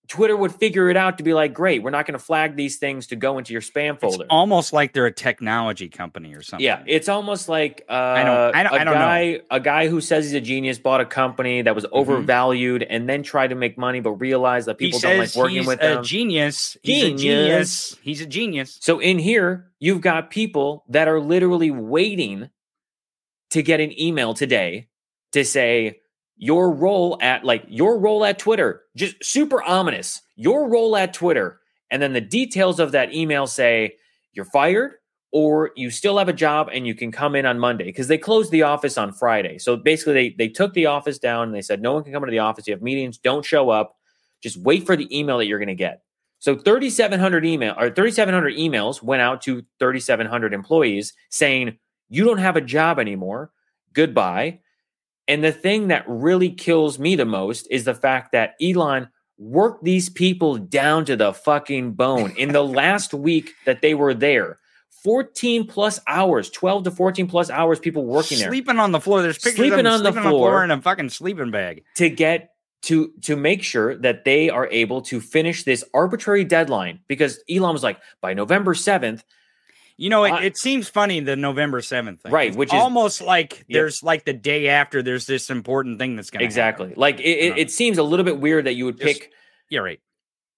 twitter 0.10 0.36
would 0.36 0.54
figure 0.54 0.90
it 0.90 0.98
out 0.98 1.20
to 1.20 1.24
be 1.24 1.34
like 1.34 1.54
great 1.54 1.84
we're 1.84 1.92
not 1.92 2.06
going 2.06 2.18
to 2.18 2.24
flag 2.24 2.56
these 2.56 2.78
things 2.78 3.08
to 3.08 3.16
go 3.16 3.38
into 3.38 3.54
your 3.54 3.62
spam 3.62 3.98
folder. 4.00 4.24
It's 4.24 4.28
almost 4.32 4.74
like 4.74 4.92
they're 4.92 5.06
a 5.06 5.12
technology 5.14 5.88
company 5.88 6.34
or 6.34 6.42
something. 6.42 6.66
yeah, 6.66 6.84
it's 6.88 7.08
almost 7.08 7.48
like 7.48 7.86
uh, 7.88 7.94
I 7.94 8.24
don't- 8.24 8.56
I 8.56 8.64
don't- 8.64 8.74
a 8.74 8.76
I 8.76 8.84
don't 8.84 8.96
know. 9.40 9.40
a 9.52 9.60
guy 9.60 9.88
who 9.88 10.02
says 10.02 10.26
he's 10.26 10.34
a 10.34 10.42
genius 10.42 10.80
bought 10.80 11.00
a 11.02 11.06
company 11.06 11.62
that 11.62 11.76
was 11.76 11.86
Mm-hmm. 11.86 11.96
overvalued 11.96 12.84
and 12.84 13.08
then 13.08 13.24
tried 13.24 13.50
to 13.50 13.56
make 13.56 13.78
money, 13.78 14.00
but 14.00 14.12
realized 14.14 14.68
that 14.68 14.78
He 14.80 14.88
people 14.88 15.00
don't 15.00 15.18
like 15.20 15.36
working 15.36 15.58
he's 15.58 15.68
with 15.68 15.80
a 15.84 15.88
them. 15.96 16.04
genius. 16.04 16.76
He's 16.84 17.04
a 17.04 17.08
Genius. 17.08 17.22
genius. 17.22 17.98
He's 18.02 18.22
a 18.22 18.26
genius. 18.26 18.78
So 18.82 19.00
in 19.00 19.20
here, 19.20 19.70
you've 19.80 20.02
got 20.02 20.30
people 20.32 20.84
that 20.90 21.08
are 21.08 21.20
literally 21.20 21.72
waiting 21.72 22.50
to 23.52 23.62
get 23.64 23.80
an 23.80 23.98
email 24.00 24.34
today 24.34 24.88
to 25.34 25.46
say 25.46 26.00
your 26.40 26.72
role 26.72 27.18
at 27.22 27.44
like 27.44 27.66
your 27.68 28.00
role 28.00 28.24
at 28.24 28.40
Twitter, 28.40 28.84
just 28.96 29.24
super 29.24 29.62
ominous. 29.62 30.22
Your 30.38 30.70
role 30.70 30.96
at 30.96 31.14
Twitter, 31.14 31.60
and 31.92 32.02
then 32.02 32.14
the 32.14 32.22
details 32.22 32.80
of 32.80 32.94
that 32.94 33.14
email 33.14 33.46
say 33.46 33.96
you're 34.32 34.46
fired 34.46 34.94
or 35.32 35.72
you 35.76 35.92
still 35.92 36.18
have 36.18 36.30
a 36.30 36.34
job 36.34 36.70
and 36.74 36.88
you 36.88 36.96
can 36.96 37.12
come 37.12 37.36
in 37.36 37.46
on 37.46 37.60
Monday 37.60 37.84
because 37.84 38.08
they 38.08 38.18
closed 38.18 38.52
the 38.52 38.64
office 38.64 38.98
on 38.98 39.12
Friday. 39.12 39.60
So 39.60 39.76
basically, 39.76 40.14
they 40.14 40.36
they 40.38 40.48
took 40.48 40.74
the 40.74 40.86
office 40.86 41.20
down 41.20 41.50
and 41.50 41.56
they 41.56 41.62
said 41.62 41.82
no 41.82 41.94
one 41.94 42.04
can 42.04 42.14
come 42.14 42.24
into 42.24 42.32
the 42.32 42.40
office. 42.40 42.66
You 42.68 42.74
have 42.74 42.82
meetings, 42.82 43.18
don't 43.18 43.46
show 43.46 43.70
up. 43.70 43.98
Just 44.42 44.58
wait 44.58 44.86
for 44.86 44.96
the 44.96 45.16
email 45.16 45.40
that 45.40 45.46
you're 45.46 45.60
going 45.60 45.68
to 45.68 45.76
get. 45.76 46.04
So 46.40 46.56
3,700 46.56 47.46
email 47.46 47.76
or 47.78 47.90
3,700 47.90 48.56
emails 48.56 49.04
went 49.04 49.22
out 49.22 49.42
to 49.42 49.66
3,700 49.80 50.54
employees 50.54 51.12
saying 51.30 51.78
you 52.08 52.24
don't 52.24 52.38
have 52.38 52.56
a 52.56 52.62
job 52.62 52.98
anymore. 52.98 53.52
Goodbye. 53.92 54.62
And 55.30 55.44
the 55.44 55.52
thing 55.52 55.90
that 55.90 56.04
really 56.08 56.50
kills 56.50 56.98
me 56.98 57.16
the 57.16 57.24
most 57.24 57.68
is 57.70 57.86
the 57.86 57.94
fact 57.94 58.32
that 58.32 58.56
Elon 58.62 59.10
worked 59.38 59.84
these 59.84 60.10
people 60.10 60.58
down 60.58 61.06
to 61.06 61.16
the 61.16 61.34
fucking 61.34 61.94
bone 61.94 62.34
in 62.36 62.52
the 62.52 62.64
last 62.82 63.14
week 63.14 63.54
that 63.66 63.82
they 63.82 63.94
were 63.94 64.16
there. 64.16 64.58
14 65.04 65.68
plus 65.68 66.02
hours, 66.08 66.50
12 66.50 66.86
to 66.86 66.92
14 66.92 67.28
plus 67.28 67.50
hours, 67.50 67.80
people 67.80 68.06
working 68.06 68.40
there 68.40 68.50
Sleeping 68.50 68.80
on 68.80 68.92
the 68.92 69.00
floor. 69.00 69.22
There's 69.22 69.38
pictures 69.38 69.56
Sleeping 69.56 69.80
of 69.80 69.86
them 69.86 69.94
on 69.94 70.04
the 70.04 70.12
sleeping 70.12 70.30
floor. 70.30 70.64
in 70.64 70.72
a 70.72 70.82
fucking 70.82 71.10
sleeping 71.10 71.52
bag. 71.52 71.84
to 71.96 72.10
get 72.10 72.50
to 72.82 73.12
to 73.22 73.36
make 73.36 73.62
sure 73.62 73.96
that 73.98 74.26
they 74.26 74.50
are 74.50 74.68
able 74.72 75.02
to 75.04 75.22
finish 75.22 75.64
this 75.64 75.84
arbitrary 75.94 76.44
deadline 76.44 77.00
because 77.08 77.44
Elon 77.50 77.74
was 77.74 77.84
like 77.84 78.00
by 78.22 78.34
November 78.34 78.74
7th 78.74 79.22
You 80.00 80.10
know, 80.10 80.24
it, 80.24 80.46
it 80.46 80.58
seems 80.58 80.88
funny 80.88 81.20
the 81.20 81.36
November 81.36 81.82
seventh 81.82 82.22
thing, 82.22 82.32
Right, 82.32 82.48
It's 82.48 82.58
which 82.58 82.74
is- 82.74 82.80
almost 82.80 83.22
like 83.22 83.66
there's 83.70 84.02
like 84.02 84.24
the 84.24 84.32
day 84.32 84.70
after. 84.70 85.04
There's 85.04 85.26
this 85.26 85.50
important 85.50 86.00
thing 86.00 86.16
that's 86.16 86.30
going 86.30 86.40
to 86.40 86.46
exactly 86.46 86.94
like 86.96 87.20
it, 87.20 87.24
it, 87.24 87.52
uh-huh. 87.52 87.60
it 87.62 87.72
seems 87.72 87.98
a 87.98 88.04
little 88.04 88.24
bit 88.24 88.40
weird 88.40 88.66
that 88.66 88.76
you 88.76 88.86
would 88.86 88.98
Just- 88.98 89.20
pick 89.20 89.32
Yeah, 89.70 89.82
right, 89.82 90.00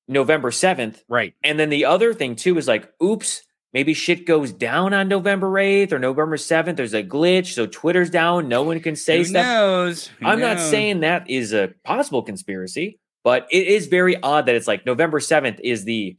November 0.08 0.52
7th 0.52 1.02
right. 1.10 1.34
and 1.44 1.60
then 1.60 1.70
the 1.70 1.86
other 1.86 2.14
thing 2.14 2.36
too 2.36 2.56
is 2.60 2.68
like 2.68 2.92
oops 3.02 3.42
maybe 3.74 3.94
shit 3.96 4.28
goes 4.28 4.52
down 4.52 4.94
on 4.94 5.08
November 5.08 5.50
8th 5.52 5.92
or 5.92 5.98
November 6.00 6.38
7th 6.38 6.76
there's 6.76 6.94
a 6.94 7.04
glitch 7.04 7.54
so 7.54 7.66
Twitter's 7.66 8.12
down. 8.12 8.48
No 8.48 8.62
one 8.62 8.80
can 8.80 8.96
say 8.96 9.18
Who 9.20 9.26
stuff. 9.26 9.44
knows? 9.46 10.08
Who 10.20 10.28
I'm 10.28 10.40
not 10.40 10.60
saying 10.60 11.00
that 11.00 11.30
is 11.30 11.52
a 11.52 11.74
possible 11.84 12.22
conspiracy 12.22 13.00
but 13.24 13.48
it 13.50 13.66
is 13.68 13.88
very 13.88 14.22
odd 14.22 14.46
that 14.46 14.56
it's 14.56 14.68
like 14.68 14.86
November 14.86 15.20
7th 15.20 15.60
is 15.64 15.84
the 15.86 16.16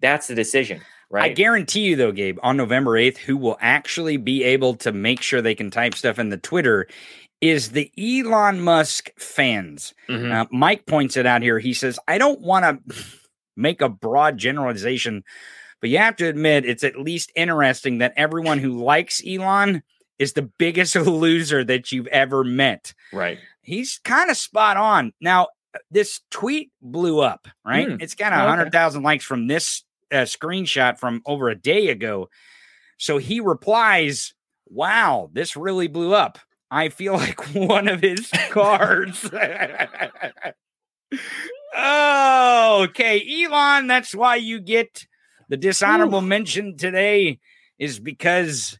that's 0.00 0.26
the 0.26 0.34
decision 0.34 0.80
right 1.12 1.30
I 1.30 1.34
guarantee 1.34 1.82
you, 1.82 1.94
though, 1.96 2.10
Gabe, 2.12 2.38
on 2.42 2.56
November 2.56 2.92
8th, 2.92 3.18
who 3.18 3.36
will 3.36 3.56
actually 3.60 4.16
be 4.16 4.42
able 4.42 4.74
to 4.76 4.90
make 4.92 5.22
sure 5.22 5.40
they 5.40 5.54
can 5.54 5.70
type 5.70 5.94
stuff 5.94 6.18
in 6.18 6.30
the 6.30 6.36
Twitter 6.38 6.88
is 7.40 7.70
the 7.72 7.90
Elon 7.98 8.60
Musk 8.60 9.10
fans. 9.18 9.94
Mhm. 10.08 10.32
Uh, 10.32 10.46
Mike 10.50 10.86
points 10.86 11.16
it 11.16 11.26
out 11.26 11.42
here. 11.42 11.58
He 11.58 11.74
says, 11.74 11.98
I 12.08 12.18
don't 12.18 12.40
want 12.40 12.64
to 12.86 12.94
make 13.56 13.80
a 13.82 13.88
broad 13.88 14.38
generalization, 14.38 15.24
but 15.80 15.90
you 15.90 15.98
have 15.98 16.16
to 16.16 16.26
admit 16.28 16.64
it's 16.64 16.84
at 16.84 16.96
least 17.00 17.32
interesting 17.36 17.98
that 17.98 18.14
everyone 18.16 18.58
who 18.58 18.82
likes 18.82 19.20
Elon 19.26 19.82
is 20.20 20.34
the 20.34 20.42
biggest 20.58 20.94
loser 20.96 21.64
that 21.64 21.90
you've 21.92 22.06
ever 22.08 22.44
met. 22.44 22.94
right 23.12 23.38
He's 23.64 24.00
kind 24.04 24.30
of 24.30 24.36
spot 24.36 24.76
on. 24.76 25.12
Now, 25.20 25.48
this 25.90 26.20
tweet 26.30 26.70
blew 26.80 27.20
up, 27.20 27.48
right? 27.64 27.88
Hmm. 27.88 27.96
It's 28.00 28.14
got 28.14 28.32
Oh, 28.32 28.36
a 28.36 28.38
okay. 28.40 28.46
100,000 28.48 29.02
likes 29.02 29.24
from 29.24 29.46
this 29.48 29.82
uh, 30.12 30.24
screenshot 30.24 30.98
from 30.98 31.22
over 31.26 31.48
a 31.48 31.54
day 31.54 31.88
ago. 31.88 32.28
So 32.98 33.18
he 33.18 33.40
replies, 33.40 34.34
Wow, 34.68 35.30
this 35.32 35.56
really 35.56 35.88
blew 35.88 36.14
up. 36.14 36.38
I 36.70 36.88
feel 36.88 37.14
like 37.16 37.40
one 37.54 37.88
of 37.88 38.00
his 38.00 38.30
cards. 38.50 39.28
oh, 41.74 42.86
okay. 42.88 43.44
Elon, 43.44 43.86
that's 43.86 44.14
why 44.14 44.36
you 44.36 44.60
get 44.60 45.06
the 45.48 45.56
dishonorable 45.56 46.22
mention 46.22 46.76
today, 46.76 47.40
is 47.78 47.98
because 47.98 48.78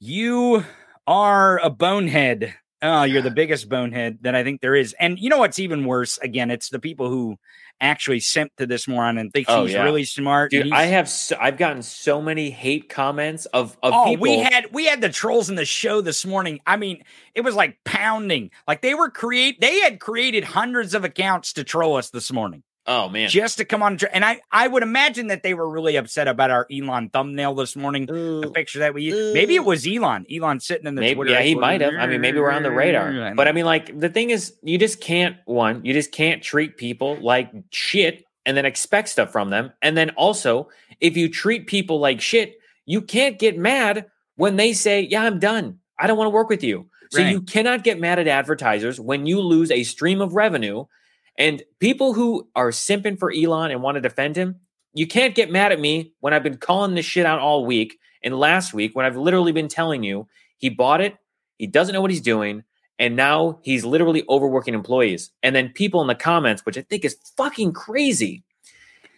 you 0.00 0.64
are 1.06 1.58
a 1.58 1.68
bonehead. 1.68 2.54
Oh, 2.82 3.04
you're 3.04 3.22
the 3.22 3.30
biggest 3.30 3.68
bonehead 3.68 4.18
that 4.20 4.34
I 4.34 4.44
think 4.44 4.60
there 4.60 4.74
is. 4.74 4.94
And 5.00 5.18
you 5.18 5.30
know 5.30 5.38
what's 5.38 5.58
even 5.58 5.84
worse? 5.86 6.18
Again, 6.18 6.50
it's 6.50 6.68
the 6.68 6.78
people 6.78 7.08
who 7.08 7.36
actually 7.80 8.20
simp 8.20 8.54
to 8.56 8.66
this 8.66 8.86
moron 8.86 9.18
and 9.18 9.32
think 9.32 9.46
Oh, 9.48 9.64
he's 9.64 9.74
yeah. 9.74 9.82
really 9.82 10.04
smart. 10.04 10.50
Dude, 10.50 10.72
I 10.72 10.84
have 10.84 11.08
so, 11.08 11.36
I've 11.40 11.56
gotten 11.56 11.82
so 11.82 12.20
many 12.20 12.50
hate 12.50 12.88
comments 12.88 13.46
of 13.46 13.76
of 13.82 13.92
oh, 13.94 14.04
people. 14.04 14.22
we 14.22 14.38
had 14.38 14.66
we 14.72 14.84
had 14.86 15.00
the 15.00 15.08
trolls 15.08 15.48
in 15.48 15.56
the 15.56 15.64
show 15.64 16.00
this 16.00 16.24
morning. 16.26 16.60
I 16.66 16.76
mean, 16.76 17.02
it 17.34 17.42
was 17.42 17.54
like 17.54 17.78
pounding. 17.84 18.50
Like 18.68 18.82
they 18.82 18.94
were 18.94 19.10
create 19.10 19.60
they 19.60 19.80
had 19.80 19.98
created 19.98 20.44
hundreds 20.44 20.94
of 20.94 21.04
accounts 21.04 21.54
to 21.54 21.64
troll 21.64 21.96
us 21.96 22.10
this 22.10 22.30
morning. 22.30 22.62
Oh 22.86 23.08
man, 23.08 23.28
Just 23.28 23.58
to 23.58 23.64
come 23.64 23.82
on, 23.82 23.98
and 24.12 24.24
I 24.24 24.40
I 24.50 24.68
would 24.68 24.82
imagine 24.82 25.28
that 25.28 25.42
they 25.42 25.54
were 25.54 25.68
really 25.68 25.96
upset 25.96 26.28
about 26.28 26.50
our 26.50 26.66
Elon 26.72 27.10
thumbnail 27.10 27.54
this 27.54 27.76
morning. 27.76 28.06
The 28.06 28.50
picture 28.54 28.78
that 28.80 28.94
we 28.94 29.02
used. 29.04 29.34
maybe 29.34 29.54
it 29.54 29.64
was 29.64 29.86
Elon. 29.86 30.26
Elon 30.32 30.60
sitting 30.60 30.86
in 30.86 30.94
the 30.94 31.00
maybe 31.00 31.14
Twitter. 31.16 31.30
yeah, 31.32 31.42
he 31.42 31.50
headquarters. 31.50 31.60
might 31.60 31.80
have. 31.80 31.94
I 31.94 32.06
mean, 32.06 32.20
maybe 32.20 32.38
we're 32.40 32.50
on 32.50 32.62
the 32.62 32.70
radar. 32.70 33.34
But 33.34 33.48
I 33.48 33.52
mean, 33.52 33.64
like 33.64 33.98
the 33.98 34.08
thing 34.08 34.30
is, 34.30 34.54
you 34.62 34.78
just 34.78 35.00
can't 35.00 35.36
one. 35.44 35.84
You 35.84 35.92
just 35.92 36.12
can't 36.12 36.42
treat 36.42 36.76
people 36.76 37.16
like 37.20 37.50
shit 37.70 38.24
and 38.44 38.56
then 38.56 38.64
expect 38.64 39.08
stuff 39.08 39.32
from 39.32 39.50
them. 39.50 39.72
And 39.82 39.96
then 39.96 40.10
also, 40.10 40.68
if 41.00 41.16
you 41.16 41.28
treat 41.28 41.66
people 41.66 41.98
like 41.98 42.20
shit, 42.20 42.54
you 42.84 43.02
can't 43.02 43.38
get 43.38 43.58
mad 43.58 44.06
when 44.36 44.56
they 44.56 44.72
say, 44.72 45.00
"Yeah, 45.00 45.24
I'm 45.24 45.38
done. 45.40 45.78
I 45.98 46.06
don't 46.06 46.16
want 46.16 46.26
to 46.26 46.34
work 46.34 46.48
with 46.48 46.62
you." 46.62 46.86
So 47.10 47.22
Right. 47.22 47.30
you 47.30 47.40
cannot 47.40 47.84
get 47.84 48.00
mad 48.00 48.18
at 48.18 48.26
advertisers 48.28 48.98
when 49.00 49.26
you 49.26 49.40
lose 49.40 49.70
a 49.70 49.82
stream 49.84 50.20
of 50.20 50.34
revenue. 50.34 50.84
And 51.38 51.62
people 51.80 52.14
who 52.14 52.48
are 52.56 52.70
simping 52.70 53.18
for 53.18 53.32
Elon 53.32 53.70
and 53.70 53.82
want 53.82 53.96
to 53.96 54.00
defend 54.00 54.36
him, 54.36 54.60
you 54.94 55.06
can't 55.06 55.34
get 55.34 55.50
mad 55.50 55.72
at 55.72 55.80
me 55.80 56.12
when 56.20 56.32
I've 56.32 56.42
been 56.42 56.56
calling 56.56 56.94
this 56.94 57.04
shit 57.04 57.26
out 57.26 57.38
all 57.40 57.66
week 57.66 57.98
and 58.22 58.38
last 58.38 58.72
week 58.72 58.96
when 58.96 59.04
I've 59.04 59.16
literally 59.16 59.52
been 59.52 59.68
telling 59.68 60.02
you 60.02 60.26
he 60.56 60.70
bought 60.70 61.00
it, 61.02 61.16
he 61.58 61.66
doesn't 61.66 61.92
know 61.92 62.00
what 62.00 62.10
he's 62.10 62.22
doing, 62.22 62.64
and 62.98 63.14
now 63.14 63.58
he's 63.62 63.84
literally 63.84 64.24
overworking 64.28 64.72
employees. 64.72 65.30
And 65.42 65.54
then 65.54 65.68
people 65.70 66.00
in 66.00 66.06
the 66.06 66.14
comments, 66.14 66.64
which 66.64 66.78
I 66.78 66.82
think 66.82 67.04
is 67.04 67.16
fucking 67.36 67.72
crazy, 67.74 68.42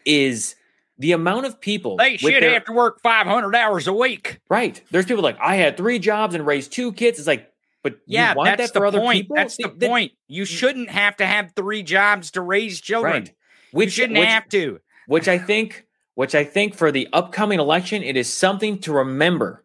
is 0.05 0.57
the 0.99 1.13
amount 1.13 1.47
of 1.47 1.61
people 1.61 1.97
They 1.97 2.17
should 2.17 2.43
their- 2.43 2.55
have 2.55 2.65
to 2.65 2.73
work 2.73 3.01
five 3.03 3.27
hundred 3.27 3.55
hours 3.55 3.87
a 3.87 3.93
week. 3.93 4.41
Right. 4.49 4.83
There's 4.91 5.07
people 5.07 5.23
like 5.23 5.39
I 5.41 5.55
had 5.57 5.77
three 5.77 6.01
jobs 6.01 6.35
and 6.35 6.45
raised 6.45 6.73
two 6.73 6.93
kids. 6.93 7.19
It's 7.19 7.29
like, 7.29 7.53
but 7.93 8.01
Yeah, 8.07 8.35
that's 8.45 8.71
that 8.73 8.91
the 8.93 8.99
point. 9.01 9.23
people? 9.23 9.37
That's 9.37 9.57
the 9.57 9.65
Th- 9.65 9.79
th- 9.79 9.91
point. 9.91 10.13
You 10.29 10.45
shouldn't 10.45 10.91
have 10.91 11.17
to 11.17 11.27
have 11.27 11.53
three 11.57 11.83
jobs 11.83 12.31
to 12.33 12.41
raise 12.41 12.81
children. 12.81 13.25
Right. 13.73 13.85
you 13.85 13.89
shouldn't 13.91 14.19
which- 14.19 14.29
have 14.29 14.49
to. 14.51 14.81
which 15.07 15.29
I 15.29 15.39
think, 15.39 15.85
which 16.15 16.35
I 16.35 16.45
think 16.45 16.75
for 16.75 16.91
the 16.93 17.09
upcoming 17.13 17.61
election, 17.61 18.03
it 18.03 18.17
is 18.17 18.33
something 18.33 18.79
to 18.81 18.93
remember 18.93 19.65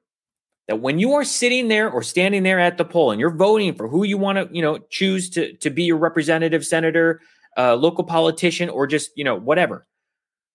that 0.68 0.78
when 0.78 0.98
you 1.00 1.14
are 1.14 1.24
sitting 1.26 1.68
there 1.68 1.90
or 1.90 2.02
standing 2.04 2.44
there 2.44 2.60
at 2.60 2.78
the 2.78 2.86
poll 2.86 3.12
and 3.12 3.20
you're 3.20 3.36
voting 3.36 3.74
for 3.76 3.88
who 3.88 4.04
you 4.06 4.18
want 4.18 4.38
to, 4.38 4.48
you 4.56 4.62
know, 4.62 4.78
choose 4.90 5.30
to 5.32 5.54
to 5.58 5.70
be 5.70 5.84
your 5.84 5.98
representative, 5.98 6.66
senator, 6.66 7.20
uh, 7.58 7.76
local 7.76 8.04
politician, 8.06 8.70
or 8.70 8.88
just 8.88 9.12
you 9.16 9.24
know 9.26 9.36
whatever, 9.36 9.86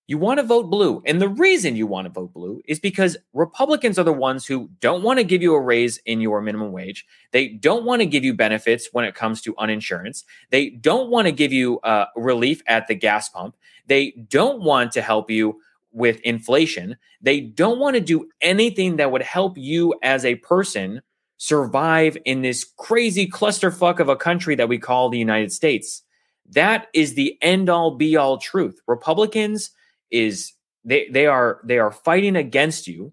You 0.08 0.16
want 0.16 0.40
to 0.40 0.46
vote 0.46 0.70
blue. 0.70 1.02
And 1.04 1.20
the 1.20 1.28
reason 1.28 1.76
you 1.76 1.86
want 1.86 2.06
to 2.06 2.12
vote 2.12 2.32
blue 2.32 2.62
is 2.66 2.80
because 2.80 3.18
Republicans 3.34 3.98
are 3.98 4.04
the 4.04 4.12
ones 4.12 4.46
who 4.46 4.70
don't 4.80 5.02
want 5.02 5.18
to 5.18 5.24
give 5.24 5.42
you 5.42 5.54
a 5.54 5.60
raise 5.60 5.98
in 5.98 6.22
your 6.22 6.40
minimum 6.40 6.72
wage. 6.72 7.04
They 7.32 7.48
don't 7.48 7.84
want 7.84 8.00
to 8.00 8.06
give 8.06 8.24
you 8.24 8.32
benefits 8.32 8.88
when 8.92 9.04
it 9.04 9.14
comes 9.14 9.42
to 9.42 9.54
uninsurance. 9.56 10.24
They 10.48 10.70
don't 10.70 11.10
want 11.10 11.26
to 11.26 11.32
give 11.32 11.52
you 11.52 11.78
uh, 11.80 12.06
relief 12.16 12.62
at 12.66 12.86
the 12.86 12.94
gas 12.94 13.28
pump. 13.28 13.54
They 13.86 14.12
don't 14.12 14.62
want 14.62 14.92
to 14.92 15.02
help 15.02 15.30
you 15.30 15.60
with 15.92 16.20
inflation. 16.20 16.96
They 17.20 17.40
don't 17.40 17.78
want 17.78 17.96
to 17.96 18.00
do 18.00 18.30
anything 18.40 18.96
that 18.96 19.12
would 19.12 19.22
help 19.22 19.58
you 19.58 19.94
as 20.02 20.24
a 20.24 20.36
person 20.36 21.02
survive 21.36 22.16
in 22.24 22.40
this 22.40 22.64
crazy 22.78 23.28
clusterfuck 23.28 24.00
of 24.00 24.08
a 24.08 24.16
country 24.16 24.54
that 24.54 24.70
we 24.70 24.78
call 24.78 25.10
the 25.10 25.18
United 25.18 25.52
States. 25.52 26.02
That 26.50 26.86
is 26.94 27.12
the 27.12 27.36
end 27.42 27.68
all 27.68 27.94
be 27.94 28.16
all 28.16 28.38
truth. 28.38 28.80
Republicans 28.86 29.70
is 30.10 30.52
they 30.84 31.08
they 31.08 31.26
are 31.26 31.60
they 31.64 31.78
are 31.78 31.92
fighting 31.92 32.36
against 32.36 32.86
you 32.86 33.12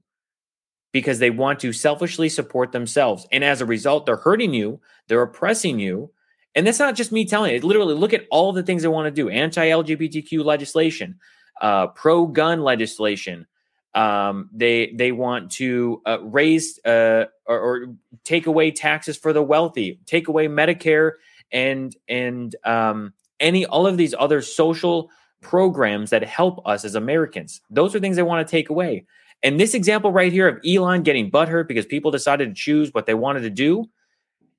because 0.92 1.20
they 1.20 1.30
want 1.30 1.60
to 1.60 1.74
selfishly 1.74 2.30
support 2.30 2.72
themselves. 2.72 3.28
And 3.32 3.44
as 3.44 3.62
a 3.62 3.66
result 3.66 4.06
they're 4.06 4.16
hurting 4.18 4.54
you 4.54 4.80
they're 5.08 5.22
oppressing 5.22 5.80
you. 5.80 6.12
And 6.56 6.66
that's 6.66 6.80
not 6.80 6.96
just 6.96 7.12
me 7.12 7.26
telling 7.26 7.54
it 7.54 7.64
literally 7.64 7.96
look 7.96 8.14
at 8.14 8.26
all 8.32 8.54
the 8.54 8.64
things 8.64 8.82
they 8.82 8.88
want 8.88 9.06
to 9.08 9.12
do 9.12 9.30
anti-lgbtq 9.30 10.44
legislation 10.44 11.20
uh, 11.62 11.88
pro-gun 11.88 12.62
legislation. 12.62 13.48
Um, 13.94 14.50
they 14.52 14.92
they 14.94 15.14
want 15.14 15.52
to 15.54 16.02
uh, 16.06 16.20
raise 16.22 16.80
uh, 16.84 17.26
or, 17.46 17.60
or, 17.60 17.88
take 18.26 18.46
away 18.46 18.72
taxes 18.72 19.16
for 19.16 19.32
the 19.32 19.42
wealthy 19.42 20.02
take 20.06 20.28
away 20.28 20.50
medicare 20.50 21.14
and 21.50 21.96
and 22.10 22.54
um, 22.66 23.14
any 23.40 23.66
all 23.66 23.88
of 23.88 23.96
these 23.96 24.14
other 24.18 24.42
social 24.42 25.10
programs 25.42 26.10
that 26.10 26.24
help 26.24 26.66
us 26.68 26.86
as 26.86 26.96
Americans. 26.96 27.62
Those 27.70 27.96
are 27.96 28.00
things 28.00 28.16
they 28.16 28.24
want 28.24 28.46
to 28.46 28.52
take 28.52 28.70
away. 28.70 29.06
And 29.44 29.60
this 29.60 29.74
example 29.74 30.12
right 30.12 30.32
here 30.32 30.48
of 30.48 30.60
Elon 30.66 31.04
getting 31.04 31.30
butthurt 31.30 31.68
because 31.68 31.86
people 31.86 32.10
decided 32.12 32.50
to 32.50 32.60
choose 32.60 32.94
what 32.94 33.06
they 33.06 33.14
wanted 33.14 33.42
to 33.42 33.50
do 33.50 33.86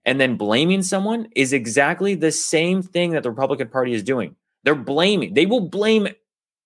and 0.07 0.21
then 0.21 0.37
blaming 0.37 0.83
someone 0.83 1.29
is 1.35 1.53
exactly 1.53 2.15
the 2.15 2.31
same 2.31 2.81
thing 2.81 3.11
that 3.11 3.25
the 3.25 3.31
Republican 3.31 3.69
Party 3.69 3.93
is 3.93 4.05
doing. 4.05 4.37
They're 4.63 4.77
blaming. 4.77 5.35
They 5.35 5.47
will 5.47 5.69
blame. 5.69 6.09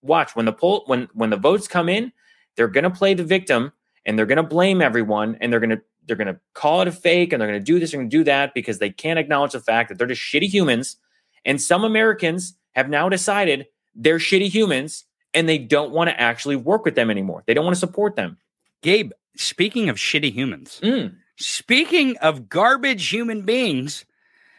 Watch 0.02 0.36
when 0.36 0.46
the 0.46 0.52
poll 0.52 0.84
when 0.86 1.08
when 1.14 1.30
the 1.30 1.36
votes 1.36 1.66
come 1.66 1.88
in, 1.88 2.12
they're 2.56 2.68
going 2.68 2.84
to 2.84 2.90
play 2.90 3.14
the 3.14 3.24
victim 3.24 3.72
and 4.06 4.18
they're 4.18 4.26
going 4.26 4.36
to 4.36 4.42
blame 4.42 4.80
everyone 4.80 5.36
and 5.40 5.52
they're 5.52 5.60
going 5.60 5.70
to 5.70 5.82
they're 6.06 6.16
going 6.16 6.26
to 6.26 6.40
call 6.54 6.82
it 6.82 6.88
a 6.88 6.92
fake 6.92 7.32
and 7.32 7.40
they're 7.40 7.48
going 7.48 7.60
to 7.60 7.64
do 7.64 7.78
this 7.78 7.92
and 7.92 8.10
do 8.10 8.24
that 8.24 8.54
because 8.54 8.78
they 8.78 8.90
can't 8.90 9.18
acknowledge 9.18 9.52
the 9.52 9.60
fact 9.60 9.88
that 9.88 9.98
they're 9.98 10.06
just 10.06 10.22
shitty 10.22 10.48
humans. 10.48 10.96
And 11.44 11.60
some 11.60 11.84
Americans 11.84 12.56
have 12.72 12.88
now 12.88 13.08
decided 13.08 13.66
they're 13.94 14.18
shitty 14.18 14.48
humans 14.48 15.04
and 15.34 15.48
they 15.48 15.58
don't 15.58 15.92
want 15.92 16.10
to 16.10 16.20
actually 16.20 16.56
work 16.56 16.84
with 16.84 16.94
them 16.94 17.10
anymore. 17.10 17.42
They 17.46 17.54
don't 17.54 17.64
want 17.64 17.76
to 17.76 17.80
support 17.80 18.16
them. 18.16 18.38
Gabe, 18.82 19.12
speaking 19.36 19.88
of 19.88 19.96
shitty 19.96 20.32
humans, 20.32 20.80
mm. 20.82 21.14
speaking 21.36 22.16
of 22.18 22.48
garbage 22.48 23.08
human 23.08 23.42
beings, 23.42 24.04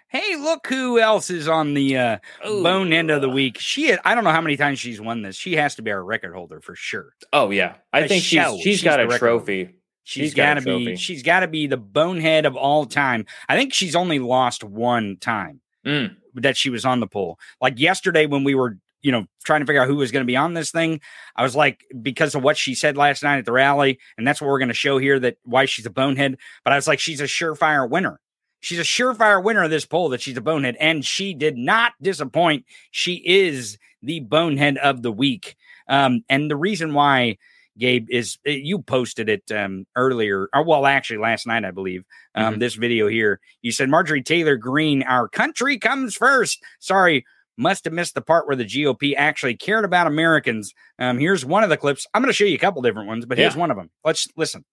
hey, 0.07 0.36
look 0.38 0.67
who 0.67 0.99
else 0.99 1.29
is 1.29 1.47
on 1.47 1.73
the 1.73 1.97
uh, 1.97 2.17
bone 2.43 2.93
end 2.93 3.09
of 3.09 3.21
the 3.21 3.29
week. 3.29 3.57
She, 3.59 3.88
had, 3.88 3.99
I 4.05 4.13
don't 4.13 4.23
know 4.23 4.32
how 4.32 4.41
many 4.41 4.57
times 4.57 4.79
she's 4.79 5.01
won 5.01 5.21
this. 5.21 5.36
She 5.36 5.55
has 5.55 5.75
to 5.75 5.82
be 5.82 5.91
our 5.91 6.03
record 6.03 6.34
holder 6.34 6.59
for 6.59 6.75
sure. 6.75 7.13
Oh 7.34 7.49
yeah, 7.49 7.75
I 7.93 8.01
A 8.01 8.07
think 8.07 8.23
she's 8.23 8.43
she's 8.43 8.61
She's 8.61 8.84
got 8.84 8.99
a 8.99 9.17
trophy. 9.17 9.75
She's 10.03 10.34
got 10.34 10.55
got 10.55 10.63
to 10.63 10.77
be. 10.77 10.95
She's 10.95 11.23
got 11.23 11.41
to 11.41 11.47
be 11.47 11.67
the 11.67 11.77
bonehead 11.77 12.45
of 12.45 12.55
all 12.55 12.86
time. 12.86 13.25
I 13.47 13.55
think 13.55 13.73
she's 13.73 13.95
only 13.95 14.19
lost 14.19 14.63
one 14.63 15.17
time 15.17 15.61
Mm. 15.86 16.15
that 16.36 16.57
she 16.57 16.69
was 16.69 16.86
on 16.86 16.99
the 16.99 17.07
poll. 17.07 17.39
Like 17.59 17.79
yesterday 17.79 18.25
when 18.27 18.43
we 18.43 18.53
were, 18.53 18.77
you 19.02 19.12
know, 19.12 19.26
trying 19.43 19.62
to 19.62 19.66
figure 19.66 19.82
out 19.82 19.88
who 19.88 19.95
was 19.95 20.12
going 20.12 20.24
to 20.24 20.32
be 20.32 20.38
on 20.38 20.54
this 20.54 20.72
thing, 20.72 21.02
I 21.36 21.43
was 21.43 21.56
like, 21.56 21.86
because 22.02 22.36
of 22.36 22.43
what 22.43 22.58
she 22.58 22.76
said 22.76 22.97
last 22.97 23.24
night 23.24 23.39
at 23.39 23.45
the 23.45 23.52
rally, 23.52 23.99
and 24.18 24.28
that's 24.28 24.41
what 24.41 24.47
we're 24.47 24.60
going 24.60 24.70
to 24.70 24.74
show 24.74 24.97
here 24.97 25.20
that 25.20 25.38
why 25.43 25.66
she's 25.66 25.86
a 25.86 25.89
bonehead. 25.91 26.38
But 26.64 26.74
I 26.74 26.76
was 26.76 26.88
like, 26.88 26.99
she's 26.99 27.22
a 27.22 27.26
surefire 27.26 27.89
winner. 27.89 28.20
She's 28.60 28.80
a 28.80 28.84
surefire 28.84 29.43
winner 29.43 29.64
of 29.64 29.72
this 29.72 29.86
poll 29.86 30.10
that 30.10 30.22
she's 30.22 30.38
a 30.38 30.41
bonehead, 30.41 30.78
and 30.80 31.04
she 31.04 31.34
did 31.34 31.58
not 31.58 31.93
disappoint. 32.02 32.66
She 32.91 33.16
is 33.26 33.78
the 34.04 34.20
bonehead 34.20 34.78
of 34.78 35.02
the 35.02 35.12
week. 35.12 35.56
Um, 35.88 36.24
and 36.30 36.49
the 36.49 36.56
reason 36.56 36.93
why, 36.93 37.38
Gabe, 37.80 38.06
is 38.10 38.38
uh, 38.47 38.52
you 38.52 38.80
posted 38.80 39.30
it 39.30 39.52
um, 39.52 39.88
earlier, 39.95 40.47
or 40.54 40.64
well, 40.64 40.86
actually 40.86 41.18
last 41.18 41.47
night, 41.47 41.66
I 41.66 41.72
believe. 41.72 42.04
Um, 42.36 42.56
Mhm. 42.56 42.60
This 42.60 42.76
video 42.76 43.08
here, 43.08 43.39
you 43.64 43.72
said 43.72 43.89
Marjorie 43.89 44.22
Taylor 44.22 44.58
Greene, 44.58 45.02
our 45.04 45.28
country 45.28 45.80
comes 45.80 46.16
first. 46.16 46.64
Sorry, 46.80 47.26
must 47.58 47.86
have 47.86 47.93
missed 47.93 48.16
the 48.16 48.22
part 48.22 48.47
where 48.47 48.56
the 48.56 48.66
GOP 48.66 49.14
actually 49.16 49.56
cared 49.56 49.86
about 49.86 50.08
Americans. 50.08 50.74
Um, 50.97 51.20
here's 51.20 51.45
one 51.45 51.64
of 51.64 51.70
the 51.70 51.78
clips. 51.78 52.08
I'm 52.14 52.22
going 52.22 52.30
to 52.30 52.34
show 52.34 52.45
you 52.45 52.56
a 52.56 52.60
couple 52.60 52.82
different 52.82 53.08
ones, 53.08 53.26
but 53.26 53.38
here's 53.38 53.56
one 53.56 53.72
of 53.72 53.78
them. 53.78 53.89
Let's 54.04 54.28
listen. 54.36 54.66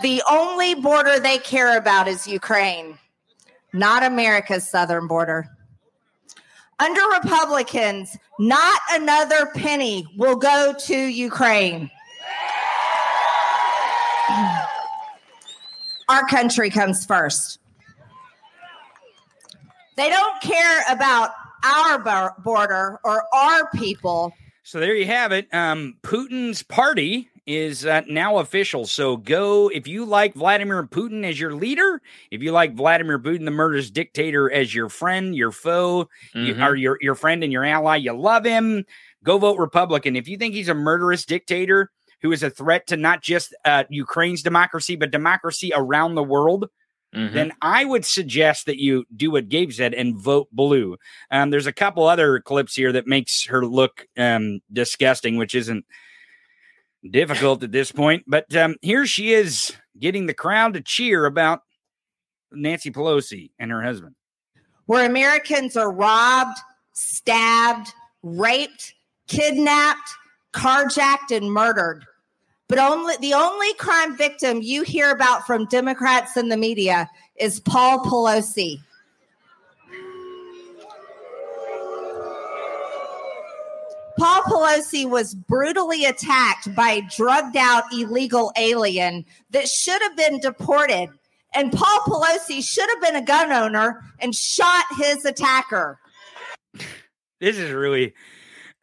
The 0.00 0.22
only 0.30 0.74
border 0.74 1.18
they 1.20 1.38
care 1.38 1.76
about 1.76 2.08
is 2.08 2.26
Ukraine, 2.26 2.98
not 3.72 4.02
America's 4.02 4.66
southern 4.68 5.06
border. 5.06 5.46
Under 6.78 7.02
Republicans, 7.22 8.16
not 8.38 8.80
another 8.90 9.46
penny 9.54 10.06
will 10.16 10.36
go 10.36 10.74
to 10.86 10.96
Ukraine. 10.96 11.90
Our 16.08 16.26
country 16.26 16.70
comes 16.70 17.04
first. 17.04 17.58
They 19.98 20.08
don't 20.08 20.40
care 20.40 20.82
about 20.88 21.32
our 21.64 21.98
bor- 21.98 22.34
border 22.42 22.98
or 23.04 23.24
our 23.34 23.70
people. 23.74 24.32
So 24.62 24.78
there 24.78 24.94
you 24.94 25.06
have 25.06 25.32
it. 25.32 25.52
Um, 25.52 25.96
Putin's 26.02 26.62
party 26.62 27.28
is 27.46 27.84
uh, 27.86 28.02
now 28.08 28.38
official. 28.38 28.86
So 28.86 29.16
go 29.16 29.68
if 29.68 29.88
you 29.88 30.04
like 30.04 30.34
Vladimir 30.34 30.84
Putin 30.84 31.24
as 31.24 31.40
your 31.40 31.54
leader, 31.54 32.00
if 32.30 32.42
you 32.42 32.52
like 32.52 32.74
Vladimir 32.74 33.18
Putin, 33.18 33.44
the 33.46 33.50
murderous 33.50 33.90
dictator, 33.90 34.52
as 34.52 34.72
your 34.74 34.88
friend, 34.88 35.34
your 35.34 35.50
foe, 35.50 36.08
you, 36.34 36.54
Mhm. 36.54 36.64
or 36.66 36.76
your 36.76 36.98
your 37.00 37.14
friend 37.16 37.42
and 37.42 37.52
your 37.52 37.64
ally, 37.64 37.96
you 37.96 38.12
love 38.12 38.44
him. 38.44 38.84
Go 39.24 39.38
vote 39.38 39.58
Republican. 39.58 40.14
If 40.14 40.28
you 40.28 40.36
think 40.36 40.54
he's 40.54 40.68
a 40.68 40.74
murderous 40.74 41.24
dictator 41.24 41.90
who 42.22 42.30
is 42.30 42.42
a 42.42 42.50
threat 42.50 42.86
to 42.88 42.96
not 42.96 43.22
just 43.22 43.54
uh, 43.64 43.84
Ukraine's 43.88 44.42
democracy 44.42 44.94
but 44.94 45.10
democracy 45.10 45.72
around 45.74 46.14
the 46.14 46.22
world, 46.22 46.66
Mhm. 47.14 47.32
then 47.32 47.52
I 47.60 47.84
would 47.84 48.04
suggest 48.04 48.66
that 48.66 48.78
you 48.80 49.04
do 49.16 49.32
what 49.32 49.48
Gabe 49.48 49.72
said 49.72 49.94
and 49.94 50.16
vote 50.16 50.48
blue. 50.52 50.96
Um, 51.30 51.50
there's 51.50 51.66
a 51.66 51.72
couple 51.72 52.06
other 52.06 52.38
clips 52.40 52.74
here 52.76 52.92
that 52.92 53.06
makes 53.06 53.46
her 53.46 53.66
look 53.66 54.06
um, 54.16 54.60
disgusting, 54.72 55.36
which 55.36 55.54
isn't 55.54 55.84
difficult 57.10 57.62
at 57.62 57.72
this 57.72 57.90
point. 57.92 58.24
But 58.26 58.54
um, 58.54 58.76
here 58.82 59.06
she 59.06 59.32
is 59.32 59.72
getting 59.98 60.26
the 60.26 60.34
crowd 60.34 60.74
to 60.74 60.80
cheer 60.80 61.24
about 61.26 61.62
Nancy 62.52 62.90
Pelosi 62.90 63.50
and 63.58 63.70
her 63.70 63.82
husband. 63.82 64.14
where 64.86 65.06
Americans 65.06 65.76
are 65.76 65.92
robbed, 65.92 66.58
stabbed, 66.94 67.92
raped, 68.22 68.94
kidnapped, 69.28 70.10
carjacked, 70.52 71.30
and 71.30 71.50
murdered. 71.52 72.04
But 72.70 72.78
only 72.78 73.16
the 73.16 73.34
only 73.34 73.74
crime 73.74 74.16
victim 74.16 74.62
you 74.62 74.84
hear 74.84 75.10
about 75.10 75.44
from 75.44 75.66
Democrats 75.66 76.36
in 76.36 76.50
the 76.50 76.56
media 76.56 77.10
is 77.34 77.58
Paul 77.58 77.98
Pelosi. 78.04 78.78
Paul 84.16 84.42
Pelosi 84.42 85.04
was 85.04 85.34
brutally 85.34 86.04
attacked 86.04 86.72
by 86.76 86.90
a 86.90 87.02
drugged 87.10 87.56
out 87.56 87.92
illegal 87.92 88.52
alien 88.56 89.24
that 89.50 89.68
should 89.68 90.00
have 90.02 90.16
been 90.16 90.38
deported. 90.38 91.08
And 91.52 91.72
Paul 91.72 92.00
Pelosi 92.06 92.62
should 92.62 92.88
have 92.88 93.00
been 93.00 93.16
a 93.16 93.26
gun 93.26 93.50
owner 93.50 94.00
and 94.20 94.32
shot 94.32 94.84
his 94.96 95.24
attacker. 95.24 95.98
This 97.40 97.58
is 97.58 97.72
really, 97.72 98.14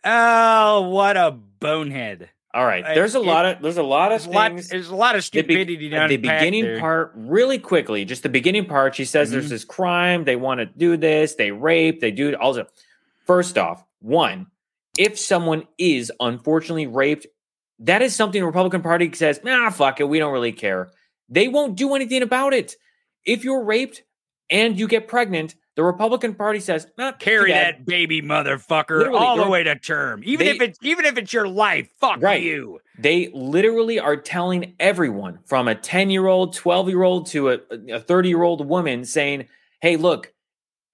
oh, 0.04 0.90
what 0.90 1.16
a 1.16 1.32
bonehead. 1.32 2.32
All 2.58 2.66
right. 2.66 2.84
There's 2.84 3.14
a 3.16 3.20
it- 3.20 3.26
lot 3.26 3.46
of 3.46 3.62
there's 3.62 3.78
a 3.78 3.84
lot 3.84 4.12
of 4.12 4.24
There's 4.24 4.26
a 4.26 4.30
lot, 4.32 4.52
there's 4.70 4.90
a 4.90 4.96
lot 4.96 5.16
of 5.16 5.22
The 5.32 5.44
be- 5.44 5.54
stupidity 5.54 5.90
to 5.90 5.96
at 5.96 6.08
the 6.10 6.18
beginning 6.18 6.64
there. 6.64 6.80
part, 6.80 7.12
really 7.16 7.60
quickly, 7.60 8.04
just 8.04 8.24
the 8.24 8.30
beginning 8.30 8.66
part, 8.66 8.96
she 8.96 9.06
says 9.06 9.30
Mhm. 9.30 9.32
there's 9.34 9.50
this 9.52 9.64
crime. 9.64 10.24
They 10.24 10.36
want 10.36 10.60
to 10.62 10.66
do 10.66 10.98
this. 10.98 11.36
They 11.36 11.52
rape. 11.52 12.00
They 12.02 12.10
do 12.12 12.34
all 12.36 12.54
this. 12.54 12.68
First 13.28 13.58
off, 13.60 13.84
one, 14.00 14.48
if 14.98 15.20
someone 15.20 15.68
is 15.78 16.12
unfortunately 16.20 16.88
raped, 16.88 17.28
that 17.80 18.02
is 18.02 18.16
something 18.16 18.42
the 18.42 18.48
Republican 18.48 18.82
Party 18.82 19.12
says, 19.14 19.40
nah, 19.44 19.70
fuck 19.70 20.00
it. 20.00 20.10
We 20.10 20.18
don't 20.18 20.34
really 20.34 20.52
care. 20.52 20.90
They 21.30 21.48
won't 21.48 21.76
do 21.76 21.94
anything 21.94 22.24
about 22.24 22.54
it. 22.56 22.76
If 23.24 23.44
you're 23.44 23.64
raped 23.64 24.02
and 24.50 24.80
you 24.80 24.88
get 24.88 25.08
pregnant, 25.08 25.54
the 25.78 25.84
Republican 25.84 26.34
Party 26.34 26.60
says, 26.60 26.88
not 26.98 27.20
Carry 27.20 27.52
that 27.54 27.86
baby 27.86 28.20
motherfucker 28.24 29.14
all 29.14 29.38
the 29.38 29.48
way 29.48 29.62
to 29.64 29.76
term. 29.78 30.24
Even 30.26 30.48
they- 30.48 30.52
if 30.56 30.62
it's 30.62 30.80
even 30.82 31.06
if 31.06 31.18
it's 31.20 31.32
your 31.32 31.48
life, 31.48 31.88
fuck 32.00 32.20
Right. 32.22 32.42
you. 32.42 32.80
They 32.98 33.30
literally 33.32 34.00
are 34.00 34.18
telling 34.18 34.74
everyone 34.80 35.38
from 35.46 35.68
a 35.68 35.76
10 35.76 36.10
year 36.10 36.26
old, 36.26 36.54
12 36.56 36.90
year 36.90 37.04
old 37.04 37.28
to 37.28 37.50
a 37.50 38.00
30 38.00 38.28
year 38.30 38.42
old 38.42 38.68
woman 38.68 39.06
saying, 39.06 39.46
Hey, 39.80 39.98
look, 39.98 40.34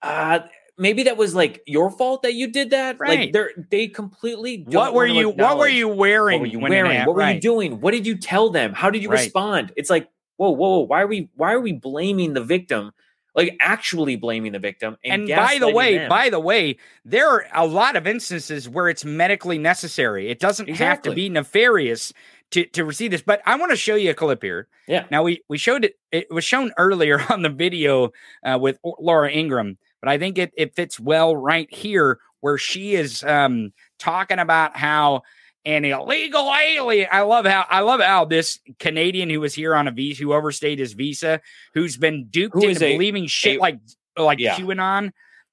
uh, 0.01 0.39
maybe 0.77 1.03
that 1.03 1.15
was 1.15 1.33
like 1.33 1.61
your 1.65 1.89
fault 1.89 2.23
that 2.23 2.33
you 2.33 2.47
did 2.47 2.71
that. 2.71 2.99
Right. 2.99 3.19
Like 3.19 3.31
they're 3.31 3.51
they 3.71 3.87
completely. 3.87 4.57
Don't 4.57 4.73
What 4.75 4.93
were 4.93 5.05
you? 5.07 5.29
What 5.29 5.57
were 5.57 5.67
you 5.69 5.87
wearing? 5.87 6.39
What 6.41 6.41
were 6.41 6.53
you 6.53 6.59
wearing? 6.59 7.05
What 7.05 7.15
were 7.15 7.29
you 7.31 7.39
doing? 7.39 7.79
What 7.79 7.91
did 7.91 8.05
you 8.05 8.17
tell 8.17 8.49
them? 8.49 8.73
How 8.73 8.89
did 8.89 9.01
you 9.01 9.09
Right. 9.09 9.21
respond? 9.21 9.71
It's 9.77 9.89
like, 9.89 10.09
whoa, 10.35 10.49
whoa, 10.49 10.79
whoa, 10.79 10.79
why 10.81 11.03
are 11.03 11.07
we 11.07 11.29
why 11.37 11.53
are 11.53 11.61
we 11.61 11.71
blaming 11.71 12.33
the 12.33 12.43
victim? 12.43 12.91
Like 13.35 13.57
actually 13.59 14.15
blaming 14.15 14.51
the 14.51 14.59
victim. 14.59 14.97
And, 15.03 15.27
And 15.29 15.35
by 15.35 15.57
the 15.59 15.73
way, 15.73 15.97
them. 15.97 16.09
by 16.09 16.29
the 16.29 16.39
way, 16.39 16.77
there 17.03 17.27
are 17.29 17.45
a 17.53 17.65
lot 17.65 17.95
of 17.95 18.05
instances 18.05 18.69
where 18.69 18.89
it's 18.89 19.03
medically 19.03 19.57
necessary. 19.57 20.29
It 20.29 20.39
doesn't 20.39 20.69
have 20.69 21.01
to 21.03 21.13
be 21.13 21.29
nefarious 21.29 22.13
to, 22.51 22.65
to 22.67 22.85
receive 22.85 23.11
this. 23.11 23.23
But 23.23 23.41
I 23.45 23.55
want 23.55 23.71
to 23.71 23.75
show 23.75 23.95
you 23.95 24.11
a 24.11 24.13
clip 24.13 24.43
here. 24.43 24.67
Yeah. 24.87 25.05
Now 25.09 25.23
we 25.23 25.43
we 25.49 25.57
showed 25.57 25.85
it. 25.85 25.95
It 26.11 26.27
was 26.31 26.43
shown 26.43 26.71
earlier 26.77 27.19
on 27.29 27.41
the 27.41 27.49
video 27.49 28.11
uh, 28.43 28.57
with 28.61 28.77
Laura 28.83 29.31
Ingraham, 29.31 29.77
but 29.99 30.09
I 30.09 30.17
think 30.17 30.37
it 30.37 30.53
it 30.55 30.75
fits 30.75 30.99
well 30.99 31.35
right 31.35 31.71
here 31.73 32.19
where 32.41 32.57
she 32.57 32.93
is 32.95 33.23
um, 33.23 33.71
talking 33.99 34.37
about 34.37 34.75
how 34.75 35.23
an 35.65 35.85
illegal 35.85 36.51
alien. 36.53 37.07
I 37.11 37.21
love 37.21 37.45
how 37.45 37.65
I 37.69 37.81
love 37.81 38.01
how 38.01 38.25
this 38.25 38.59
Canadian 38.79 39.29
who 39.29 39.39
was 39.39 39.53
here 39.53 39.75
on 39.75 39.87
a 39.87 39.91
visa 39.91 40.23
who 40.23 40.33
overstayed 40.33 40.79
his 40.79 40.93
visa, 40.93 41.41
who's 41.73 41.97
been 41.97 42.27
duped 42.29 42.53
Who 42.55 42.63
is 42.67 42.77
into 42.81 42.87
a- 42.87 42.93
believing 42.93 43.27
shit 43.27 43.57
a- 43.57 43.61
like 43.61 43.79
like 44.17 44.39
Yeah. 44.39 44.55
QAnon. 44.55 45.11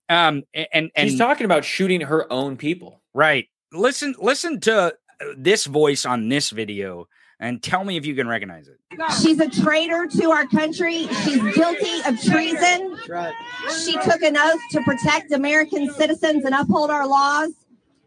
Um, 0.08 0.42
a- 0.54 0.68
and 0.76 0.90
and 0.96 1.10
she's 1.10 1.18
talking 1.18 1.44
about 1.44 1.64
shooting 1.64 2.00
her 2.02 2.30
own 2.32 2.56
people. 2.56 3.02
right. 3.14 3.46
Listen, 3.72 4.16
listen 4.18 4.58
to 4.60 4.74
uh, 4.76 4.90
this 5.36 5.64
voice 5.66 6.04
on 6.04 6.28
this 6.28 6.50
video 6.50 7.06
and 7.38 7.62
tell 7.62 7.84
me 7.84 7.96
if 7.96 8.04
you 8.04 8.16
can 8.16 8.26
recognize 8.26 8.66
it. 8.66 8.76
She's 9.22 9.38
a 9.38 9.48
traitor 9.48 10.08
to 10.18 10.30
our 10.32 10.44
country. 10.48 11.06
She's 11.22 11.40
guilty 11.54 12.00
of 12.04 12.20
treason. 12.20 12.98
She 13.84 13.92
took 13.98 14.22
an 14.22 14.36
oath 14.36 14.60
to 14.72 14.80
protect 14.82 15.30
American 15.30 15.88
citizens 15.94 16.44
and 16.44 16.52
uphold 16.54 16.90
our 16.90 17.06
laws. 17.06 17.52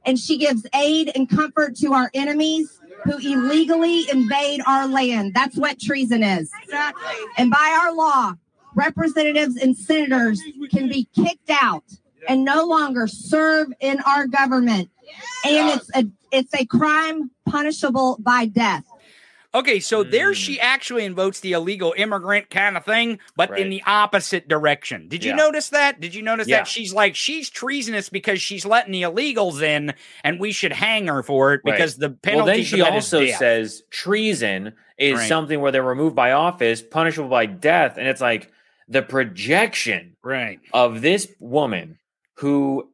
And 0.06 0.20
she 0.20 0.38
gives 0.38 0.66
aid 0.76 1.12
and 1.16 1.30
comfort 1.30 1.76
to 1.78 1.93
our 1.93 2.10
enemies 2.14 2.80
who 3.04 3.18
illegally 3.18 4.10
invade 4.12 4.62
our 4.68 4.88
land. 4.88 5.34
That's 5.34 5.58
what 5.58 5.80
treason 5.80 6.24
is. 6.24 6.51
And 7.38 7.49
by 7.49 7.80
our 7.82 7.93
law, 7.93 8.34
representatives 8.76 9.56
and 9.56 9.76
senators 9.76 10.41
can 10.72 10.89
be 10.89 11.08
kicked 11.16 11.49
out 11.49 11.84
and 12.28 12.43
no 12.43 12.66
longer 12.66 13.08
serve 13.08 13.68
in 13.80 13.99
our 14.01 14.28
government. 14.28 14.89
And 15.45 15.70
it's 15.70 15.89
a 15.95 16.06
it's 16.32 16.54
a 16.56 16.66
crime 16.66 17.30
punishable 17.47 18.18
by 18.20 18.45
death. 18.45 18.86
Okay, 19.56 19.80
so 19.80 20.04
there 20.04 20.32
Mm. 20.32 20.36
she 20.36 20.60
actually 20.60 21.06
invokes 21.06 21.39
the 21.39 21.51
illegal 21.51 21.93
immigrant 21.95 22.49
kind 22.49 22.76
of 22.76 22.86
thing, 22.86 23.20
but 23.36 23.58
in 23.58 23.70
the 23.70 23.84
opposite 23.86 24.47
direction. 24.47 25.08
Did 25.08 25.24
you 25.24 25.32
Yeah. 25.32 25.36
notice 25.38 25.70
that? 25.70 25.99
Did 25.99 26.16
you 26.16 26.24
notice 26.24 26.47
Yeah. 26.47 26.58
that 26.58 26.68
she's 26.68 26.93
like 26.93 27.16
she's 27.16 27.49
treasonous 27.49 28.10
because 28.10 28.41
she's 28.41 28.66
letting 28.66 28.91
the 28.93 29.04
illegals 29.04 29.62
in, 29.62 29.93
and 30.24 30.39
we 30.39 30.51
should 30.51 30.74
hang 30.74 31.08
her 31.08 31.22
for 31.22 31.54
it 31.54 31.62
Right. 31.64 31.74
because 31.74 31.97
the 31.97 32.10
penalty. 32.10 32.38
Well, 32.47 32.56
then 32.56 32.64
she 32.66 32.82
also 32.82 33.26
says 33.28 33.84
treason 33.91 34.74
is 34.97 35.20
Right. 35.20 35.28
something 35.30 35.60
where 35.62 35.72
they're 35.72 35.84
removed 35.84 36.16
by 36.16 36.32
office, 36.32 36.82
punishable 36.82 37.30
by 37.30 37.45
death, 37.45 37.97
and 37.97 38.08
it's 38.08 38.22
like 38.22 38.49
the 38.88 39.01
projection 39.01 40.16
right 40.24 40.60
of 40.74 41.01
this 41.01 41.28
woman 41.39 41.97
who 42.38 42.89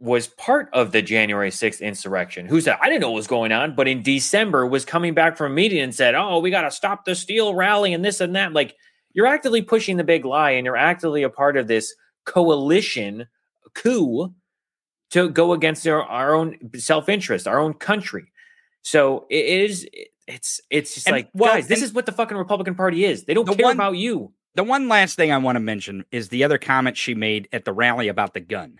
was 0.00 0.26
part 0.26 0.68
of 0.72 0.92
the 0.92 1.00
January 1.00 1.50
6th 1.50 1.80
insurrection, 1.80 2.46
who 2.46 2.60
said, 2.60 2.76
I 2.82 2.88
didn't 2.88 3.00
know 3.00 3.10
what 3.10 3.16
was 3.16 3.26
going 3.26 3.52
on, 3.52 3.74
but 3.74 3.88
in 3.88 4.02
December 4.02 4.66
was 4.66 4.84
coming 4.84 5.14
back 5.14 5.36
from 5.36 5.52
a 5.52 5.54
meeting 5.54 5.80
and 5.80 5.94
said, 5.94 6.14
Oh, 6.14 6.40
we 6.40 6.50
got 6.50 6.62
to 6.62 6.70
stop 6.70 7.04
the 7.04 7.14
steal 7.14 7.54
rally 7.54 7.94
and 7.94 8.04
this 8.04 8.20
and 8.20 8.34
that. 8.36 8.52
Like, 8.52 8.74
you're 9.12 9.26
actively 9.26 9.62
pushing 9.62 9.96
the 9.96 10.04
big 10.04 10.24
lie 10.24 10.50
and 10.52 10.64
you're 10.64 10.76
actively 10.76 11.22
a 11.22 11.30
part 11.30 11.56
of 11.56 11.68
this 11.68 11.94
coalition 12.24 13.26
coup 13.74 14.34
to 15.10 15.28
go 15.30 15.52
against 15.52 15.86
our, 15.86 16.02
our 16.02 16.34
own 16.34 16.56
self-interest, 16.76 17.46
our 17.46 17.60
own 17.60 17.74
country. 17.74 18.26
So 18.82 19.26
it 19.30 19.44
is 19.46 19.88
it's 20.26 20.60
it's 20.70 20.94
just 20.94 21.06
And, 21.06 21.14
like 21.16 21.28
well, 21.34 21.54
guys, 21.54 21.68
this 21.68 21.82
is 21.82 21.92
what 21.92 22.06
the 22.06 22.12
fucking 22.12 22.36
Republican 22.36 22.74
Party 22.74 23.04
is. 23.04 23.24
They 23.24 23.34
don't 23.34 23.46
The 23.46 23.54
care 23.54 23.66
one- 23.66 23.76
about 23.76 23.96
you. 23.96 24.32
The 24.56 24.64
one 24.64 24.88
last 24.88 25.16
thing 25.16 25.32
I 25.32 25.38
want 25.38 25.56
to 25.56 25.60
mention 25.60 26.04
is 26.12 26.28
the 26.28 26.44
other 26.44 26.58
comment 26.58 26.96
she 26.96 27.14
made 27.14 27.48
at 27.52 27.64
the 27.64 27.72
rally 27.72 28.06
about 28.08 28.34
the 28.34 28.40
gun. 28.40 28.78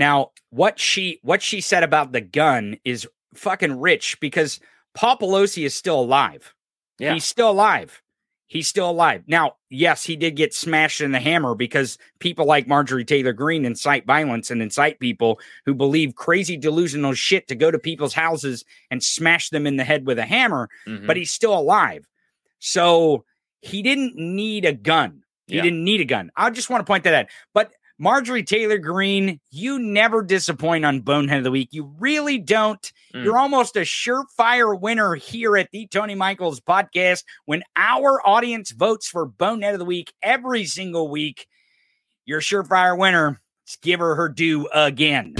Now, 0.00 0.30
what 0.48 0.78
she 0.80 1.20
what 1.22 1.42
she 1.42 1.60
said 1.60 1.82
about 1.82 2.12
the 2.12 2.22
gun 2.22 2.78
is 2.86 3.06
fucking 3.34 3.78
rich 3.78 4.18
because 4.18 4.58
Paul 4.94 5.18
Pelosi 5.18 5.66
is 5.66 5.74
still 5.74 6.00
alive. 6.00 6.54
Yeah. 6.98 7.12
He's 7.12 7.26
still 7.26 7.50
alive. 7.50 8.00
He's 8.46 8.66
still 8.66 8.88
alive. 8.88 9.24
Now, 9.26 9.56
yes, 9.68 10.02
he 10.02 10.16
did 10.16 10.36
get 10.36 10.54
smashed 10.54 11.02
in 11.02 11.12
the 11.12 11.20
hammer 11.20 11.54
because 11.54 11.98
people 12.18 12.46
like 12.46 12.66
Marjorie 12.66 13.04
Taylor 13.04 13.34
Greene 13.34 13.66
incite 13.66 14.06
violence 14.06 14.50
and 14.50 14.62
incite 14.62 15.00
people 15.00 15.38
who 15.66 15.74
believe 15.74 16.14
crazy 16.14 16.56
delusional 16.56 17.12
shit 17.12 17.46
to 17.48 17.54
go 17.54 17.70
to 17.70 17.78
people's 17.78 18.14
houses 18.14 18.64
and 18.90 19.04
smash 19.04 19.50
them 19.50 19.66
in 19.66 19.76
the 19.76 19.84
head 19.84 20.06
with 20.06 20.18
a 20.18 20.24
hammer, 20.24 20.70
Mhm. 20.88 21.06
but 21.06 21.18
he's 21.18 21.30
still 21.30 21.56
alive. 21.56 22.06
So 22.58 23.26
he 23.60 23.82
didn't 23.82 24.16
need 24.16 24.64
a 24.64 24.72
gun. 24.72 25.24
He 25.46 25.56
Yeah. 25.56 25.62
didn't 25.62 25.84
need 25.84 26.00
a 26.00 26.06
gun. 26.06 26.30
I 26.34 26.48
just 26.48 26.70
want 26.70 26.80
to 26.80 26.90
point 26.90 27.04
that 27.04 27.12
out. 27.14 27.26
But 27.52 27.72
Marjorie 28.00 28.42
Taylor 28.42 28.78
Greene, 28.78 29.40
you 29.50 29.78
never 29.78 30.22
disappoint 30.22 30.86
on 30.86 31.02
Bonehead 31.02 31.36
of 31.36 31.44
the 31.44 31.50
Week. 31.50 31.68
You 31.70 31.94
really 31.98 32.38
don't. 32.38 32.80
Mm. 33.14 33.24
You're 33.24 33.36
almost 33.36 33.76
a 33.76 33.80
surefire 33.80 34.80
winner 34.80 35.16
here 35.16 35.54
at 35.58 35.70
the 35.70 35.86
Tony 35.86 36.14
Michaels 36.14 36.60
podcast 36.60 37.24
when 37.44 37.62
our 37.76 38.26
audience 38.26 38.70
votes 38.70 39.06
for 39.06 39.26
Bonehead 39.26 39.74
of 39.74 39.80
the 39.80 39.84
Week 39.84 40.14
every 40.22 40.64
single 40.64 41.10
week. 41.10 41.46
You're 42.24 42.38
a 42.38 42.42
surefire 42.42 42.98
winner. 42.98 43.38
Let's 43.66 43.76
give 43.76 44.00
her 44.00 44.14
her 44.14 44.30
due 44.30 44.66
again. 44.72 45.34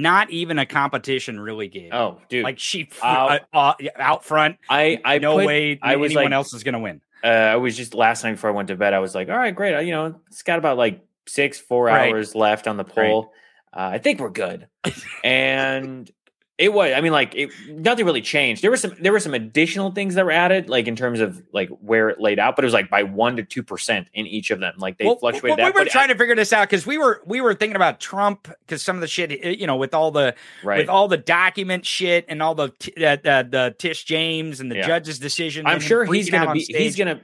Not 0.00 0.30
even 0.30 0.58
a 0.58 0.66
competition 0.66 1.38
really 1.38 1.68
Gabe. 1.68 1.92
Oh, 1.92 2.20
dude. 2.28 2.44
Like 2.44 2.58
she 2.58 2.88
uh, 3.02 3.38
uh, 3.52 3.74
out 3.96 4.24
front. 4.24 4.56
I 4.68 5.00
I 5.04 5.18
no 5.18 5.36
put- 5.36 5.46
way 5.46 5.78
I 5.82 5.96
was 5.96 6.10
anyone 6.12 6.24
like, 6.26 6.32
else 6.32 6.54
is 6.54 6.62
going 6.64 6.72
to 6.74 6.78
win. 6.78 7.00
uh, 7.22 7.26
I 7.26 7.56
was 7.56 7.76
just 7.76 7.94
last 7.94 8.24
night 8.24 8.32
before 8.32 8.50
I 8.50 8.52
went 8.54 8.68
to 8.68 8.76
bed. 8.76 8.94
I 8.94 8.98
was 9.00 9.14
like, 9.14 9.28
all 9.28 9.36
right, 9.36 9.54
great. 9.54 9.74
I- 9.74 9.80
You 9.82 9.92
know, 9.92 10.20
it's 10.28 10.42
got 10.42 10.58
about 10.58 10.76
like 10.78 11.04
six, 11.28 11.58
four 11.58 11.84
Right. 11.86 12.10
hours 12.10 12.34
left 12.34 12.66
on 12.66 12.76
the 12.76 12.84
poll. 12.84 13.32
Uh, 13.72 13.90
I 13.94 13.98
think 13.98 14.20
we're 14.20 14.30
good. 14.30 14.66
and 15.24 16.10
it 16.60 16.72
was. 16.74 16.92
I 16.94 17.00
mean, 17.00 17.10
like, 17.12 17.34
it, 17.34 17.50
nothing 17.68 18.04
really 18.04 18.20
changed. 18.20 18.62
There 18.62 18.70
were 18.70 18.76
some. 18.76 18.94
There 19.00 19.12
were 19.12 19.18
some 19.18 19.32
additional 19.34 19.90
things 19.92 20.14
that 20.14 20.24
were 20.26 20.30
added, 20.30 20.68
like 20.68 20.86
in 20.88 20.94
terms 20.94 21.20
of 21.20 21.42
like 21.52 21.70
where 21.80 22.10
it 22.10 22.20
laid 22.20 22.38
out, 22.38 22.54
but 22.54 22.64
it 22.64 22.66
was 22.66 22.74
like 22.74 22.90
by 22.90 23.02
one 23.02 23.36
to 23.36 23.42
two 23.42 23.62
percent 23.62 24.08
in 24.12 24.26
each 24.26 24.50
of 24.50 24.60
them. 24.60 24.74
Like 24.76 24.98
they 24.98 25.06
Well, 25.06 25.16
fluctuated. 25.16 25.58
well, 25.58 25.72
we 25.72 25.80
were 25.80 25.86
trying 25.86 26.08
to 26.08 26.14
figure 26.14 26.36
this 26.36 26.52
out 26.52 26.68
because 26.68 26.86
we 26.86 26.98
were 26.98 27.22
we 27.24 27.40
were 27.40 27.54
thinking 27.54 27.76
about 27.76 27.98
Trump 27.98 28.48
because 28.60 28.82
some 28.82 28.96
of 28.96 29.00
the 29.00 29.08
shit 29.08 29.32
eh, 29.32 29.50
you 29.58 29.66
know 29.66 29.76
with 29.76 29.94
all 29.94 30.10
the 30.10 30.34
Right. 30.62 30.78
with 30.78 30.88
all 30.90 31.08
the 31.08 31.16
document 31.16 31.86
shit 31.86 32.26
and 32.28 32.42
all 32.42 32.54
the 32.54 32.64
uh, 32.98 33.42
the, 33.42 33.74
Tish 33.78 34.04
James 34.04 34.60
and 34.60 34.70
the 34.70 34.76
Yeah. 34.76 34.86
judge's 34.86 35.18
decision. 35.18 35.66
I'm 35.66 35.80
sure 35.80 36.04
he's 36.04 36.28
gonna 36.28 36.46
on 36.46 36.54
be. 36.56 36.64
He's 36.68 36.94
gonna. 36.96 37.20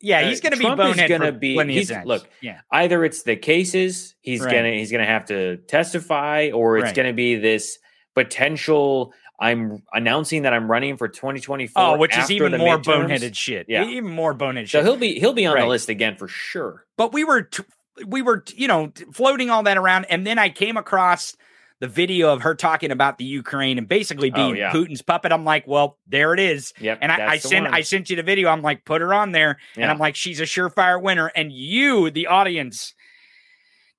yeah 0.00 0.18
uh, 0.20 0.28
he's 0.28 0.40
gonna 0.40 0.56
be 0.56 0.64
Trump 0.64 0.78
bonehead 0.78 1.08
gonna 1.08 1.30
be. 1.32 1.56
He's, 1.72 1.92
look, 2.04 2.28
yeah 2.40 2.60
either 2.72 3.04
it's 3.04 3.22
the 3.22 3.36
cases 3.36 4.16
he's 4.20 4.40
Right. 4.40 4.52
gonna 4.52 4.72
he's 4.72 4.90
gonna 4.90 5.06
have 5.06 5.26
to 5.26 5.58
testify 5.58 6.50
or 6.52 6.78
it's 6.78 6.86
Right. 6.86 6.94
gonna 6.96 7.12
be 7.12 7.36
this 7.36 7.78
potential 8.14 9.12
i'm 9.40 9.82
announcing 9.92 10.42
that 10.42 10.52
i'm 10.52 10.70
running 10.70 10.96
for 10.96 11.08
2024 11.08 11.82
oh 11.82 11.96
which 11.96 12.16
is 12.16 12.30
even 12.30 12.56
more 12.58 12.78
midterms. 12.78 13.08
boneheaded 13.08 13.34
shit 13.34 13.66
Yeah. 13.68 13.84
even 13.86 14.10
more 14.10 14.34
bonehead 14.34 14.68
so 14.68 14.78
shit. 14.78 14.84
he'll 14.84 14.96
be 14.96 15.18
he'll 15.18 15.32
be 15.32 15.46
on 15.46 15.54
Right. 15.54 15.62
the 15.62 15.68
list 15.68 15.88
again 15.88 16.16
for 16.16 16.28
sure 16.28 16.84
but 16.96 17.12
we 17.12 17.24
were 17.24 17.42
t- 17.42 17.64
we 18.06 18.22
were 18.22 18.38
t- 18.40 18.54
you 18.60 18.68
know 18.68 18.88
t- 18.88 19.04
floating 19.12 19.50
all 19.50 19.62
that 19.64 19.76
around 19.76 20.04
and 20.06 20.26
then 20.26 20.38
i 20.38 20.48
came 20.48 20.76
across 20.76 21.36
the 21.80 21.88
video 21.88 22.32
of 22.32 22.42
her 22.42 22.54
talking 22.54 22.90
about 22.92 23.18
the 23.18 23.24
ukraine 23.24 23.76
and 23.78 23.88
basically 23.88 24.30
Oh, 24.30 24.34
being 24.36 24.56
yeah. 24.56 24.70
putin's 24.72 25.02
puppet 25.02 25.32
i'm 25.32 25.44
like 25.44 25.66
well 25.66 25.98
there 26.06 26.32
it 26.34 26.38
is 26.40 26.72
Yep, 26.80 26.98
and 27.02 27.10
i, 27.10 27.32
I 27.32 27.38
sent 27.38 27.66
i 27.66 27.80
sent 27.80 28.10
you 28.10 28.16
the 28.16 28.22
video 28.22 28.48
i'm 28.50 28.62
like 28.62 28.84
put 28.84 29.00
her 29.00 29.12
on 29.12 29.32
there 29.32 29.58
and 29.76 29.90
i'm 29.90 29.98
like 29.98 30.14
she's 30.14 30.38
a 30.40 30.44
surefire 30.44 31.00
winner 31.02 31.32
and 31.34 31.50
you 31.52 32.10
the 32.10 32.28
audience 32.28 32.94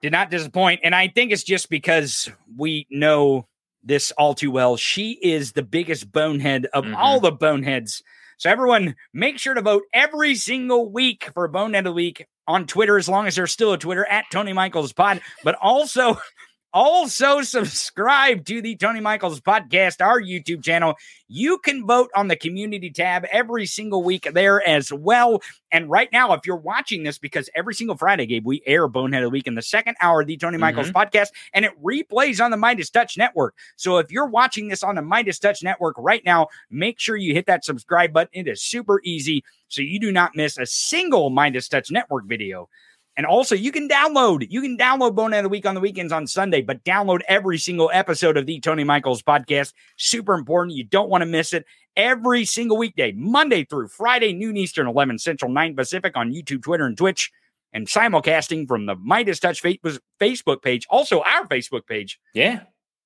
did 0.01 0.11
not 0.11 0.29
disappoint 0.31 0.79
and 0.83 0.95
i 0.95 1.07
think 1.09 1.31
it's 1.31 1.43
just 1.43 1.69
because 1.69 2.31
we 2.57 2.87
know 2.89 3.47
this 3.83 4.11
all 4.11 4.33
too 4.33 4.51
well 4.51 4.77
she 4.77 5.11
is 5.21 5.51
the 5.53 5.63
biggest 5.63 6.11
bonehead 6.11 6.67
of 6.73 6.85
Mhm. 6.85 6.95
all 6.95 7.19
the 7.19 7.31
boneheads 7.31 8.01
so 8.37 8.49
everyone 8.49 8.95
make 9.13 9.37
sure 9.39 9.53
to 9.53 9.61
vote 9.61 9.83
every 9.93 10.35
single 10.35 10.91
week 10.91 11.29
for 11.33 11.47
bonehead 11.47 11.85
of 11.85 11.91
the 11.91 11.95
week 11.95 12.25
on 12.47 12.65
twitter 12.67 12.97
as 12.97 13.07
long 13.09 13.27
as 13.27 13.35
there's 13.35 13.51
still 13.51 13.73
a 13.73 13.77
twitter 13.77 14.05
at 14.05 14.25
tony 14.31 14.53
michaels 14.53 14.93
pod 14.93 15.21
but 15.43 15.55
also 15.61 16.19
Also, 16.75 17.43
subscribe 17.43 18.45
to 18.45 18.59
the 18.59 18.75
Tony 18.75 18.99
Michaels 18.99 19.39
podcast, 19.39 20.03
our 20.03 20.19
YouTube 20.19 20.63
channel. 20.63 20.95
You 21.27 21.59
can 21.59 21.85
vote 21.85 22.09
on 22.15 22.29
the 22.29 22.35
community 22.35 22.89
tab 22.89 23.25
every 23.31 23.67
single 23.67 24.01
week 24.01 24.27
there 24.33 24.67
as 24.67 24.91
well. 24.91 25.43
And 25.71 25.87
right 25.87 26.09
now, 26.11 26.33
if 26.33 26.47
you're 26.47 26.55
watching 26.55 27.03
this, 27.03 27.19
because 27.19 27.47
every 27.53 27.75
single 27.75 27.95
Friday, 27.95 28.25
Gabe, 28.25 28.47
we 28.47 28.63
air 28.65 28.87
Bonehead 28.87 29.21
of 29.21 29.27
the 29.27 29.29
Week 29.29 29.45
in 29.45 29.53
the 29.53 29.61
second 29.61 29.97
hour 30.01 30.21
of 30.21 30.27
the 30.27 30.35
Tony 30.35 30.55
mm-hmm. 30.55 30.61
Michaels 30.61 30.89
podcast, 30.89 31.27
and 31.53 31.63
it 31.63 31.79
replays 31.83 32.43
on 32.43 32.49
the 32.49 32.57
Midas 32.57 32.89
Touch 32.89 33.19
Network. 33.19 33.53
So 33.75 33.99
if 33.99 34.11
you're 34.11 34.25
watching 34.25 34.67
this 34.67 34.81
on 34.81 34.95
the 34.95 35.03
Midas 35.03 35.37
Touch 35.37 35.61
Network 35.61 35.93
right 35.99 36.25
now, 36.25 36.47
make 36.71 36.99
sure 36.99 37.15
you 37.15 37.35
hit 37.35 37.45
that 37.45 37.63
subscribe 37.63 38.13
button. 38.13 38.31
It 38.33 38.47
is 38.47 38.63
super 38.63 38.99
easy, 39.03 39.43
so 39.67 39.83
you 39.83 39.99
do 39.99 40.11
not 40.11 40.35
miss 40.35 40.57
a 40.57 40.65
single 40.65 41.29
Midas 41.29 41.67
Touch 41.67 41.91
Network 41.91 42.25
video. 42.25 42.67
And 43.15 43.27
also, 43.27 43.53
you 43.53 43.71
can 43.71 43.87
download. 43.87 44.47
You 44.49 44.61
can 44.61 44.75
download 44.75 45.13
Bonehead 45.15 45.39
of 45.39 45.43
the 45.43 45.49
Week 45.49 45.67
on 45.67 45.75
the 45.75 45.81
weekends 45.81 46.11
on 46.11 46.25
Sunday, 46.25 46.61
but 46.63 46.83
download 46.83 47.21
every 47.27 47.59
single 47.59 47.91
episode 47.93 48.37
of 48.37 48.47
the 48.47 48.59
Tony 48.59 48.83
Michaels 48.83 49.21
podcast. 49.21 49.73
Super 49.97 50.33
important. 50.33 50.75
You 50.75 50.83
don't 50.83 51.09
want 51.09 51.21
to 51.21 51.27
miss 51.27 51.53
it. 51.53 51.65
Every 51.95 52.43
single 52.43 52.75
weekday, 52.77 53.11
Monday 53.11 53.65
through 53.65 53.89
Friday, 53.89 54.33
noon 54.33 54.57
Eastern, 54.57 54.87
11 54.87 55.19
Central, 55.19 55.51
9 55.51 55.75
Pacific 55.75 56.17
on 56.17 56.33
YouTube, 56.33 56.63
Twitter, 56.63 56.85
and 56.87 56.97
Twitch, 56.97 57.31
and 57.71 57.85
simulcasting 57.87 58.67
from 58.67 58.87
the 58.87 58.95
Midas 58.95 59.39
Touch 59.39 59.61
fa- 59.61 59.77
Facebook 60.19 60.63
page, 60.63 60.87
also 60.89 61.21
our 61.21 61.47
Facebook 61.47 61.85
page. 61.85 62.19
Yeah. 62.33 62.61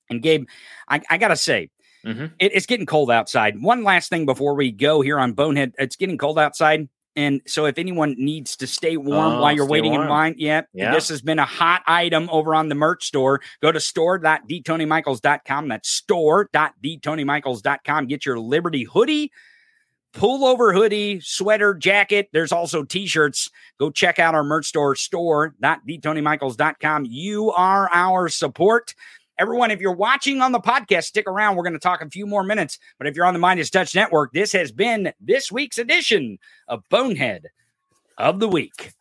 And 0.09 0.21
Gabe, 0.21 0.47
I, 0.87 1.01
I 1.09 1.17
got 1.17 1.29
to 1.29 1.35
say, 1.35 1.69
Mhm. 2.05 2.31
it- 2.39 2.53
it's 2.55 2.65
getting 2.65 2.85
cold 2.85 3.11
outside. 3.11 3.61
One 3.61 3.83
last 3.83 4.09
thing 4.09 4.25
before 4.25 4.53
we 4.55 4.71
go 4.71 5.01
here 5.01 5.19
on 5.19 5.33
Bonehead. 5.33 5.73
It's 5.77 5.97
getting 5.97 6.17
cold 6.17 6.39
outside. 6.39 6.87
And 7.17 7.41
so 7.47 7.65
if 7.65 7.77
anyone 7.79 8.15
needs 8.17 8.55
to 8.57 8.67
stay 8.67 8.95
warm 8.95 9.37
Oh, 9.37 9.41
while 9.41 9.51
you're 9.53 9.65
waiting 9.67 9.93
in 9.95 10.07
line, 10.07 10.35
yeah, 10.37 10.61
Yeah. 10.73 10.93
this 10.93 11.09
has 11.09 11.21
been 11.21 11.39
a 11.39 11.45
hot 11.45 11.81
item 11.87 12.29
over 12.31 12.53
on 12.55 12.69
the 12.69 12.75
merch 12.75 13.05
store. 13.07 13.41
Go 13.61 13.71
to 13.71 13.79
store.thetonymichaels.com. 13.79 15.67
That's 15.67 15.89
store.thetonymichaels.com. 15.89 18.07
Get 18.07 18.25
your 18.25 18.39
Liberty 18.39 18.83
hoodie, 18.83 19.31
pullover 20.13 20.73
hoodie, 20.73 21.19
sweater, 21.21 21.73
jacket. 21.73 22.29
There's 22.33 22.51
also 22.51 22.83
t-shirts. 22.83 23.49
Go 23.79 23.89
check 23.91 24.19
out 24.19 24.35
our 24.35 24.43
merch 24.43 24.67
store, 24.67 24.95
store.thetonymichaels.com. 24.95 27.05
You 27.09 27.51
are 27.51 27.89
our 27.93 28.27
support. 28.29 28.93
Everyone, 29.39 29.69
if 29.69 29.79
you're 29.79 29.93
watching 29.93 30.41
on 30.41 30.51
the 30.51 30.59
podcast, 30.59 31.03
stick 31.03 31.27
around. 31.27 31.55
We're 31.55 31.63
going 31.63 31.73
to 31.73 31.79
talk 31.79 32.01
a 32.01 32.09
few 32.09 32.25
more 32.25 32.43
minutes. 32.43 32.79
But 32.97 33.05
if 33.05 33.15
you're 33.15 33.25
on 33.25 33.33
the 33.33 33.39
Midas 33.39 33.69
Touch 33.69 33.93
Network, 33.93 34.33
this 34.33 34.51
has 34.53 34.71
been 34.71 35.13
this 35.19 35.51
week's 35.51 35.77
edition 35.77 36.39
of 36.67 36.83
Bonehead 36.89 37.47
of 38.17 38.39
the 38.39 38.47
Week. 38.47 38.93